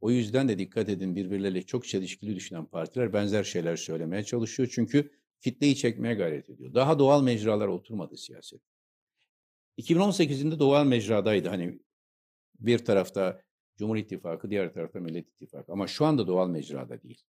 [0.00, 4.68] O yüzden de dikkat edin birbirleriyle çok çelişkili düşünen partiler benzer şeyler söylemeye çalışıyor.
[4.72, 6.74] Çünkü kitleyi çekmeye gayret ediyor.
[6.74, 8.60] Daha doğal mecralara oturmadı siyaset.
[9.78, 11.48] 2018'inde doğal mecradaydı.
[11.48, 11.80] Hani
[12.60, 13.42] bir tarafta
[13.76, 15.72] Cumhur İttifakı, diğer tarafta Millet İttifakı.
[15.72, 17.22] Ama şu anda doğal mecrada değil.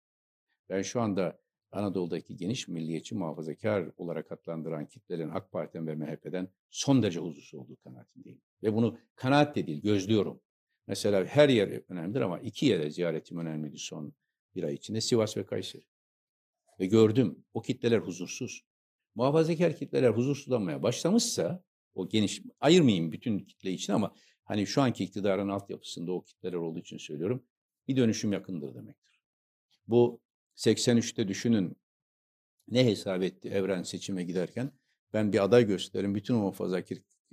[0.69, 1.39] Ben şu anda
[1.73, 7.77] Anadolu'daki geniş milliyetçi muhafazakar olarak adlandıran kitlelerin AK Parti'den ve MHP'den son derece huzursuz olduğu
[7.77, 8.41] kanaatindeyim.
[8.63, 10.41] Ve bunu kanaat de değil, gözlüyorum.
[10.89, 14.13] Mesela her yer önemlidir ama iki yere ziyaretim önemliydi son
[14.55, 15.01] bir ay içinde.
[15.01, 15.83] Sivas ve Kayseri.
[16.81, 18.65] Ve gördüm o kitleler huzursuz.
[19.15, 21.65] Muhafazakar kitleler huzursuzlanmaya başlamışsa
[21.95, 24.15] o geniş, ayırmayayım bütün kitle için ama
[24.45, 27.45] hani şu anki iktidarın altyapısında o kitleler olduğu için söylüyorum.
[27.89, 29.21] Bir dönüşüm yakındır demektir.
[29.87, 30.21] Bu
[30.57, 31.77] 83'te düşünün
[32.69, 34.73] ne hesap etti evren seçime giderken
[35.13, 36.15] ben bir aday gösteririm.
[36.15, 36.55] Bütün o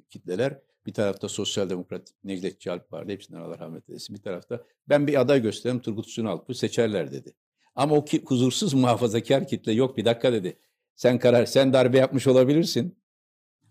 [0.09, 3.11] kitleler bir tarafta Sosyal Demokrat Necdet Çalp vardı.
[3.11, 4.15] Hepsinden Allah rahmet eylesin.
[4.15, 7.33] Bir tarafta ben bir aday gösteririm Turgut Sunalp'ı seçerler dedi.
[7.75, 10.57] Ama o ki, huzursuz muhafazakar kitle yok bir dakika dedi.
[10.95, 12.97] Sen karar, sen darbe yapmış olabilirsin.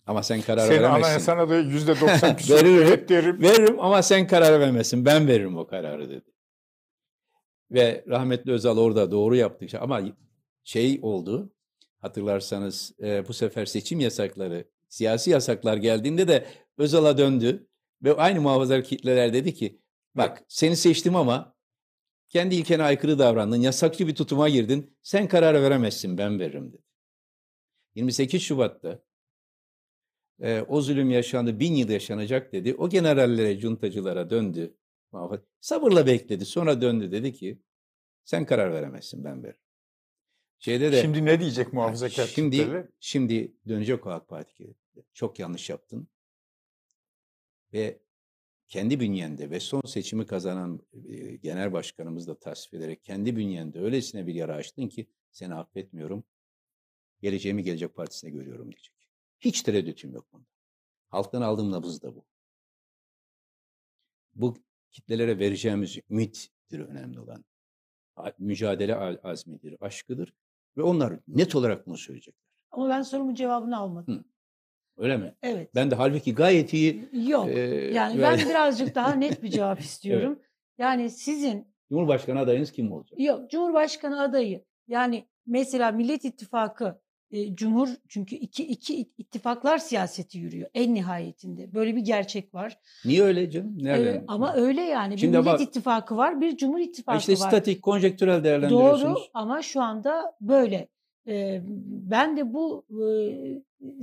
[0.07, 1.03] Ama sen karar Senin veremezsin.
[1.05, 2.83] anayasana da yüzde doksan Veririm.
[2.87, 3.43] evet derim.
[3.43, 5.05] Veririm ama sen karar veremezsin.
[5.05, 6.25] Ben veririm o kararı dedi.
[7.71, 9.79] Ve rahmetli Özal orada doğru yaptı.
[9.81, 10.01] Ama
[10.65, 11.51] şey oldu.
[11.99, 16.47] Hatırlarsanız e, bu sefer seçim yasakları, siyasi yasaklar geldiğinde de
[16.79, 17.69] Özal'a döndü.
[18.03, 19.81] Ve aynı muhafazakar kitleler dedi ki
[20.15, 21.55] bak seni seçtim ama
[22.29, 23.57] kendi ilkene aykırı davrandın.
[23.57, 24.97] Yasakçı bir tutuma girdin.
[25.03, 26.83] Sen karar veremezsin ben veririm dedi.
[27.95, 29.03] 28 Şubat'ta
[30.43, 32.75] e, o zulüm yaşandı, bin yıl yaşanacak dedi.
[32.75, 34.77] O generallere, cuntacılara döndü.
[35.61, 36.45] Sabırla bekledi.
[36.45, 37.63] Sonra döndü dedi ki
[38.25, 39.61] sen karar veremezsin ben veririm.
[40.59, 44.75] Şeyde de Şimdi ne diyecek muhafazakar şimdi, şimdi dönecek o AK Parti.
[45.15, 46.09] Çok yanlış yaptın.
[47.75, 48.01] Ve
[48.69, 54.27] kendi bünyende ve son seçimi kazanan e, genel başkanımız da tasvip ederek kendi bünyende öylesine
[54.27, 56.25] bir yara açtın ki seni affetmiyorum.
[57.21, 58.95] Geleceğimi Gelecek Partisi'ne görüyorum diyecek.
[59.41, 60.47] Hiç tereddütüm yok bunda.
[61.09, 62.25] Halktan aldığım nabız da bu.
[64.35, 64.57] Bu
[64.91, 67.45] kitlelere vereceğimiz ümittir önemli olan.
[68.39, 70.35] Mücadele azmidir, aşkıdır.
[70.77, 72.45] Ve onlar net olarak bunu söyleyecekler.
[72.71, 74.25] Ama ben sorumun cevabını almadım.
[74.99, 75.35] Öyle mi?
[75.43, 75.75] Evet.
[75.75, 77.49] Ben de halbuki gayet iyi Yok.
[77.49, 77.59] e,
[77.95, 80.39] yani ben birazcık daha net bir cevap istiyorum.
[80.79, 83.21] Yani sizin Cumhurbaşkanı adayınız kim olacak?
[83.21, 90.39] yok Cumhurbaşkanı adayı yani mesela Millet İttifakı e, Cumhur çünkü iki, iki it- ittifaklar siyaseti
[90.39, 91.75] yürüyor en nihayetinde.
[91.75, 92.79] Böyle bir gerçek var.
[93.05, 93.77] Niye öyle canım?
[93.81, 94.25] Ee, Nereden?
[94.29, 95.13] ama öyle yani.
[95.15, 97.37] Bir Şimdi Millet bak- İttifakı var, bir Cumhur İttifakı işte var.
[97.49, 99.17] statik, konjektürel değerlendiriyorsunuz.
[99.17, 100.89] Doğru ama şu anda böyle.
[101.27, 102.87] Ben de bu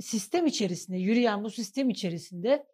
[0.00, 2.66] sistem içerisinde, yürüyen bu sistem içerisinde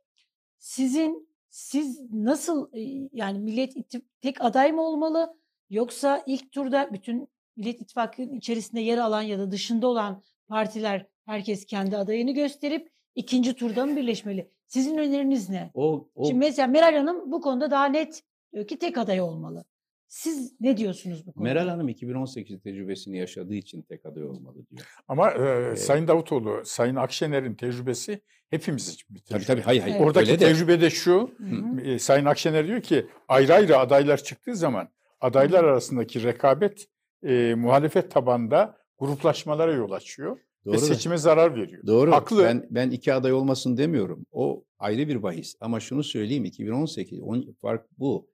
[0.59, 2.71] sizin siz nasıl
[3.13, 5.37] yani Millet İttif- tek aday mı olmalı
[5.71, 11.67] yoksa ilk turda bütün Millet İttifakı'nın içerisinde yer alan ya da dışında olan partiler herkes
[11.67, 14.51] kendi adayını gösterip ikinci turda mı birleşmeli?
[14.67, 15.71] Sizin öneriniz ne?
[15.75, 18.23] O, o Şimdi mesela Meral Hanım bu konuda daha net
[18.53, 19.65] diyor ki tek aday olmalı.
[20.09, 21.49] Siz ne diyorsunuz bu konuda?
[21.49, 24.87] Meral Hanım 2018 tecrübesini yaşadığı için tek aday olmalı diyor.
[25.09, 29.47] Ama e, Sayın Davutoğlu, Sayın Akşener'in tecrübesi hepimiz için bir Tabii tecrübe.
[29.47, 29.95] tabii hayır hayır.
[29.95, 30.07] Evet.
[30.07, 31.81] Oradaki Öyle de- tecrübe de şu, Hı hı.
[31.81, 34.89] e, Sayın Akşener diyor ki ayrı ayrı adaylar çıktığı zaman
[35.21, 36.87] adaylar arasındaki rekabet
[37.23, 41.87] e, muhalefet tabanda gruplaşmalara yol açıyor Doğru ve da- seçime zarar veriyor.
[41.87, 42.13] Doğru.
[42.13, 42.45] Haklı.
[42.45, 44.27] Ben ben iki aday olmasın demiyorum.
[44.33, 45.57] O ayrı bir bahis.
[45.61, 48.29] Ama şunu söyleyeyim 2018 on, fark bu.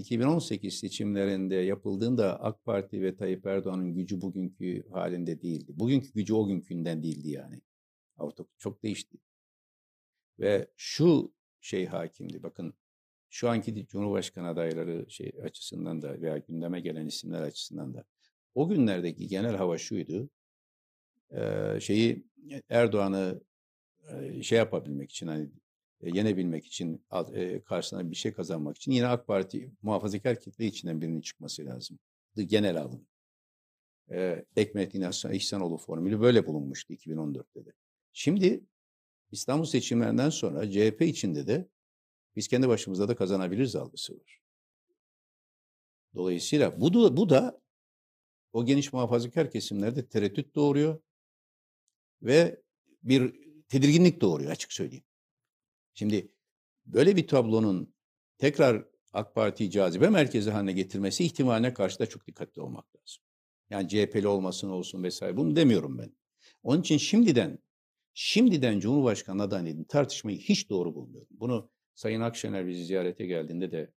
[0.00, 5.72] 2018 seçimlerinde yapıldığında AK Parti ve Tayyip Erdoğan'ın gücü bugünkü halinde değildi.
[5.74, 7.60] Bugünkü gücü o günkünden değildi yani.
[8.18, 9.18] Ortak çok değişti.
[10.38, 12.42] Ve şu şey hakimdi.
[12.42, 12.74] Bakın
[13.30, 18.04] şu anki Cumhurbaşkanı adayları şey açısından da veya gündeme gelen isimler açısından da
[18.54, 20.30] o günlerdeki genel hava şuydu.
[21.80, 22.26] Şeyi
[22.68, 23.40] Erdoğan'ı
[24.42, 25.50] şey yapabilmek için hani
[26.02, 27.04] yenebilmek için
[27.34, 31.98] e, karşısına bir şey kazanmak için yine AK Parti muhafazakar kitle içinden birinin çıkması lazım.
[32.36, 33.06] Genel alım.
[34.10, 37.72] Ee, Ekmet İhsan- İhsanoğlu formülü böyle bulunmuştu 2014'te de.
[38.12, 38.64] Şimdi
[39.32, 41.68] İstanbul seçimlerinden sonra CHP içinde de
[42.36, 44.40] biz kendi başımıza da kazanabiliriz algısı var.
[46.14, 47.60] Dolayısıyla bu da, bu da
[48.52, 51.00] o geniş muhafazakar kesimlerde tereddüt doğuruyor
[52.22, 52.62] ve
[53.02, 53.34] bir
[53.68, 55.04] tedirginlik doğuruyor açık söyleyeyim.
[56.00, 56.28] Şimdi
[56.86, 57.94] böyle bir tablonun
[58.38, 63.22] tekrar AK Parti'yi cazibe merkezi haline getirmesi ihtimaline karşı da çok dikkatli olmak lazım.
[63.70, 66.16] Yani CHP'li olmasın olsun vesaire bunu demiyorum ben.
[66.62, 67.58] Onun için şimdiden
[68.14, 71.28] şimdiden Cumhurbaşkanı adayını tartışmayı hiç doğru bulmuyorum.
[71.30, 73.92] Bunu Sayın Akşener bizi ziyarete geldiğinde de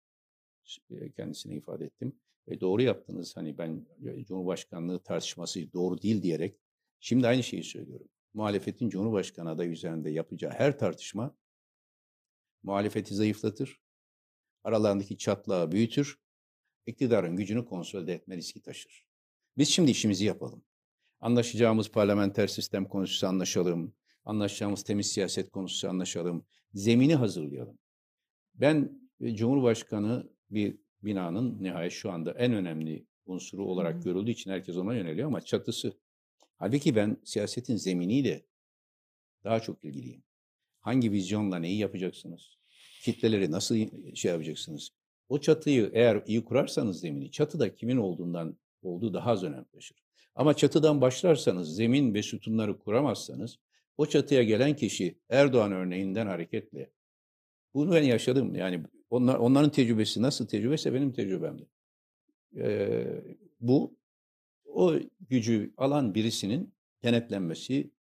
[0.91, 2.13] e, kendisine ifade ettim.
[2.47, 3.37] Ve doğru yaptınız.
[3.37, 6.57] Hani ben e, Cumhurbaşkanlığı tartışması doğru değil diyerek
[6.99, 8.07] şimdi aynı şeyi söylüyorum.
[8.33, 11.35] Muhalefetin Cumhurbaşkanı adayı üzerinde yapacağı her tartışma
[12.63, 13.81] muhalefeti zayıflatır,
[14.63, 16.19] aralarındaki çatlağı büyütür,
[16.85, 19.05] iktidarın gücünü konsolide etme riski taşır.
[19.57, 20.63] Biz şimdi işimizi yapalım.
[21.19, 23.93] Anlaşacağımız parlamenter sistem konusu anlaşalım,
[24.25, 27.77] anlaşacağımız temiz siyaset konusu anlaşalım, zemini hazırlayalım.
[28.53, 34.75] Ben e, Cumhurbaşkanı bir binanın nihayet şu anda en önemli unsuru olarak görüldüğü için herkes
[34.77, 35.93] ona yöneliyor ama çatısı.
[36.55, 38.45] Halbuki ben siyasetin zeminiyle
[39.43, 40.23] daha çok ilgiliyim.
[40.81, 42.57] Hangi vizyonla neyi yapacaksınız?
[43.01, 43.75] Kitleleri nasıl
[44.15, 44.89] şey yapacaksınız?
[45.29, 49.97] O çatıyı eğer iyi kurarsanız zemini, çatıda kimin olduğundan olduğu daha az önem taşır.
[50.35, 53.59] Ama çatıdan başlarsanız, zemin ve sütunları kuramazsanız,
[53.97, 56.91] o çatıya gelen kişi Erdoğan örneğinden hareketle,
[57.73, 58.55] bunu ben yaşadım.
[58.55, 61.67] Yani onlar, onların tecrübesi nasıl tecrübese benim tecrübemdi.
[62.57, 63.23] Ee,
[63.59, 63.95] bu
[64.65, 64.95] o
[65.29, 67.91] gücü alan birisinin denetlenmesi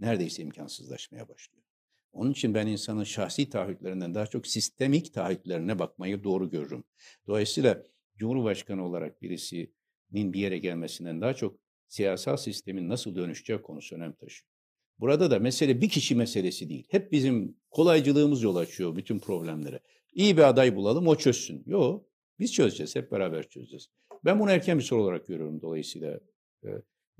[0.00, 1.69] neredeyse imkansızlaşmaya başlıyor.
[2.12, 6.84] Onun için ben insanın şahsi taahhütlerinden daha çok sistemik taahhütlerine bakmayı doğru görürüm.
[7.26, 7.82] Dolayısıyla
[8.16, 11.58] Cumhurbaşkanı olarak birisinin bir yere gelmesinden daha çok
[11.88, 14.50] siyasal sistemin nasıl dönüşeceği konusu önem taşıyor.
[14.98, 16.86] Burada da mesele bir kişi meselesi değil.
[16.88, 19.80] Hep bizim kolaycılığımız yol açıyor bütün problemlere.
[20.12, 21.62] İyi bir aday bulalım o çözsün.
[21.66, 22.06] Yok
[22.38, 23.88] biz çözeceğiz hep beraber çözeceğiz.
[24.24, 26.20] Ben bunu erken bir soru olarak görüyorum dolayısıyla.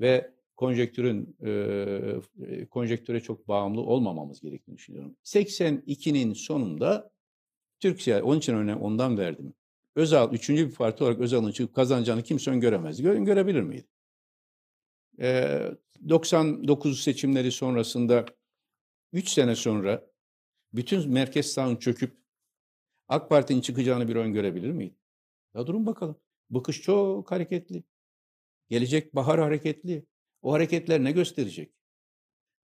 [0.01, 5.17] Ve konjektürün e, konjektüre çok bağımlı olmamamız gerektiğini düşünüyorum.
[5.25, 7.11] 82'nin sonunda
[7.81, 9.55] Türk siyasi, onun için öne, ondan verdim.
[9.97, 13.03] Özal, üçüncü bir parti olarak Özal'ın çıkıp kazanacağını kimse öngöremez.
[13.03, 13.87] Gö görebilir miydi?
[15.21, 15.61] E,
[16.09, 18.27] 99 seçimleri sonrasında
[19.13, 20.07] 3 sene sonra
[20.73, 22.17] bütün merkez sağın çöküp
[23.09, 24.95] AK Parti'nin çıkacağını bir öngörebilir miydi?
[25.55, 26.17] Ya durun bakalım.
[26.51, 27.85] Bu kış çok hareketli.
[28.69, 30.07] Gelecek bahar hareketli.
[30.43, 31.73] O hareketler ne gösterecek?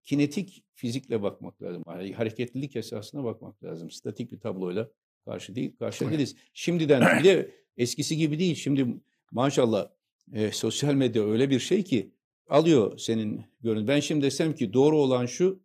[0.02, 1.82] Kinetik fizikle bakmak lazım.
[1.86, 3.90] Hareketlilik esasına bakmak lazım.
[3.90, 4.90] Statik bir tabloyla
[5.24, 6.36] karşı değil, karşı değiliz.
[6.54, 8.54] Şimdiden bir de eskisi gibi değil.
[8.54, 8.86] Şimdi
[9.30, 9.88] maşallah
[10.32, 12.10] e, sosyal medya öyle bir şey ki
[12.48, 13.88] alıyor senin görün.
[13.88, 15.60] Ben şimdi desem ki doğru olan şu,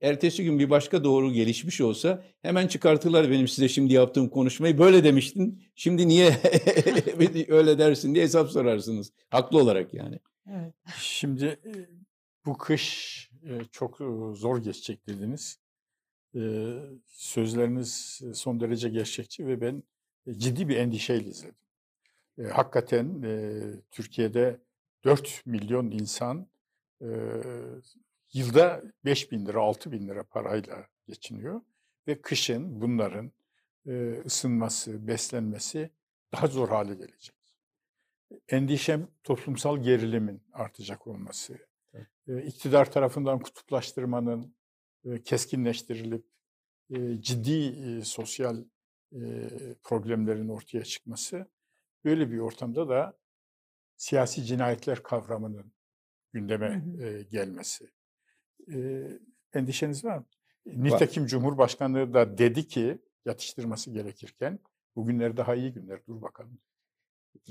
[0.00, 4.78] ertesi gün bir başka doğru gelişmiş olsa hemen çıkartırlar benim size şimdi yaptığım konuşmayı.
[4.78, 6.26] Böyle demiştin, şimdi niye
[7.48, 9.12] öyle dersin diye hesap sorarsınız.
[9.30, 10.18] Haklı olarak yani.
[10.96, 11.60] Şimdi
[12.46, 13.30] bu kış
[13.70, 13.96] çok
[14.34, 15.58] zor geçecek dediniz.
[17.06, 19.82] Sözleriniz son derece gerçekçi ve ben
[20.30, 21.56] ciddi bir endişeyle izledim.
[22.52, 23.22] Hakikaten
[23.90, 24.60] Türkiye'de
[25.04, 26.46] 4 milyon insan
[28.32, 31.60] yılda 5 bin lira, 6 bin lira parayla geçiniyor.
[32.06, 33.32] Ve kışın bunların
[34.26, 35.90] ısınması, beslenmesi
[36.32, 37.34] daha zor hale gelecek
[38.48, 41.58] endişem toplumsal gerilimin artacak olması,
[41.94, 42.46] evet.
[42.46, 44.56] iktidar tarafından kutuplaştırmanın
[45.24, 46.26] keskinleştirilip
[47.20, 48.64] ciddi sosyal
[49.82, 51.46] problemlerin ortaya çıkması,
[52.04, 53.18] böyle bir ortamda da
[53.96, 55.72] siyasi cinayetler kavramının
[56.32, 56.84] gündeme
[57.30, 57.90] gelmesi.
[59.52, 60.26] Endişeniz var mı?
[60.66, 64.58] Nitekim Cumhurbaşkanlığı da dedi ki yatıştırması gerekirken
[64.96, 66.58] bugünler daha iyi günler dur bakalım.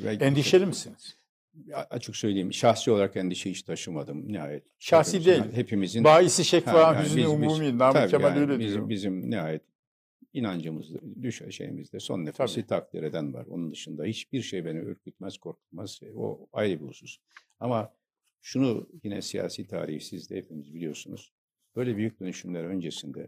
[0.04, 1.18] Endişeli misiniz?
[1.74, 4.64] Açık söyleyeyim, şahsi olarak endişe hiç taşımadım nihayet.
[4.80, 5.56] Şahsi Hepimiz, değil.
[5.56, 6.04] Hepimizin.
[6.04, 8.90] Bahisi şekva, yani hüznü umumi, Namık Kemal yani öyle bizim, diyor.
[8.90, 9.62] Bizim nihayet
[10.34, 12.68] inancımızda, düş şeyimizde son nefesi Tabii.
[12.68, 13.46] takdir eden var.
[13.46, 16.00] Onun dışında hiçbir şey beni ürkütmez, korkutmaz.
[16.16, 17.18] O ayrı bir husus.
[17.60, 17.94] Ama
[18.42, 21.34] şunu yine siyasi tarihi siz de hepimiz biliyorsunuz.
[21.76, 23.28] Böyle büyük dönüşümler öncesinde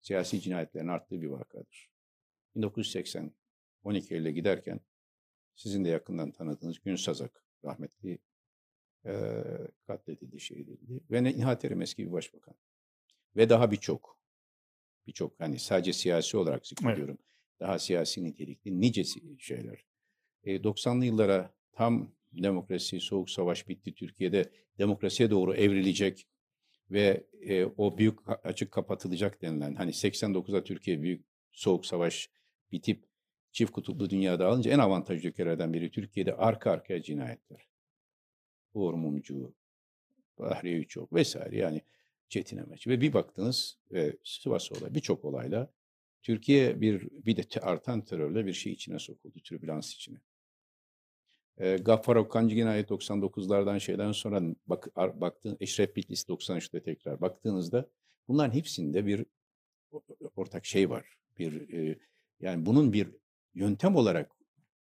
[0.00, 1.88] siyasi cinayetlerin arttığı bir vakadır.
[2.56, 3.32] 1980
[3.82, 4.80] 12 Eylül'e giderken
[5.58, 8.18] sizin de yakından tanıdığınız Gün Sazak rahmetli
[9.06, 9.42] e,
[9.86, 11.00] katledildi, şehit edildi.
[11.10, 12.54] Ve Nihat Erim eski bir başbakan.
[13.36, 14.18] Ve daha birçok,
[15.06, 17.18] birçok hani sadece siyasi olarak zikrediyorum.
[17.20, 17.60] Evet.
[17.60, 19.04] Daha siyasi nitelikli nice
[19.38, 19.84] şeyler.
[20.44, 24.52] E, 90'lı yıllara tam demokrasi, soğuk savaş bitti Türkiye'de.
[24.78, 26.28] Demokrasiye doğru evrilecek
[26.90, 32.30] ve e, o büyük açık kapatılacak denilen hani 89'da Türkiye büyük soğuk savaş
[32.72, 33.07] bitip
[33.52, 37.68] çift kutuplu dünyada alınca en avantajlı ülkelerden biri Türkiye'de arka arkaya cinayetler.
[38.74, 39.54] Uğur Mumcu,
[40.38, 41.82] Bahriye Üçok vesaire yani
[42.28, 42.86] Çetin Emeç.
[42.86, 45.72] Ve bir baktınız e, Sivas olayı birçok olayla
[46.22, 50.18] Türkiye bir bir de artan terörle bir şey içine sokuldu, türbülans içine.
[51.58, 57.88] E, Gaffar Okkancı cinayet 99'lardan şeyden sonra bak, baktığın Eşref Bitlis 93'te tekrar baktığınızda
[58.28, 59.24] bunların hepsinde bir
[60.36, 61.98] ortak şey var bir e,
[62.40, 63.08] yani bunun bir
[63.58, 64.36] yöntem olarak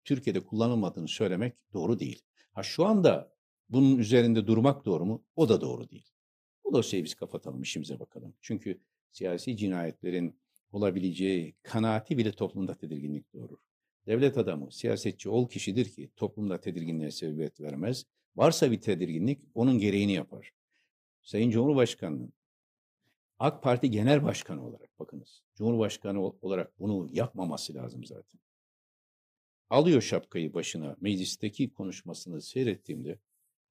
[0.05, 2.23] Türkiye'de kullanılmadığını söylemek doğru değil.
[2.53, 3.33] Ha şu anda
[3.69, 5.25] bunun üzerinde durmak doğru mu?
[5.37, 6.09] O da doğru değil.
[6.65, 8.35] Bu dosyayı biz kapatalım, işimize bakalım.
[8.41, 8.81] Çünkü
[9.11, 10.41] siyasi cinayetlerin
[10.73, 13.59] olabileceği kanaati bile toplumda tedirginlik doğurur.
[14.07, 18.07] Devlet adamı, siyasetçi ol kişidir ki toplumda tedirginliğe sebebiyet vermez.
[18.37, 20.53] Varsa bir tedirginlik onun gereğini yapar.
[21.23, 22.33] Sayın Cumhurbaşkanı'nın
[23.39, 25.43] AK Parti Genel Başkanı olarak bakınız.
[25.55, 28.41] Cumhurbaşkanı olarak bunu yapmaması lazım zaten.
[29.75, 33.19] Alıyor şapkayı başına meclisteki konuşmasını seyrettiğimde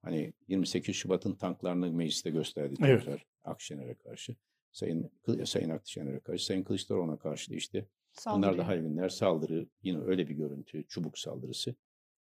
[0.02, 3.00] hani 28 Şubat'ın tanklarını mecliste gösterdi Evet.
[3.00, 4.36] tekrar Akşener'e karşı.
[4.72, 5.12] Sayın
[5.46, 8.58] Sayın Akşener'e karşı, Sayın Kılıçdaroğlu'na karşı da işte Bunlar Saldırıyor.
[8.58, 11.76] daha günler saldırı, yine öyle bir görüntü, çubuk saldırısı.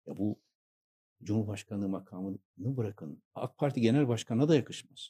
[0.06, 0.40] Ya bu
[1.24, 3.24] Cumhurbaşkanlığı makamını bırakın.
[3.36, 5.10] AK Parti Genel Başkanı'na da yakışmaz.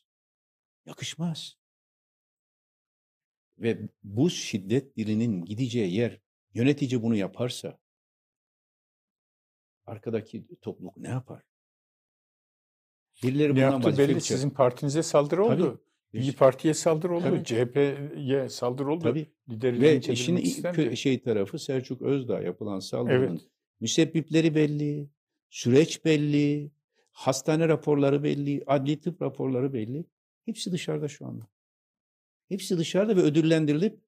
[0.86, 1.58] Yakışmaz.
[3.58, 6.20] Ve bu şiddet dilinin gideceği yer
[6.54, 7.81] yönetici bunu yaparsa
[9.92, 11.44] arkadaki topluluk ne yapar?
[13.24, 14.16] Birileri Ne bundan vazife belli.
[14.16, 14.36] düşer.
[14.36, 15.64] Sizin partinize saldırı Tabii.
[15.64, 15.84] oldu.
[16.14, 17.24] İyi Parti'ye saldırı oldu.
[17.24, 17.44] Tabii.
[17.44, 19.04] CHP'ye saldırı oldu.
[19.04, 19.32] Tabii.
[19.50, 20.98] Lideri Ve işin istendi.
[20.98, 23.42] şey tarafı Selçuk Özdağ yapılan saldırının Evet.
[23.80, 25.10] müsebbipleri belli,
[25.50, 26.72] süreç belli,
[27.12, 30.06] hastane raporları belli, adli tıp raporları belli.
[30.46, 31.48] Hepsi dışarıda şu anda.
[32.50, 34.00] Hepsi dışarıda ve ödüllendirilip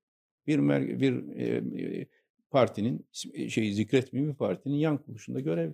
[0.48, 0.60] bir
[1.00, 2.08] bir e,
[2.54, 5.72] partinin ismi- şey zikretmeyeyim bir partinin yan kuruluşunda görev.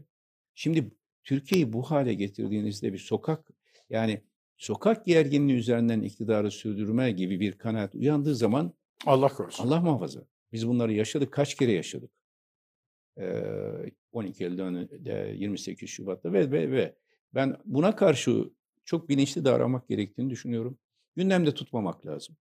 [0.56, 0.92] Şimdi
[1.24, 3.52] Türkiye'yi bu hale getirdiğinizde bir sokak
[3.90, 4.22] yani
[4.58, 8.74] sokak gerginliği üzerinden iktidarı sürdürme gibi bir kanaat uyandığı zaman
[9.06, 9.68] Allah korusun.
[9.68, 10.26] Allah muhafaza.
[10.52, 11.32] Biz bunları yaşadık.
[11.32, 12.12] Kaç kere yaşadık?
[13.18, 13.44] Ee,
[14.12, 16.96] 12 Eylül'de, 28 Şubat'ta ve, ve, ve
[17.34, 18.50] ben buna karşı
[18.86, 20.78] çok bilinçli davranmak gerektiğini düşünüyorum.
[21.16, 22.38] Gündemde tutmamak lazım.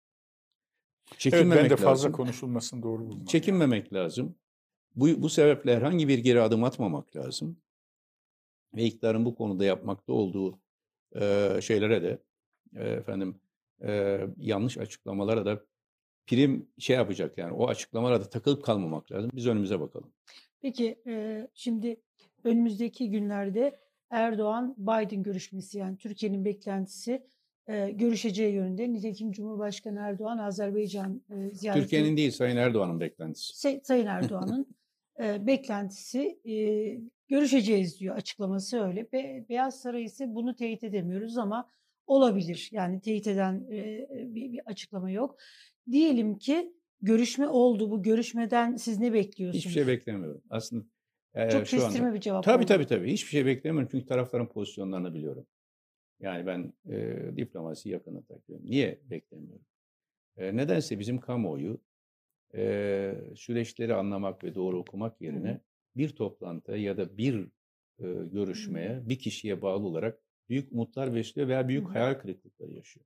[1.11, 2.11] Evet, Çekinmemek ben de fazla lazım.
[2.11, 3.25] konuşulmasını doğru bulmam.
[3.25, 4.35] Çekinmemek lazım.
[4.95, 7.57] Bu, bu sebeple herhangi bir geri adım atmamak lazım.
[8.75, 10.59] Ve iktidarın bu konuda yapmakta olduğu
[11.15, 12.19] e, şeylere de
[12.75, 13.39] e, efendim
[13.83, 15.65] e, yanlış açıklamalara da
[16.27, 19.31] prim şey yapacak yani o açıklamalara da takılıp kalmamak lazım.
[19.33, 20.11] Biz önümüze bakalım.
[20.61, 22.01] Peki e, şimdi
[22.43, 23.79] önümüzdeki günlerde
[24.09, 27.27] Erdoğan-Biden görüşmesi yani Türkiye'nin beklentisi
[27.67, 28.93] e, görüşeceği yönünde.
[28.93, 33.59] Nitekim Cumhurbaşkanı Erdoğan Azerbaycan e, ziyareti Türkiye'nin değil Sayın Erdoğan'ın beklentisi.
[33.59, 34.67] Say- Sayın Erdoğan'ın
[35.23, 36.55] e, beklentisi e,
[37.27, 39.11] görüşeceğiz diyor açıklaması öyle.
[39.11, 41.69] Be- Beyaz Saray ise bunu teyit edemiyoruz ama
[42.07, 42.69] olabilir.
[42.71, 45.37] Yani teyit eden e, bir, bir açıklama yok.
[45.91, 47.91] Diyelim ki görüşme oldu.
[47.91, 49.65] Bu görüşmeden siz ne bekliyorsunuz?
[49.65, 50.41] Hiçbir şey beklemiyorum.
[50.49, 50.83] Aslında
[51.33, 52.65] e, Çok şu anda kestirme bir cevap Tabii oldu.
[52.65, 53.11] tabii tabii.
[53.11, 55.47] Hiçbir şey beklemiyorum çünkü tarafların pozisyonlarını biliyorum.
[56.19, 58.65] Yani ben e, diplomasi yakını takıyorum.
[58.65, 59.65] Niye beklemiyorum?
[60.37, 61.81] E, nedense bizim kamuoyu
[62.55, 65.61] e, süreçleri anlamak ve doğru okumak yerine
[65.95, 67.47] bir toplantıya ya da bir
[67.99, 70.19] e, görüşmeye, bir kişiye bağlı olarak
[70.49, 71.91] büyük umutlar besliyor veya büyük hı.
[71.91, 73.05] hayal kırıklıkları yaşıyor.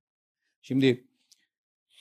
[0.62, 1.08] Şimdi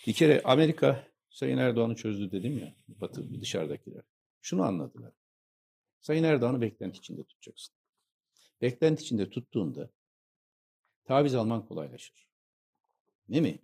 [0.07, 4.03] bir kere Amerika Sayın Erdoğan'ı çözdü dedim ya, Batı dışarıdakiler.
[4.43, 5.13] Şunu anladılar.
[6.01, 7.75] Sayın Erdoğan'ı beklenti içinde tutacaksın.
[8.63, 9.91] Beklenti içinde tuttuğunda
[11.09, 12.29] taviz alman kolaylaşır.
[13.29, 13.59] Değil mi?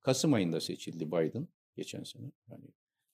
[0.00, 2.32] Kasım ayında seçildi Biden geçen sene.
[2.50, 2.64] Yani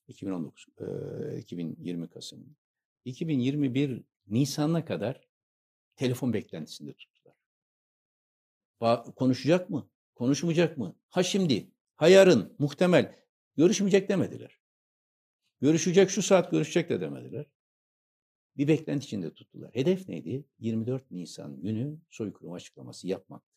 [0.07, 2.55] 2019, eee, 2020 Kasım.
[3.05, 5.27] 2021 Nisan'a kadar
[5.95, 7.35] telefon beklentisinde tuttular.
[8.81, 9.89] Ba- konuşacak mı?
[10.15, 10.95] Konuşmayacak mı?
[11.09, 13.15] Ha şimdi, ha yarın, muhtemel.
[13.57, 14.59] Görüşmeyecek demediler.
[15.61, 17.45] Görüşecek, şu saat görüşecek de demediler.
[18.57, 19.75] Bir beklenti içinde tuttular.
[19.75, 20.45] Hedef neydi?
[20.59, 23.53] 24 Nisan günü soykırım açıklaması yapmaktı.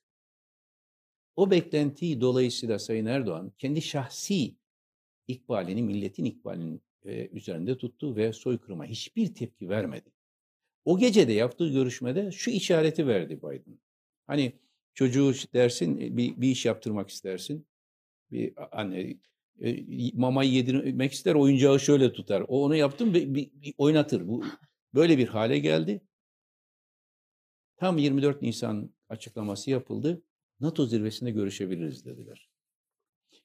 [1.37, 4.57] O beklentiyi dolayısıyla Sayın Erdoğan kendi şahsi
[5.29, 10.13] ikbalini, milletin ikbalinin e, üzerinde tuttu ve soykırıma hiçbir tepki vermedi.
[10.85, 13.79] O gece de yaptığı görüşmede şu işareti verdi Biden.
[14.27, 14.53] Hani
[14.95, 17.67] çocuğu dersin e, bir, bir iş yaptırmak istersin.
[18.31, 19.17] Bir anne
[19.61, 22.45] e, mamayı yedirmek ister oyuncağı şöyle tutar.
[22.49, 24.29] O onu yaptım bir, bir- bir oynatır.
[24.29, 24.45] Bu
[24.97, 26.01] böyle bir hale geldi.
[27.77, 30.23] Tam 24 Nisan açıklaması yapıldı.
[30.61, 32.49] NATO zirvesinde görüşebiliriz dediler.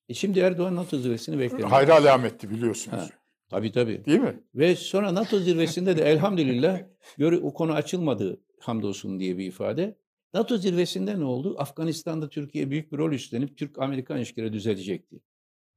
[0.09, 1.69] E şimdi Erdoğan NATO zirvesini beklemiyor.
[1.69, 2.97] Hayra alametti biliyorsunuz.
[2.97, 3.09] Ha.
[3.49, 4.05] Tabii tabii.
[4.05, 4.43] Değil mi?
[4.55, 6.81] Ve sonra NATO zirvesinde de elhamdülillah
[7.17, 9.97] göre o konu açılmadı hamdolsun diye bir ifade.
[10.33, 11.55] NATO zirvesinde ne oldu?
[11.57, 15.21] Afganistan'da Türkiye büyük bir rol üstlenip Türk-Amerikan ilişkileri düzelecekti.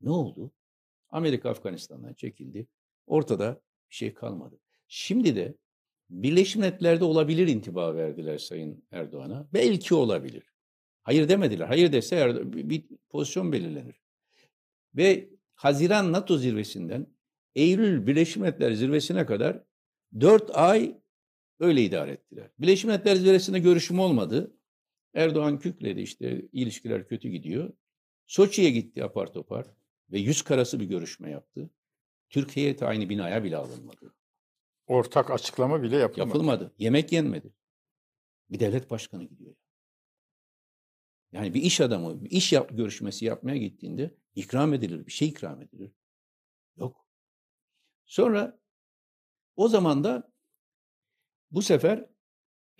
[0.00, 0.52] Ne oldu?
[1.10, 2.66] Amerika Afganistan'dan çekildi.
[3.06, 3.60] Ortada
[3.90, 4.60] bir şey kalmadı.
[4.88, 5.54] Şimdi de
[6.22, 9.48] Birleşmiş Milletler'de olabilir intiba verdiler Sayın Erdoğan'a.
[9.52, 10.42] Belki olabilir.
[11.02, 11.66] Hayır demediler.
[11.66, 14.02] Hayır dese Erdo- bir pozisyon belirlenir.
[14.94, 17.06] Ve Haziran NATO zirvesinden
[17.54, 19.64] Eylül Birleşmiş Milletler Zirvesi'ne kadar
[20.20, 21.00] 4 ay
[21.60, 22.50] öyle idare ettiler.
[22.58, 24.56] Birleşmiş Milletler Zirvesi'nde görüşüm olmadı.
[25.14, 27.72] Erdoğan kükredi işte ilişkiler kötü gidiyor.
[28.26, 29.66] Soçi'ye gitti apar topar
[30.12, 31.70] ve yüz karası bir görüşme yaptı.
[32.30, 34.14] Türkiye aynı binaya bile alınmadı.
[34.86, 36.28] Ortak açıklama bile yapılmadı.
[36.28, 36.74] Yapılmadı.
[36.78, 37.54] Yemek yenmedi.
[38.50, 39.54] Bir devlet başkanı gidiyor.
[41.32, 45.62] Yani bir iş adamı bir iş yap, görüşmesi yapmaya gittiğinde ikram edilir, bir şey ikram
[45.62, 45.92] edilir.
[46.76, 47.06] Yok.
[48.04, 48.60] Sonra
[49.56, 50.32] o zaman da
[51.50, 52.10] bu sefer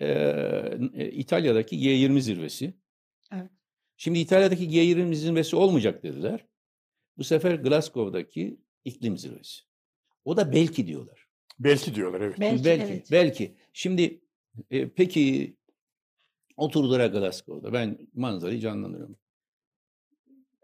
[0.01, 2.73] e, İtalya'daki G20 zirvesi.
[3.31, 3.51] Evet.
[3.97, 6.47] Şimdi İtalya'daki G20 zirvesi olmayacak dediler.
[7.17, 9.61] Bu sefer Glasgow'daki iklim zirvesi.
[10.25, 11.24] O da belki diyorlar.
[11.59, 12.39] Belki diyorlar evet.
[12.39, 12.83] Belki, belki.
[12.93, 13.11] evet.
[13.11, 13.55] Belki.
[13.73, 14.21] Şimdi
[14.71, 15.55] e, peki
[16.57, 17.73] oturdular Glasgow'da.
[17.73, 19.17] Ben manzarayı canlandırıyorum.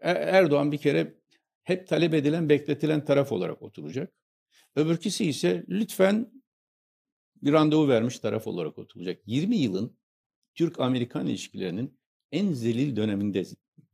[0.00, 1.14] E- Erdoğan bir kere
[1.62, 4.12] hep talep edilen, bekletilen taraf olarak oturacak.
[4.76, 6.42] Öbürküsü ise lütfen
[7.42, 9.22] bir randevu vermiş taraf olarak oturacak.
[9.26, 9.96] 20 yılın
[10.54, 11.98] Türk-Amerikan ilişkilerinin
[12.32, 13.44] en zelil döneminde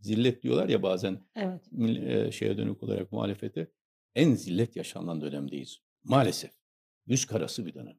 [0.01, 1.62] zillet diyorlar ya bazen Evet.
[2.03, 3.70] e, şeye dönük olarak muhalefete
[4.15, 5.79] en zillet yaşanan dönemdeyiz.
[6.05, 6.51] Maalesef.
[7.09, 7.97] Yüz karası bir dönem.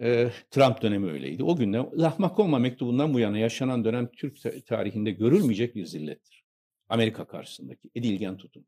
[0.00, 1.44] E, Trump dönemi öyleydi.
[1.44, 6.44] O günden Lahmakolma mektubundan bu yana yaşanan dönem Türk ta- tarihinde görülmeyecek bir zillettir.
[6.88, 8.64] Amerika karşısındaki edilgen tutum.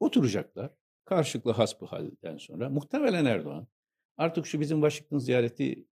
[0.00, 0.70] Oturacaklar.
[1.04, 3.68] Karşılıklı hasbihalden sonra muhtemelen Erdoğan
[4.16, 5.86] artık şu bizim Washington ziyareti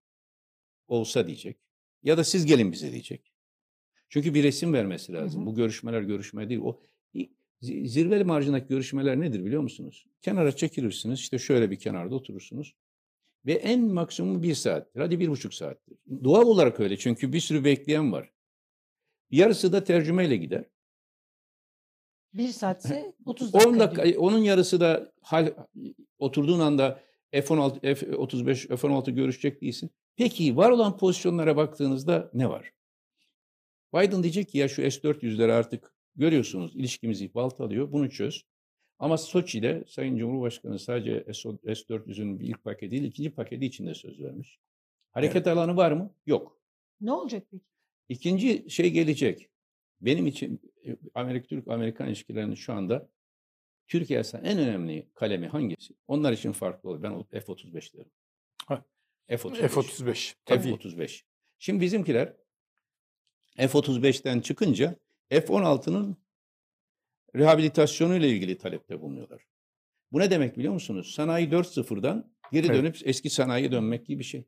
[0.88, 1.58] olsa diyecek.
[2.02, 3.32] Ya da siz gelin bize diyecek.
[4.08, 5.40] Çünkü bir resim vermesi lazım.
[5.40, 5.46] Hı hı.
[5.46, 6.60] Bu görüşmeler görüşme değil.
[6.64, 6.80] O
[7.62, 10.06] zirveli marjındaki görüşmeler nedir biliyor musunuz?
[10.22, 11.20] Kenara çekilirsiniz.
[11.20, 12.74] işte şöyle bir kenarda oturursunuz.
[13.46, 15.00] Ve en maksimum bir saattir.
[15.00, 15.96] Hadi bir buçuk saattir.
[16.24, 16.96] Doğal olarak öyle.
[16.96, 18.30] Çünkü bir sürü bekleyen var.
[19.30, 20.64] Yarısı da tercümeyle gider.
[22.34, 23.68] Bir saatse 30 dakika.
[23.70, 24.22] 10 dakika, diyor.
[24.22, 25.54] onun yarısı da hal,
[26.18, 27.00] oturduğun anda
[27.32, 29.90] F-16, F-35, F-16 görüşecek değilsin.
[30.16, 32.72] Peki var olan pozisyonlara baktığınızda ne var?
[33.94, 38.44] Biden diyecek ki ya şu S-400'leri artık görüyorsunuz ilişkimizi baltalıyor bunu çöz.
[38.98, 44.20] Ama Soçi'de Sayın Cumhurbaşkanı sadece S- S-400'ün bir ilk paketi değil ikinci paketi içinde söz
[44.20, 44.58] vermiş.
[45.10, 46.14] Hareket alanı var mı?
[46.26, 46.60] Yok.
[47.00, 47.64] Ne olacak peki?
[48.08, 49.48] İkinci şey gelecek.
[50.00, 53.08] Benim için e, Amerika Türk Amerikan ilişkilerinin şu anda
[53.88, 55.94] Türkiye en önemli kalemi hangisi?
[56.08, 57.02] Onlar için farklı olur.
[57.02, 58.10] Ben o F-35 derim.
[58.66, 58.84] Ha.
[59.26, 59.68] F-35.
[59.68, 60.62] F-35 tabii.
[60.62, 61.22] F-35.
[61.58, 62.32] Şimdi bizimkiler
[63.56, 64.96] F-35'ten çıkınca
[65.30, 66.16] F-16'nın
[67.36, 69.42] rehabilitasyonu ile ilgili talepte bulunuyorlar.
[70.12, 71.12] Bu ne demek biliyor musunuz?
[71.14, 72.76] Sanayi 4.0'dan geri Evet.
[72.76, 74.44] dönüp eski sanayiye dönmek gibi bir şey.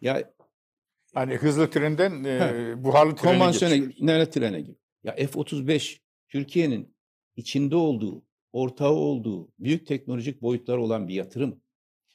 [0.00, 0.32] Ya
[1.14, 2.84] Hani hızlı trenden e, Ha.
[2.84, 4.76] buharlı trene konvansiyonel trene gibi.
[5.04, 6.96] Ya F-35 Türkiye'nin
[7.36, 11.60] içinde olduğu, ortağı olduğu büyük teknolojik boyutlar olan bir yatırım.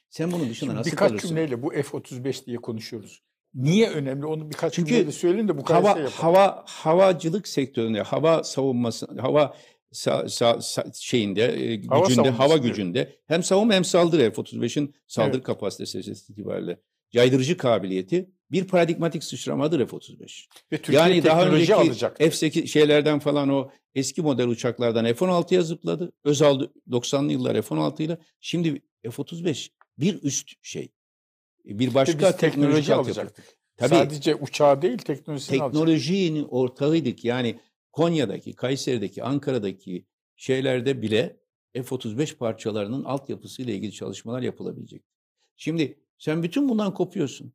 [0.08, 1.28] Sen bunun dışında Şimdi nasıl birkaç kalırsın?
[1.28, 3.22] cümleyle bu F-35 diye konuşuyoruz.
[3.54, 4.26] Niye önemli?
[4.26, 6.18] Onu birkaç Çünkü cümleyle söyleyin de bu kadar hava şey yapalım.
[6.20, 9.54] hava havacılık sektöründe hava savunması hava
[9.92, 12.62] sa, sa- sa- şeyinde e, Hava gücünde hava evet.
[12.62, 15.44] gücünde hem savunma hem saldırı F-35'in saldırı Evet.
[15.44, 15.98] kapasitesi
[16.30, 16.80] itibariyle
[17.10, 20.46] caydırıcı kabiliyeti bir paradigmatik sıçramadır F-35.
[20.72, 22.18] Ve Türkiye yani daha önceki alacak.
[22.18, 26.12] F-8 şeylerden falan o eski model uçaklardan F-16'ya zıpladı.
[26.24, 26.60] Özal
[26.90, 29.68] 90'lı yıllar F-16 ile şimdi F-35
[29.98, 30.92] bir üst şey.
[31.64, 33.44] Bir başka biz teknoloji alacaktık.
[33.76, 35.80] Tabii Sadece uçağı değil teknolojisini alacaktık.
[35.80, 37.24] teknolojinin ortağıydık.
[37.24, 37.60] Yani
[37.92, 40.06] Konya'daki, Kayseri'deki, Ankara'daki
[40.36, 41.40] şeylerde bile
[41.74, 45.02] F-35 parçalarının altyapısıyla ilgili çalışmalar yapılabilecek.
[45.56, 47.52] Şimdi sen bütün bundan kopuyorsun.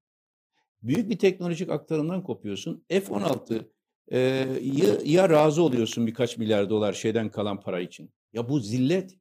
[0.82, 2.86] Büyük bir teknolojik aktarımdan kopuyorsun.
[2.90, 3.66] F-16
[4.08, 4.20] e,
[4.62, 8.14] ya, ya razı oluyorsun birkaç milyar dolar şeyden kalan para için.
[8.34, 9.18] Ya bu zillet.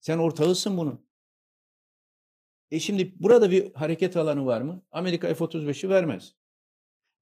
[0.00, 1.05] Sen ortağısın bunun.
[2.70, 4.82] E şimdi burada bir hareket alanı var mı?
[4.90, 6.34] Amerika F-35'i vermez.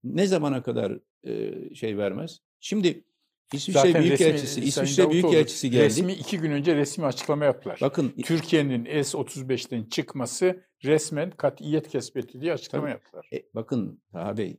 [0.05, 2.41] Ne zamana kadar e, şey vermez?
[2.61, 3.05] Şimdi
[3.53, 5.85] İsviçre Zaten Büyükelçisi, resmi, İsviçre Büyükelçisi geldi.
[5.85, 7.79] Resmi iki gün önce resmi açıklama yaptılar.
[7.83, 12.93] Bakın Türkiye'nin S-35'ten çıkması resmen katiyet kesbetti diye açıklama Tabii.
[12.93, 13.29] yaptılar.
[13.33, 14.57] e, bakın Taha Bey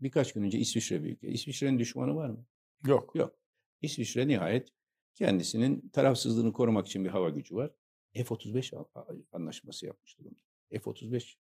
[0.00, 1.34] birkaç gün önce İsviçre Büyükelçisi.
[1.34, 2.46] İsviçre'nin düşmanı var mı?
[2.86, 3.14] Yok.
[3.14, 3.34] Yok.
[3.82, 4.68] İsviçre nihayet
[5.14, 7.70] kendisinin tarafsızlığını korumak için bir hava gücü var.
[8.14, 10.38] F-35 a- a- anlaşması yapmış durumda.
[10.70, 11.36] F-35.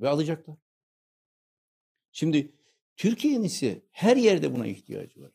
[0.00, 0.56] Ve alacaklar.
[2.12, 2.52] Şimdi
[2.96, 5.30] Türkiye'nin ise her yerde buna ihtiyacı var.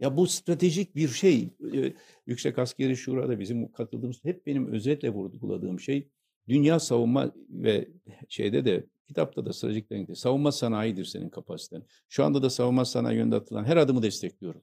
[0.00, 1.48] Ya bu stratejik bir şey.
[1.74, 1.92] Ee,
[2.26, 6.08] Yüksek Askeri Şura'da bizim katıldığımız hep benim özetle vurguladığım şey
[6.48, 7.88] dünya savunma ve
[8.28, 11.82] şeyde de kitapta da stratejik denkte savunma sanayidir senin kapasiten.
[12.08, 14.62] Şu anda da savunma sanayi yönünde atılan her adımı destekliyorum.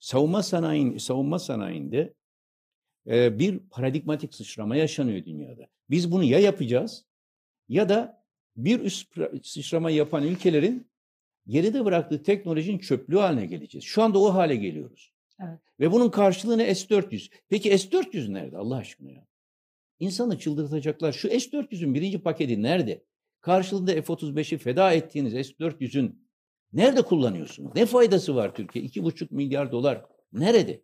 [0.00, 2.14] Savunma sanayinin savunma sanayinde
[3.06, 5.68] e, bir paradigmatik sıçrama yaşanıyor dünyada.
[5.90, 7.04] Biz bunu ya yapacağız
[7.68, 8.24] ya da
[8.56, 10.88] bir üst sıçrama yapan ülkelerin
[11.46, 13.84] geride bıraktığı teknolojinin çöplüğü haline geleceğiz.
[13.84, 15.12] Şu anda o hale geliyoruz.
[15.40, 15.60] Evet.
[15.80, 16.74] Ve bunun karşılığı ne?
[16.74, 17.30] S-400.
[17.48, 19.26] Peki S-400 nerede Allah aşkına ya?
[19.98, 21.12] İnsanı çıldırtacaklar.
[21.12, 23.04] Şu S-400'ün birinci paketi nerede?
[23.40, 26.28] Karşılığında F-35'i feda ettiğiniz S-400'ün
[26.72, 27.72] nerede kullanıyorsunuz?
[27.74, 28.84] Ne faydası var Türkiye?
[28.84, 30.82] 2,5 milyar dolar nerede?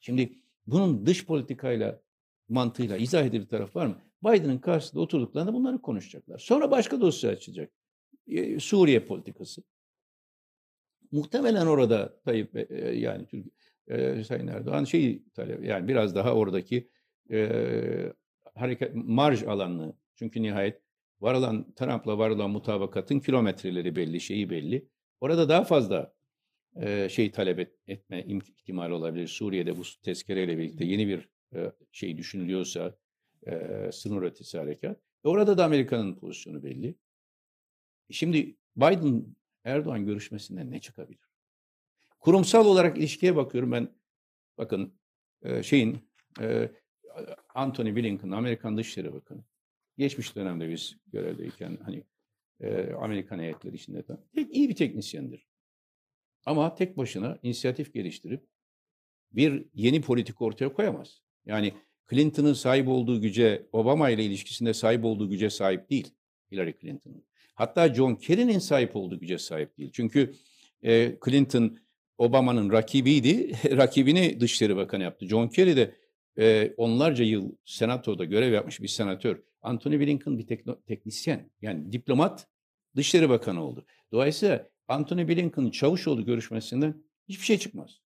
[0.00, 0.32] Şimdi
[0.68, 2.00] bunun dış politikayla,
[2.48, 4.02] mantığıyla izah edilir taraf var mı?
[4.24, 6.38] Biden'ın karşısında oturduklarında bunları konuşacaklar.
[6.38, 7.72] Sonra başka dosya açacak.
[8.26, 9.62] Ee, Suriye politikası.
[11.12, 13.26] Muhtemelen orada Tayyip e, e, yani
[13.86, 16.90] e, Sayın Erdoğan şey talep yani biraz daha oradaki
[17.30, 18.12] e,
[18.54, 20.82] hareket marj alanını çünkü nihayet
[21.20, 24.88] varılan Trump'la varılan mutabakatın kilometreleri belli, şeyi belli.
[25.20, 26.14] Orada daha fazla
[26.80, 29.28] e, şey talep et, etme im- ihtimali olabilir.
[29.28, 32.98] Suriye'de bu tezkereyle birlikte yeni bir e, şey düşünülüyorsa
[33.46, 34.96] e, sınır ötesi harekat.
[35.24, 36.94] E, orada da Amerika'nın pozisyonu belli.
[38.10, 39.26] Şimdi Biden
[39.64, 41.28] Erdoğan görüşmesinden ne çıkabilir?
[42.18, 43.88] Kurumsal olarak ilişkiye bakıyorum ben.
[44.58, 44.94] Bakın
[45.42, 45.98] e, şeyin
[46.40, 46.70] e,
[47.54, 49.44] Anthony Blinken Amerikan Dışişleri Bakanı.
[49.98, 52.04] Geçmiş dönemde biz görevdeyken hani
[52.60, 54.18] e, Amerikan heyetleri içinde de
[54.50, 55.48] iyi bir teknisyendir.
[56.46, 58.46] Ama tek başına inisiyatif geliştirip
[59.32, 61.22] bir yeni politik ortaya koyamaz.
[61.46, 61.72] Yani
[62.10, 66.14] Clinton'ın sahip olduğu güce, Obama ile ilişkisinde sahip olduğu güce sahip değil
[66.52, 67.24] Hillary Clinton'ın.
[67.54, 69.90] Hatta John Kerry'nin sahip olduğu güce sahip değil.
[69.92, 70.34] Çünkü
[70.82, 71.78] e, Clinton
[72.18, 73.52] Obama'nın rakibiydi.
[73.76, 75.26] Rakibini Dışişleri Bakanı yaptı.
[75.26, 75.94] John Kerry de
[76.38, 79.42] e, onlarca yıl senatoda görev yapmış bir senatör.
[79.62, 82.46] Anthony Blinken bir tekno, teknisyen yani diplomat
[82.96, 83.86] Dışişleri Bakanı oldu.
[84.12, 88.00] Dolayısıyla Anthony Blinken'ın Çavuşoğlu görüşmesinden hiçbir şey çıkmaz.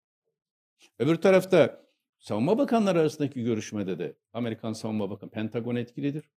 [0.98, 1.86] Öbür tarafta
[2.18, 6.30] savunma bakanları arasındaki görüşmede de Amerikan Savunma Bakanı Pentagon etkilidir.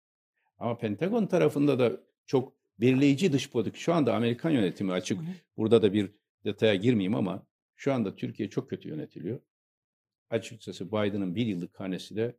[0.58, 3.76] Ama Pentagon tarafında da çok belirleyici dış politik.
[3.76, 5.20] Şu anda Amerikan yönetimi açık.
[5.58, 6.12] Burada da bir
[6.46, 9.40] detaya girmeyeyim ama şu anda Türkiye çok kötü yönetiliyor.
[10.30, 12.38] Açıkçası Biden'ın bir yıllık karnesi de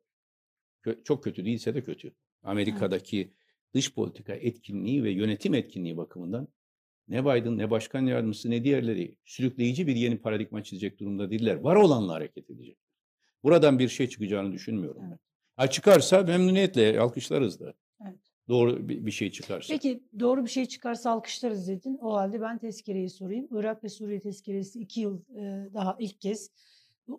[1.04, 2.14] çok kötü değilse de kötü.
[2.42, 3.34] Amerika'daki
[3.74, 6.48] dış politika etkinliği ve yönetim etkinliği bakımından
[7.08, 11.56] ne Biden ne başkan yardımcısı ne diğerleri sürükleyici bir yeni paradigma çizecek durumda değiller.
[11.56, 12.78] Var olanla hareket edecek.
[13.42, 15.02] Buradan bir şey çıkacağını düşünmüyorum.
[15.08, 15.20] Evet.
[15.56, 17.74] Ha çıkarsa memnuniyetle alkışlarız da.
[18.02, 18.18] Evet.
[18.48, 19.74] Doğru bir, şey çıkarsa.
[19.74, 21.98] Peki doğru bir şey çıkarsa alkışlarız dedin.
[22.02, 23.48] O halde ben tezkereyi sorayım.
[23.50, 26.50] Irak ve Suriye tezkeresi iki yıl e, daha ilk kez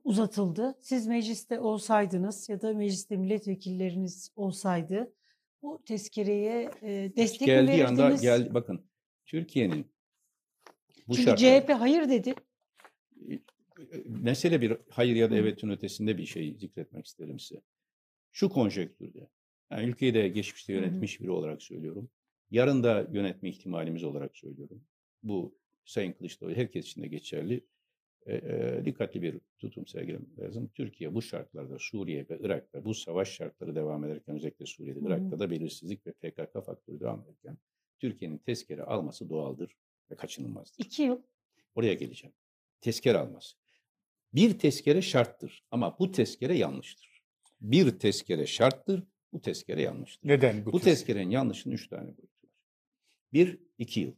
[0.04, 0.76] uzatıldı.
[0.82, 5.14] Siz mecliste olsaydınız ya da mecliste milletvekilleriniz olsaydı
[5.62, 8.22] bu tezkereye e, destek mi Geldiği anda verirdiniz?
[8.22, 8.54] geldi.
[8.54, 8.86] Bakın
[9.28, 9.86] Türkiye'nin
[11.08, 12.36] bu Çünkü şartlar- CHP hayır dedi.
[14.06, 17.62] mesele bir hayır ya da evetin ötesinde bir şey zikretmek isterim size.
[18.32, 19.28] Şu konjektürde,
[19.72, 22.10] yani ülkeyi de geçmişte yönetmiş biri olarak söylüyorum.
[22.52, 24.84] Yarın da yönetme ihtimalimiz olarak söylüyorum.
[25.24, 27.66] Bu Sayın Kılıçdaroğlu herkes için de geçerli.
[28.26, 30.72] E, e, dikkatli bir tutum sergilemek lazım.
[30.76, 35.00] Türkiye bu şartlarda Suriye ve Irak'ta bu savaş şartları devam ederken özellikle Suriye'de.
[35.00, 37.58] Irak'ta da belirsizlik ve PKK faktörü devam ederken
[38.00, 39.76] Türkiye'nin tezkere alması doğaldır
[40.12, 40.86] ve kaçınılmazdır.
[40.86, 41.22] İki yıl.
[41.76, 42.34] Oraya geleceğim.
[42.82, 43.58] Tezkere alması.
[44.34, 47.22] Bir tezkere şarttır ama bu tezkere yanlıştır.
[47.62, 49.04] Bir tezkere şarttır,
[49.34, 50.30] bu tezkere yanlıştır.
[50.30, 50.94] Neden bu, Bu tezkere?
[50.96, 52.52] tezkerenin yanlışının üç tane boyutu var.
[53.34, 54.12] Bir, iki yıl.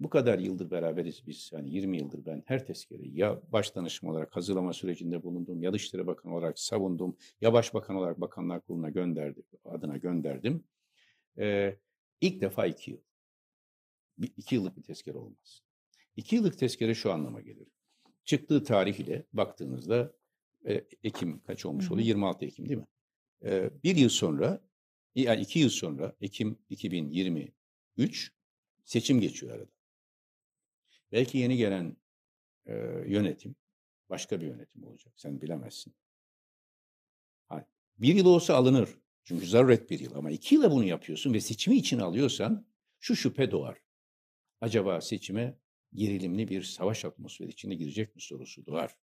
[0.00, 1.50] Bu kadar yıldır beraberiz biz.
[1.52, 6.06] Yani 20 yıldır ben her tezkereyi ya baş danışma olarak hazırlama sürecinde bulundum, ya Dışişleri
[6.06, 10.64] Bakanı olarak savundum, ya Başbakan olarak Bakanlar Kurulu'na gönderdim, adına gönderdim.
[11.38, 11.76] Ee,
[12.22, 13.00] ilk defa iki yıl.
[14.18, 15.62] Bir, iki yıllık bir tezkere olmaz.
[16.16, 17.68] İki yıllık tezkere şu anlama gelir.
[18.24, 20.12] Çıktığı tarih ile baktığınızda
[20.66, 22.06] e, Ekim kaç olmuş oluyor?
[22.06, 22.86] 26 Ekim değil mi?
[23.44, 24.60] E, bir yıl sonra,
[25.14, 28.32] yani iki yıl sonra Ekim 2023
[28.84, 29.70] seçim geçiyor arada.
[31.12, 31.96] Belki yeni gelen
[32.66, 32.74] e,
[33.06, 33.56] yönetim
[34.10, 35.14] başka bir yönetim olacak.
[35.16, 35.94] Sen bilemezsin.
[37.98, 38.88] Bir yıl olsa alınır.
[39.24, 42.66] Çünkü zaruret bir yıl ama iki yıla bunu yapıyorsun ve seçimi için alıyorsan
[43.00, 43.78] şu şüphe doğar.
[44.60, 45.58] Acaba seçime
[45.94, 48.96] gerilimli bir savaş atmosferi içine girecek mi sorusu doğar.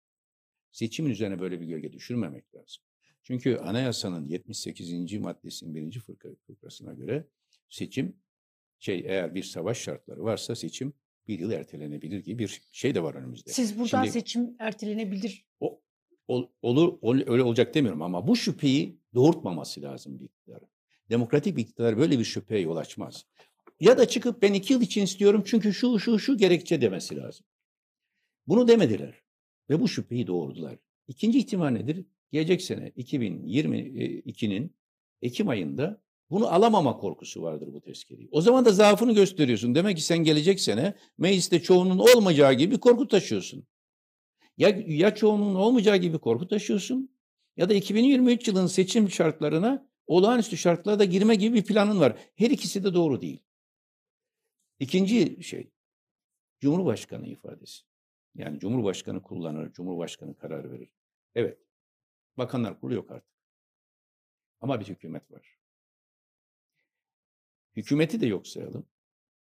[0.71, 2.83] Seçimin üzerine böyle bir gölge düşürmemek lazım.
[3.23, 5.13] Çünkü anayasanın 78.
[5.19, 5.99] maddesinin birinci
[6.47, 7.27] fıkrasına göre
[7.69, 8.15] seçim
[8.79, 10.93] şey eğer bir savaş şartları varsa seçim
[11.27, 13.51] bir yıl ertelenebilir gibi bir şey de var önümüzde.
[13.51, 15.45] Siz buradan Şimdi- seçim ertelenebilir.
[15.59, 15.81] O,
[16.27, 20.61] ol- olur, ol- öyle olacak demiyorum ama bu şüpheyi doğurtmaması lazım bir iktidar.
[21.09, 23.25] Demokratik bir iktidar böyle bir şüpheye yol açmaz.
[23.79, 27.45] Ya da çıkıp ben iki yıl için istiyorum çünkü şu şu şu gerekçe demesi lazım.
[28.47, 29.23] Bunu demediler
[29.69, 30.77] ve bu şüpheyi doğurdular.
[31.07, 32.05] İkinci ihtimal nedir?
[32.31, 34.75] gelecek sene 2022'nin
[35.21, 38.29] Ekim ayında bunu alamama korkusu vardır bu tezkereyi.
[38.31, 39.75] O zaman da zaafını gösteriyorsun.
[39.75, 43.67] Demek ki sen gelecek sene mecliste çoğunun olmayacağı gibi korku taşıyorsun.
[44.57, 47.09] Ya, ya çoğunun olmayacağı gibi korku taşıyorsun
[47.59, 52.17] ya da 2023 yılının seçim şartlarına olağanüstü şartlarda girme gibi bir planın var.
[52.35, 53.43] Her ikisi de doğru değil.
[54.79, 55.71] İkinci şey,
[56.59, 57.83] Cumhurbaşkanı ifadesi.
[58.35, 60.89] Yani Cumhurbaşkanı kullanır, Cumhurbaşkanı karar verir.
[61.35, 61.59] Evet,
[62.37, 63.33] bakanlar kurulu yok artık.
[64.61, 65.57] Ama bir hükümet var.
[67.75, 68.85] Hükümeti de yok sayalım.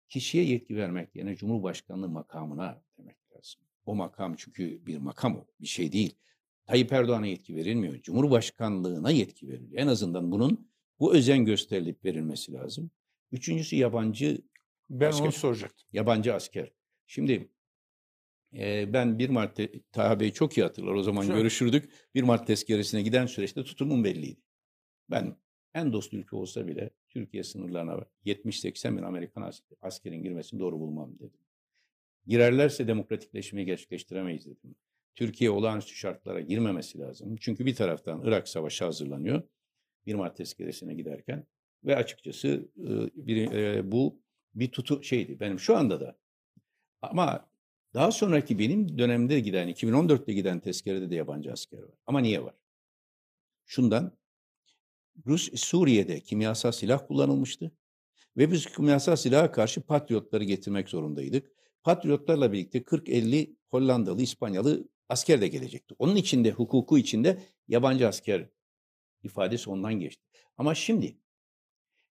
[0.09, 3.61] Kişiye yetki vermek yerine Cumhurbaşkanlığı makamına demek lazım.
[3.85, 6.15] O makam çünkü bir makam o, bir şey değil.
[6.65, 8.01] Tayyip Erdoğan'a yetki verilmiyor.
[8.01, 9.81] Cumhurbaşkanlığına yetki veriliyor.
[9.81, 10.67] En azından bunun
[10.99, 12.91] bu özen gösterilip verilmesi lazım.
[13.31, 14.41] Üçüncüsü yabancı
[14.89, 15.23] Ben Asker.
[15.25, 15.87] onu soracaktım.
[15.93, 16.71] yabancı asker.
[17.07, 17.49] Şimdi
[18.53, 20.93] e, ben 1 Mart te- Taha Bey çok iyi hatırlar.
[20.93, 21.37] O zaman Güzel.
[21.37, 21.89] görüşürdük.
[22.15, 24.41] 1 Mart tezkeresine giden süreçte tutumum belliydi.
[25.09, 25.35] Ben
[25.73, 31.15] en dost ülke olsa bile Türkiye sınırlarına 70-80 bin Amerikan as- askerin girmesini doğru bulmam
[31.19, 31.39] dedim.
[32.27, 34.75] Girerlerse demokratikleşmeyi gerçekleştiremeyiz dedim.
[35.15, 37.35] Türkiye olağanüstü şartlara girmemesi lazım.
[37.39, 39.43] Çünkü bir taraftan Irak Savaşı hazırlanıyor.
[40.05, 41.45] 1 Mart tezkeresine giderken
[41.83, 42.69] ve açıkçası
[43.15, 44.19] bir, e, bu
[44.55, 46.17] bir tutu şeydi benim şu anda da.
[47.01, 47.49] Ama
[47.93, 51.95] daha sonraki benim dönemde giden 2014'te giden tezkerede de yabancı asker var.
[52.05, 52.55] Ama niye var?
[53.65, 54.17] Şundan
[55.27, 57.71] Rus Suriye'de kimyasal silah kullanılmıştı.
[58.37, 61.51] Ve biz kimyasal silaha karşı patriotları getirmek zorundaydık.
[61.83, 65.95] Patriotlarla birlikte 40-50 Hollandalı, İspanyalı asker de gelecekti.
[65.99, 68.49] Onun içinde, hukuku içinde yabancı asker
[69.23, 70.23] ifadesi ondan geçti.
[70.57, 71.17] Ama şimdi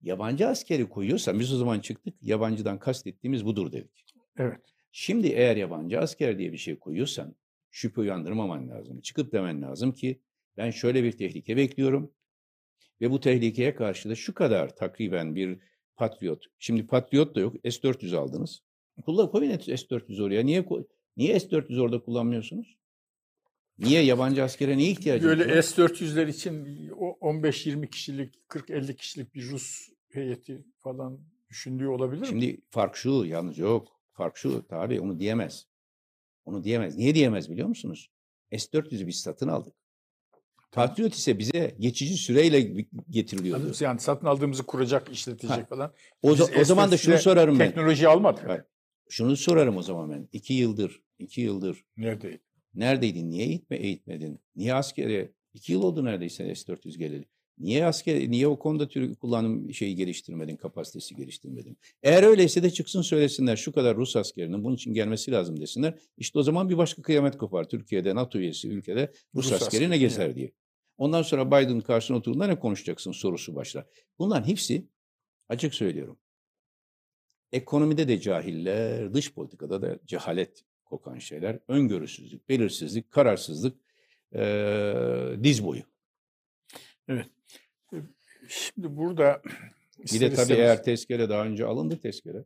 [0.03, 4.05] yabancı askeri koyuyorsa biz o zaman çıktık yabancıdan kastettiğimiz budur dedik.
[4.39, 4.61] Evet.
[4.93, 7.37] Şimdi eğer yabancı asker diye bir şey koyuyorsan
[7.71, 9.01] şüphe uyandırmaman lazım.
[9.01, 10.21] Çıkıp demen lazım ki
[10.57, 12.13] ben şöyle bir tehlike bekliyorum
[13.01, 15.59] ve bu tehlikeye karşı da şu kadar takriben bir
[15.97, 16.45] Patriot.
[16.59, 17.55] Şimdi Patriot da yok.
[17.65, 18.63] S-400 aldınız.
[19.05, 20.45] Kullan koyun S-400 oraya.
[20.45, 20.87] Niye koy-
[21.17, 22.77] niye S-400 orada kullanmıyorsunuz?
[23.79, 25.63] Niye yabancı askere niye ihtiyacınız Böyle var?
[25.63, 31.21] S-400'ler için o 15-20 kişilik, 40-50 kişilik bir Rus heyeti falan
[31.51, 32.27] düşündüğü olabilir mi?
[32.27, 33.89] Şimdi fark şu yalnız yok.
[34.13, 35.67] Fark şu tabii onu diyemez.
[36.45, 36.97] Onu diyemez.
[36.97, 38.11] Niye diyemez biliyor musunuz?
[38.53, 39.75] S-400'ü biz satın aldık.
[40.73, 43.73] Patriot ise bize geçici süreyle getiriliyordu.
[43.81, 45.65] Yani satın aldığımızı kuracak, işletecek Ha.
[45.67, 45.93] falan.
[46.23, 47.67] O, Biz o zaman da şunu S-400'le sorarım ben.
[47.69, 48.49] Teknoloji almadık.
[48.49, 48.65] Hayır.
[49.09, 50.28] Şunu sorarım o zaman ben.
[50.33, 52.41] İki yıldır, iki yıldır Neredeydi?
[52.74, 53.31] neredeydin?
[53.31, 54.39] Niye eğitme, eğitmedin?
[54.57, 55.33] Niye askere?
[55.55, 57.24] İki yıl oldu neredeyse S-400 geleli.
[57.59, 61.78] Niye asker, niye o konuda Türk kullanım şeyi geliştirmedin, kapasitesi geliştirmedin?
[62.03, 65.99] Eğer öyleyse de çıksın söylesinler şu kadar Rus askerinin bunun için gelmesi lazım desinler.
[66.19, 67.69] İşte o zaman bir başka kıyamet kopar.
[67.69, 70.53] Türkiye'de NATO üyesi ülkede Rus, Rus askeri askeri, ne gezer diye.
[70.99, 73.87] Ondan sonra Biden karşısına oturduğunda ne konuşacaksın sorusu başlar.
[74.19, 74.89] Bunların hepsi
[75.49, 76.19] açık söylüyorum.
[77.52, 81.59] Ekonomide de cahiller, dış politikada da cehalet kokan şeyler.
[81.68, 83.77] Öngörüsüzlük, belirsizlik, kararsızlık,
[84.35, 85.82] eee, diz boyu.
[88.48, 89.43] Şimdi burada
[90.14, 92.44] Bir de tabii istemez- eğer tezkere daha önce alındı tezkere.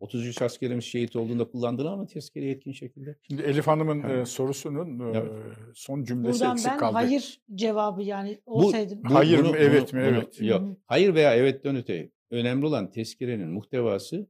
[0.00, 3.16] 33 askerimiz şehit olduğunda kullandılar mı tezkere yetkin şekilde?
[3.22, 4.28] Şimdi Elif Hanım'ın Evet.
[4.28, 5.32] sorusunun Evet.
[5.74, 6.92] son cümlesi Buradan eksik ben kaldı.
[6.92, 8.98] hayır cevabı yani olsaydı.
[9.04, 10.40] Hayır mı, evet mi, evet.
[10.40, 10.76] Hı Yok.
[10.86, 12.10] Hayır veya evetten öte.
[12.30, 14.26] Önemli olan tezkerenin muhtevası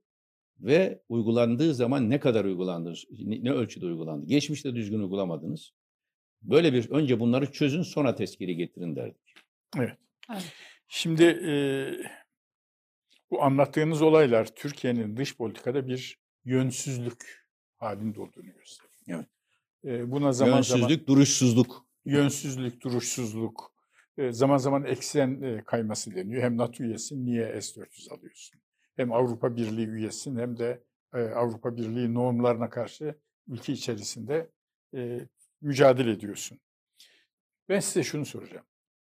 [0.60, 4.26] ve uygulandığı zaman ne kadar uygulandı, ne ölçüde uygulandı.
[4.26, 5.72] Geçmişte düzgün uygulamadınız.
[6.42, 9.34] Böyle bir önce bunları çözün sonra tezkeri getirin derdik.
[10.88, 11.52] Şimdi e,
[13.30, 17.46] bu anlattığınız olaylar Türkiye'nin dış politikada bir yönsüzlük
[17.76, 18.94] halinde olduğunu gösteriyor.
[19.08, 19.26] Evet.
[19.84, 21.86] E, buna zaman zaman Yönsüzlük, duruşsuzluk.
[22.04, 23.73] yönsüzlük, duruşsuzluk,
[24.18, 26.42] zaman zaman eksen e, kayması deniyor.
[26.42, 28.60] Hem NATO üyesin, niye S-400 alıyorsun?
[28.96, 30.82] Hem Avrupa Birliği üyesin hem de
[31.14, 33.14] e, Avrupa Birliği normlarına karşı
[33.48, 34.50] ülke içerisinde
[34.94, 35.20] e,
[35.60, 36.60] mücadele ediyorsun.
[37.68, 38.66] Ben size şunu soracağım.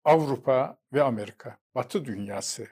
[0.04, 2.68] Avrupa ve Amerika, Batı dünyası,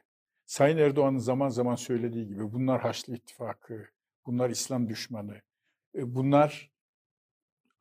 [0.46, 3.88] Sayın Erdoğan'ın zaman zaman söylediği gibi bunlar Haçlı İttifakı,
[4.26, 5.42] bunlar İslam düşmanı,
[5.96, 6.72] bunlar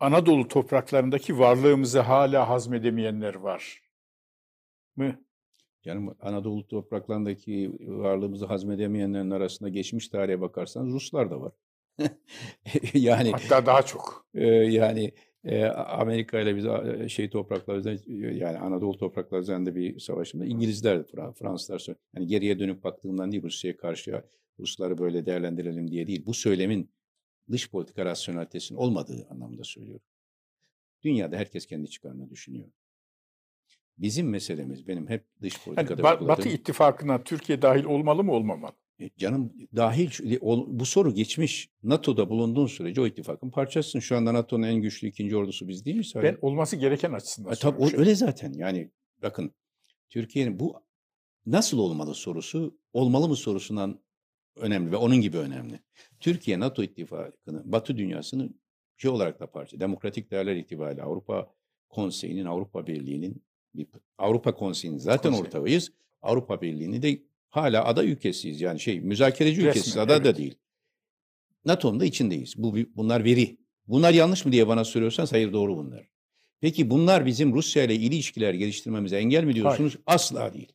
[0.01, 3.86] Anadolu topraklarındaki varlığımızı hala hazmedemeyenler var
[4.97, 5.27] mı?
[5.85, 11.53] Yani Anadolu topraklarındaki varlığımızı hazmedemeyenlerin arasında geçmiş tarihe bakarsanız Ruslar da var.
[12.95, 14.27] yani Hatta daha çok.
[14.35, 15.13] e, yani
[15.45, 21.05] e, Amerika ile biz e, şey topraklar üzerinde, yani Anadolu toprakları üzerinde bir savaşımda İngilizler
[21.35, 21.87] Fransızlar.
[22.15, 24.23] Yani geriye dönüp baktığımdan değil Rusya'ya karşı
[24.59, 26.27] Rusları böyle değerlendirelim diye değil.
[26.27, 26.91] Bu söylemin
[27.51, 30.07] dış politika rasyonalitesinin olmadığı anlamında söylüyorum.
[31.03, 32.69] Dünyada herkes kendi çıkarını düşünüyor.
[33.99, 38.33] Bizim meselemiz benim hep dış Yani politikada Ba- vurguladığım- Batı ittifakına Türkiye dahil olmalı mı
[38.33, 38.73] olmamalı?
[39.01, 41.71] E, Canım dahil ol- bu soru geçmiş.
[41.83, 43.99] NATO'da bulunduğun sürece o ittifakın parçasısın.
[44.01, 46.13] Şu anda NATO'nun en güçlü ikinci ordusu biz değil miyiz?
[46.17, 48.53] Ben olması gereken açısından E, tabii o, öyle zaten.
[48.53, 48.91] Yani
[49.23, 49.55] bakın
[50.11, 50.75] Türkiye'nin bu
[51.47, 54.01] nasıl olmalı sorusu olmalı mı sorusundan
[54.57, 55.81] önemli ve onun gibi önemli.
[56.21, 58.51] Türkiye NATO ittifakını, Batı dünyasını
[58.97, 59.81] şey olarak da parça.
[59.81, 61.55] Demokratik değerler itibariyle Avrupa
[61.89, 63.43] Konseyi'nin, Avrupa Birliği'nin
[63.79, 63.87] bir
[64.19, 65.47] Avrupa Konseyi'nin zaten Konsey.
[65.47, 65.93] ortağıyız.
[66.23, 68.61] Avrupa Birliği'ni de hala aday ülkesiyiz.
[68.61, 69.97] Yani şey müzakereci Resmen, ülkesiyiz.
[69.97, 70.39] Aday da evet.
[70.39, 70.55] değil.
[71.65, 72.55] NATO'nun da içindeyiz.
[72.57, 73.57] Bu bunlar veri.
[73.87, 76.09] Bunlar yanlış mı diye bana soruyorsanız hayır doğru bunlar.
[76.61, 79.97] Peki bunlar bizim Rusya ile ilişkiler geliştirmemize engel mi diyorsunuz?
[80.07, 80.73] Asla değil.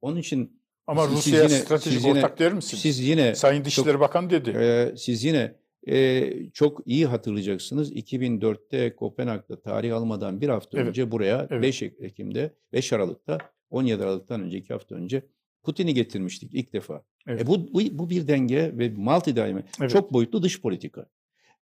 [0.00, 2.82] Onun için Ama yine- stratejik siz yine- ortak der misiniz?
[2.82, 4.50] siz yine Sayın Dışişleri Bakanı dedi.
[4.50, 5.54] e, siz yine
[5.88, 7.92] e, çok iyi hatırlayacaksınız.
[7.92, 11.62] 2004'te Kopenhag'da tarih almadan bir hafta Evet, önce buraya evet.
[11.62, 13.38] 5 Ekim'de 5 Aralık'ta
[13.70, 15.22] 17 Aralık'tan önceki hafta önce
[15.62, 17.02] Putin'i getirmiştik ilk defa.
[17.26, 17.42] Evet.
[17.42, 19.90] E bu, bu bu bir denge ve multi daimi Evet.
[19.90, 21.06] çok boyutlu dış politika.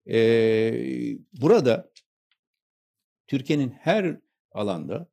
[0.10, 0.18] E,
[1.42, 1.92] burada
[3.28, 4.18] Türkiye'nin her
[4.52, 5.08] alanda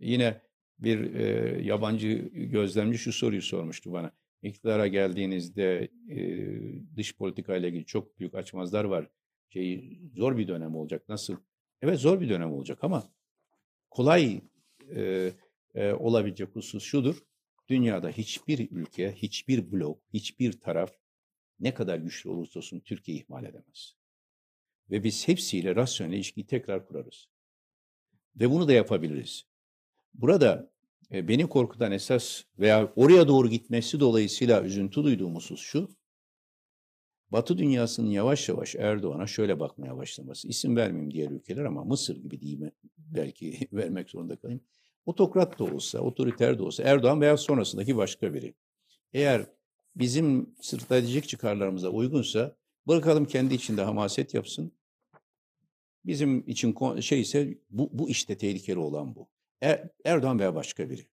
[0.00, 0.40] yine
[0.78, 4.12] bir e, yabancı gözlemci şu soruyu sormuştu bana.
[4.44, 6.16] İktidara geldiğinizde e,
[6.96, 9.08] dış politika ile ilgili çok büyük açmazlar var.
[9.48, 11.08] Şey, zor bir dönem olacak.
[11.08, 11.36] Nasıl?
[11.82, 13.12] Evet zor bir dönem olacak ama
[13.90, 14.40] kolay
[14.96, 15.32] e,
[15.74, 17.16] e, olabilecek husus şudur.
[17.68, 20.92] Dünyada hiçbir ülke, hiçbir blok, hiçbir taraf
[21.60, 23.96] ne kadar güçlü olursa olsun Türkiye ihmal edemez.
[24.90, 27.28] Ve biz hepsiyle rasyonel ilişkiyi tekrar kurarız.
[28.36, 29.46] Ve bunu da yapabiliriz.
[30.14, 30.73] Burada
[31.12, 35.88] e, beni korkutan esas veya oraya doğru gitmesi dolayısıyla üzüntü duyduğum husus şu.
[37.30, 40.48] Batı dünyasının yavaş yavaş Erdoğan'a şöyle bakmaya başlaması.
[40.48, 44.60] İsim vermeyeyim diğer ülkeler ama Mısır gibi diyeyim belki vermek zorunda kalayım.
[45.06, 48.54] Otokrat da olsa, otoriter de olsa Erdoğan veya sonrasındaki başka biri.
[49.12, 49.46] Eğer
[49.96, 52.56] bizim stratejik çıkarlarımıza uygunsa
[52.88, 54.72] bırakalım kendi içinde hamaset yapsın.
[56.06, 59.28] Bizim için şey ise bu, bu işte tehlikeli olan bu.
[59.60, 61.06] Er- Erdoğan veya başka biri.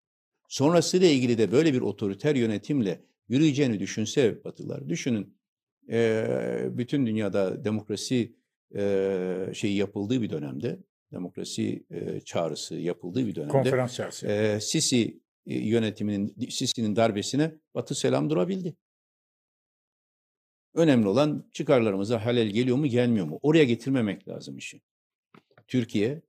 [0.47, 4.89] Sonrasıyla ilgili de böyle bir otoriter yönetimle yürüyeceğini düşünse Batılar.
[4.89, 5.37] Düşünün
[5.87, 8.35] eee, bütün dünyada demokrasi
[8.75, 10.79] eee şeyi yapıldığı bir dönemde,
[11.11, 14.27] demokrasi eee, çağrısı yapıldığı bir dönemde Konferans çağrısı.
[14.27, 18.75] eee, Sisi e, yönetiminin, Sisi'nin darbesine Batı selam durabildi.
[20.75, 23.39] Önemli olan çıkarlarımıza halel geliyor mu gelmiyor mu?
[23.41, 24.81] Oraya getirmemek lazım işi.
[25.67, 26.21] Türkiye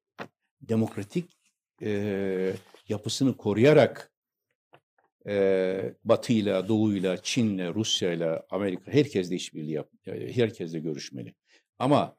[0.60, 1.36] demokratik
[1.82, 2.54] eee,
[2.88, 4.12] yapısını koruyarak
[5.26, 11.34] eee Batı'yla, Doğu'yla, Çin'le, Rusya'yla, Amerika herkesle işbirliği yap, e, herkesle görüşmeli.
[11.78, 12.16] Ama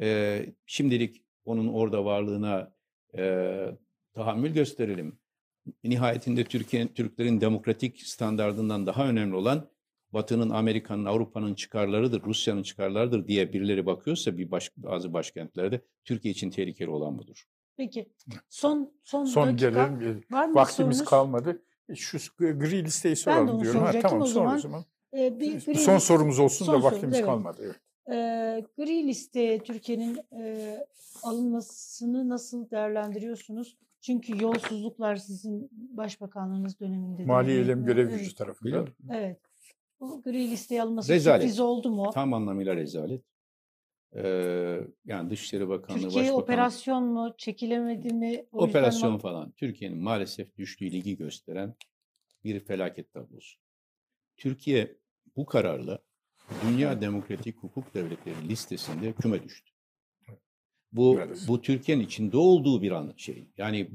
[0.00, 2.74] eee, şimdilik onun orada varlığına
[3.18, 3.78] eee,
[4.14, 5.18] tahammül gösterelim.
[5.84, 9.70] Nihayetinde Türkiye, Türklerin demokratik standardından daha önemli olan
[10.12, 16.50] Batı'nın, Amerika'nın, Avrupa'nın çıkarlarıdır, Rusya'nın çıkarlarıdır diye birileri bakıyorsa bir baş, bazı başkentlerde Türkiye için
[16.50, 17.44] tehlikeli olan budur.
[17.76, 18.12] Peki.
[18.48, 19.68] Son son, Son dakika.
[19.70, 20.24] gelelim.
[20.30, 21.10] Var mı Vaktimiz sorunuz?
[21.10, 21.62] kalmadı.
[21.88, 23.80] E, Şu gri listeyi Ben de soralım onu diyorum.
[23.80, 24.84] Ha, tamam O sor zaman, o zaman.
[25.16, 27.26] Ee, bir gri Son liste- sorumuz olsun son da sorumuz, vaktimiz evet.
[27.26, 27.62] kalmadı.
[27.64, 27.76] Evet.
[28.10, 30.76] Ee, gri listeye Türkiye'nin e,
[31.22, 33.76] alınmasını nasıl değerlendiriyorsunuz?
[34.00, 37.18] Çünkü yolsuzluklar sizin başbakanlığınız döneminde.
[37.22, 38.66] de Mali eylem görev Evet, gücü tarafından.
[38.72, 38.94] Biliyorum.
[39.10, 39.40] Evet.
[40.00, 41.42] Bu gri listeye alınması Rezalet.
[41.42, 42.10] sürpriz oldu mu?
[42.14, 43.22] Tam anlamıyla rezalet.
[44.16, 47.34] Ee, yani Dışişleri Bakanlığı, Türkiye Başbakanlığı, operasyon mu?
[47.38, 48.46] Çekilemedi mi?
[48.52, 49.50] O operasyon falan.
[49.50, 51.74] Türkiye'nin maalesef düştüğü ligi gösteren
[52.44, 53.58] bir felaket tablosu.
[54.36, 54.96] Türkiye
[55.36, 55.98] bu kararla
[56.66, 59.70] Dünya Demokratik Hukuk Devletleri listesinde küme düştü.
[60.92, 61.48] Bu Maalesef.
[61.48, 63.48] bu Türkiye'nin içinde olduğu bir an şey.
[63.58, 63.90] Yani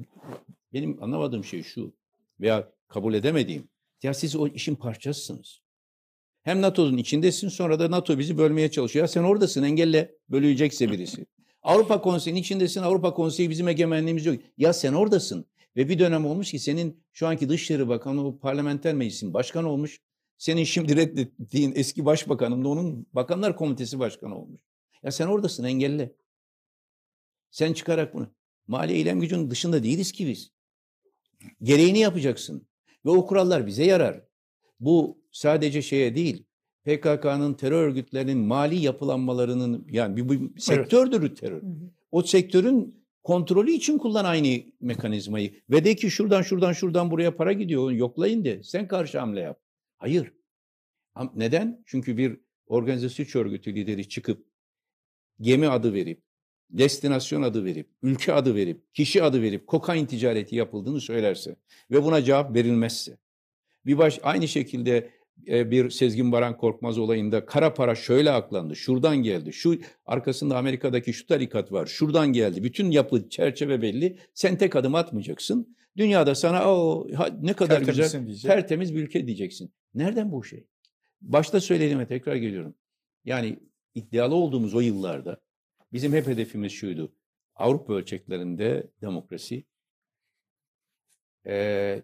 [0.73, 1.95] benim anlamadığım şey şu
[2.39, 3.69] veya kabul edemediğim.
[4.03, 5.61] Ya siz o işin parçasısınız.
[6.47, 9.03] Hem NATO'nun içindesin sonra da NATO bizi bölmeye çalışıyor.
[9.03, 11.25] Ya sen oradasın engelle bölüyecekse birisi.
[11.61, 12.81] Avrupa Konseyi'nin içindesin.
[12.81, 14.35] Avrupa Konseyi bizim egemenliğimiz yok.
[14.57, 15.45] Ya sen oradasın.
[15.75, 19.99] Ve bir dönem olmuş ki senin şu anki Dışişleri Bakanı o parlamenter meclisin başkanı olmuş.
[20.37, 24.61] Senin şimdi reddettiğin eski başbakanın da onun Bakanlar Komitesi başkanı olmuş.
[25.03, 26.13] Ya sen oradasın engelle.
[27.51, 28.27] Sen çıkarak bunu.
[28.67, 30.51] Mali eylem gücünün dışında değiliz ki biz.
[31.63, 32.67] Gereğini yapacaksın.
[33.05, 34.27] Ve o kurallar bize yarar.
[34.79, 36.43] Bu sadece şeye değil.
[36.85, 41.61] PKK'nın terör örgütlerinin mali yapılanmalarının yani bir, bir sektördür terör.
[41.61, 41.91] Hı hı.
[42.11, 45.53] O sektörün kontrolü için kullan aynı mekanizmayı.
[45.69, 49.59] Ve de ki şuradan şuradan şuradan buraya para gidiyor yoklayın de sen karşı hamle yap.
[49.97, 50.33] Hayır.
[51.35, 51.83] Neden?
[51.85, 54.45] Çünkü bir organize suç örgütü lideri çıkıp
[55.41, 56.21] gemi adı verip
[56.69, 61.55] destinasyon adı verip, ülke adı verip, kişi adı verip kokain ticareti yapıldığını söylerse
[61.91, 63.17] ve buna cevap verilmezse,
[63.87, 65.09] bir baş aynı şekilde
[65.47, 71.13] e, bir Sezgin Baran Korkmaz olayında kara para şöyle aklandı, şuradan geldi, şu arkasında Amerika'daki
[71.13, 75.77] şu tarikat var, şuradan geldi, bütün yapı çerçeve belli, sen tek adım atmayacaksın.
[75.97, 77.07] Dünyada sana o
[77.41, 78.51] ne kadar güzel diyecek.
[78.51, 79.71] tertemiz bir ülke diyeceksin.
[79.93, 80.67] Nereden bu şey?
[81.21, 82.75] Başta söylediğime tekrar geliyorum.
[83.25, 83.59] Yani
[83.95, 85.41] iddialı olduğumuz o yıllarda
[85.93, 87.13] bizim hep hedefimiz şuydu.
[87.55, 89.63] Avrupa ölçeklerinde demokrasi,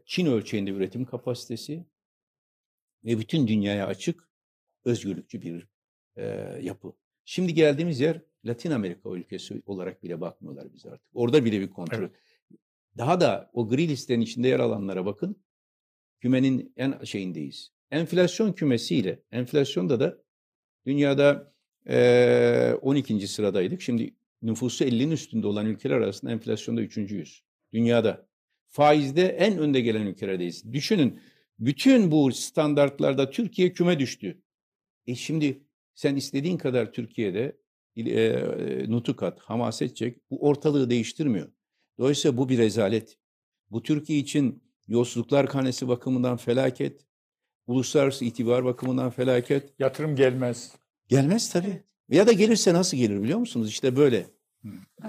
[0.05, 1.85] Çin ölçeğinde üretim kapasitesi
[3.05, 4.29] ve bütün dünyaya açık
[4.85, 5.67] özgürlükçü bir
[6.61, 6.93] yapı.
[7.25, 11.07] Şimdi geldiğimiz yer Latin Amerika ülkesi olarak bile bakmıyorlar biz artık.
[11.13, 11.97] Orada bile bir kontrol.
[11.99, 12.11] Evet.
[12.97, 15.43] Daha da o gri listenin içinde yer alanlara bakın.
[16.19, 17.71] Kümenin en şeyindeyiz.
[17.91, 20.23] Enflasyon kümesiyle, enflasyonda da
[20.85, 21.53] dünyada
[21.87, 23.27] eee 12.
[23.27, 23.81] sıradaydık.
[23.81, 27.43] Şimdi nüfusu 50'nin üstünde olan ülkeler arasında enflasyonda üçüncüyüz.
[27.73, 28.27] Dünyada.
[28.73, 30.73] Faizde en önde gelen ülkelerdeyiz.
[30.73, 31.19] Düşünün
[31.59, 34.41] bütün bu standartlarda Türkiye küme düştü.
[35.07, 35.63] E şimdi
[35.95, 37.57] sen istediğin kadar Türkiye'de
[37.97, 40.31] e, nutuk at, hamaset çek.
[40.31, 41.49] Bu ortalığı değiştirmiyor.
[41.97, 43.17] Dolayısıyla bu bir rezalet.
[43.71, 47.05] Bu Türkiye için yolsuzluklar kanesi bakımından felaket.
[47.67, 49.73] Uluslararası itibar bakımından felaket.
[49.79, 50.71] Yatırım gelmez.
[51.07, 51.67] Gelmez tabii.
[51.67, 51.83] Evet.
[52.09, 53.69] Ya da gelirse nasıl gelir biliyor musunuz?
[53.69, 54.25] İşte böyle.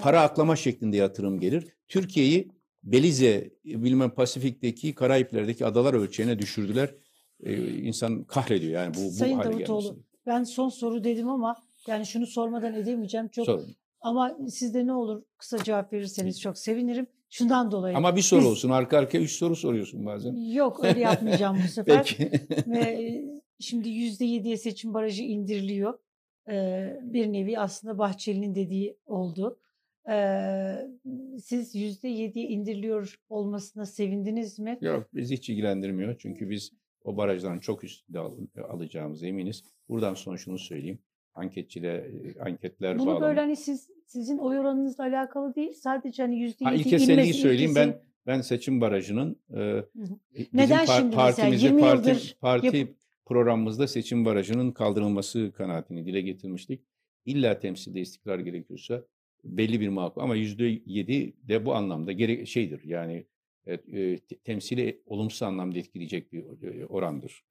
[0.00, 1.66] Para aklama şeklinde yatırım gelir.
[1.88, 2.53] Türkiye'yi
[2.84, 6.94] Belize, bilmem Pasifik'teki, Karayipler'deki adalar ölçeğine düşürdüler.
[7.42, 10.04] Ee, insan kahrediyor yani bu, bu Sayın hale Davutoğlu, gelmesi.
[10.26, 11.56] Ben son soru dedim ama
[11.86, 13.28] yani şunu sormadan edemeyeceğim.
[13.28, 13.76] Çok Sorun.
[14.00, 17.06] ama siz de ne olur kısa cevap verirseniz çok sevinirim.
[17.30, 17.96] Şundan dolayı.
[17.96, 18.70] Ama bir soru Biz- olsun.
[18.70, 20.52] Arka arkaya üç soru soruyorsun bazen.
[20.52, 22.16] Yok öyle yapmayacağım bu sefer.
[22.18, 22.30] Peki.
[22.66, 23.24] Ve e,
[23.60, 25.98] şimdi yüzde yediye seçim barajı indiriliyor.
[26.48, 29.58] Ee, bir nevi aslında Bahçeli'nin dediği oldu.
[30.10, 30.88] Ee,
[31.42, 34.78] siz yüzde yediye indiriliyor olmasına sevindiniz mi?
[34.80, 36.16] Yok bizi hiç ilgilendirmiyor.
[36.18, 36.72] Çünkü biz
[37.04, 38.36] o barajdan çok üstünde al-
[38.68, 39.64] alacağımıza eminiz.
[39.88, 40.98] Buradan sonra şunu söyleyeyim.
[41.34, 42.04] Anketçiler,
[42.40, 45.72] anketler Bunu bağlamında- böyle hani siz sizin oy oranınızla alakalı değil.
[45.72, 50.20] Sadece hani yüzde yedi ilkeselliği inmesi söyleyeyim ilkesi- ben ben seçim barajının e, bizim
[50.52, 52.88] Neden par- şimdi mesela partimizde 20 parti, parti yap-
[53.26, 56.82] programımızda seçim barajının kaldırılması kanaatini dile getirmiştik.
[57.24, 59.04] İlla temsilde istikrar gerekiyorsa
[59.44, 63.26] belli bir makul ama yüzde yedi de bu anlamda gere şeydir yani
[63.66, 63.76] e,
[64.18, 67.44] te- temsili olumsuz anlamda etkileyecek bir e, orandır.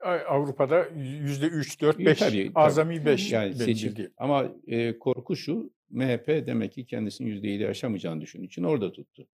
[0.00, 2.18] A- Avrupa'da yüzde üç, dört, beş,
[2.54, 3.54] azami beş Yani
[3.90, 4.12] bildiğim.
[4.16, 9.26] ama e, korku şu MHP demek ki kendisini yüzde yedi aşamayacağını düşündüğü için orada tuttu.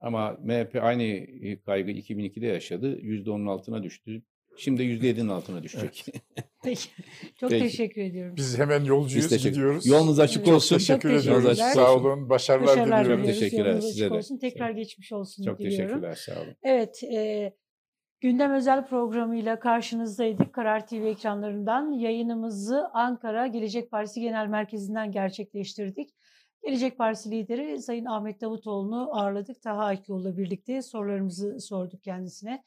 [0.00, 2.98] Ama MHP aynı e, kaygı 2002'de yaşadı.
[3.00, 4.22] Yüzde onun altına düştü.
[4.58, 6.04] Şimdi yüzde yedinin altına düşecek.
[6.64, 6.88] Peki.
[7.40, 7.62] Çok Peki.
[7.64, 8.36] teşekkür ediyorum.
[8.36, 9.86] Biz hemen yolcuyuz, Biz teşekkür- gidiyoruz.
[9.86, 10.48] Yolunuz açık Evet.
[10.56, 10.76] olsun.
[10.76, 11.38] Çok Teşekkür teşekkürler.
[11.38, 11.60] ediyoruz.
[11.60, 12.28] Açık Sağ olun.
[12.30, 13.22] Başarılar, Başarılar diliyorum.
[13.24, 13.40] diliyoruz.
[13.40, 14.16] Teşekkürler, Yolunuz size açık de.
[14.18, 14.38] olsun.
[14.38, 15.86] Tekrar geçmiş olsun Çok diliyorum.
[15.86, 16.14] teşekkürler.
[16.14, 16.54] Sağ olun.
[16.62, 17.52] Evet, e,
[18.20, 20.52] gündem özel programıyla karşınızdaydık.
[20.52, 26.08] Karar TV ekranlarından yayınımızı Ankara Gelecek Partisi Genel Merkezi'nden gerçekleştirdik.
[26.64, 29.62] Gelecek Partisi lideri Sayın Ahmet Davutoğlu'nu ağırladık.
[29.62, 32.62] Taha Akyol'la birlikte sorularımızı sorduk kendisine.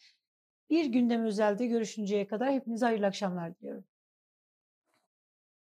[0.72, 3.86] Bir gündem özelde görüşünceye kadar hepinize hayırlı akşamlar diliyorum.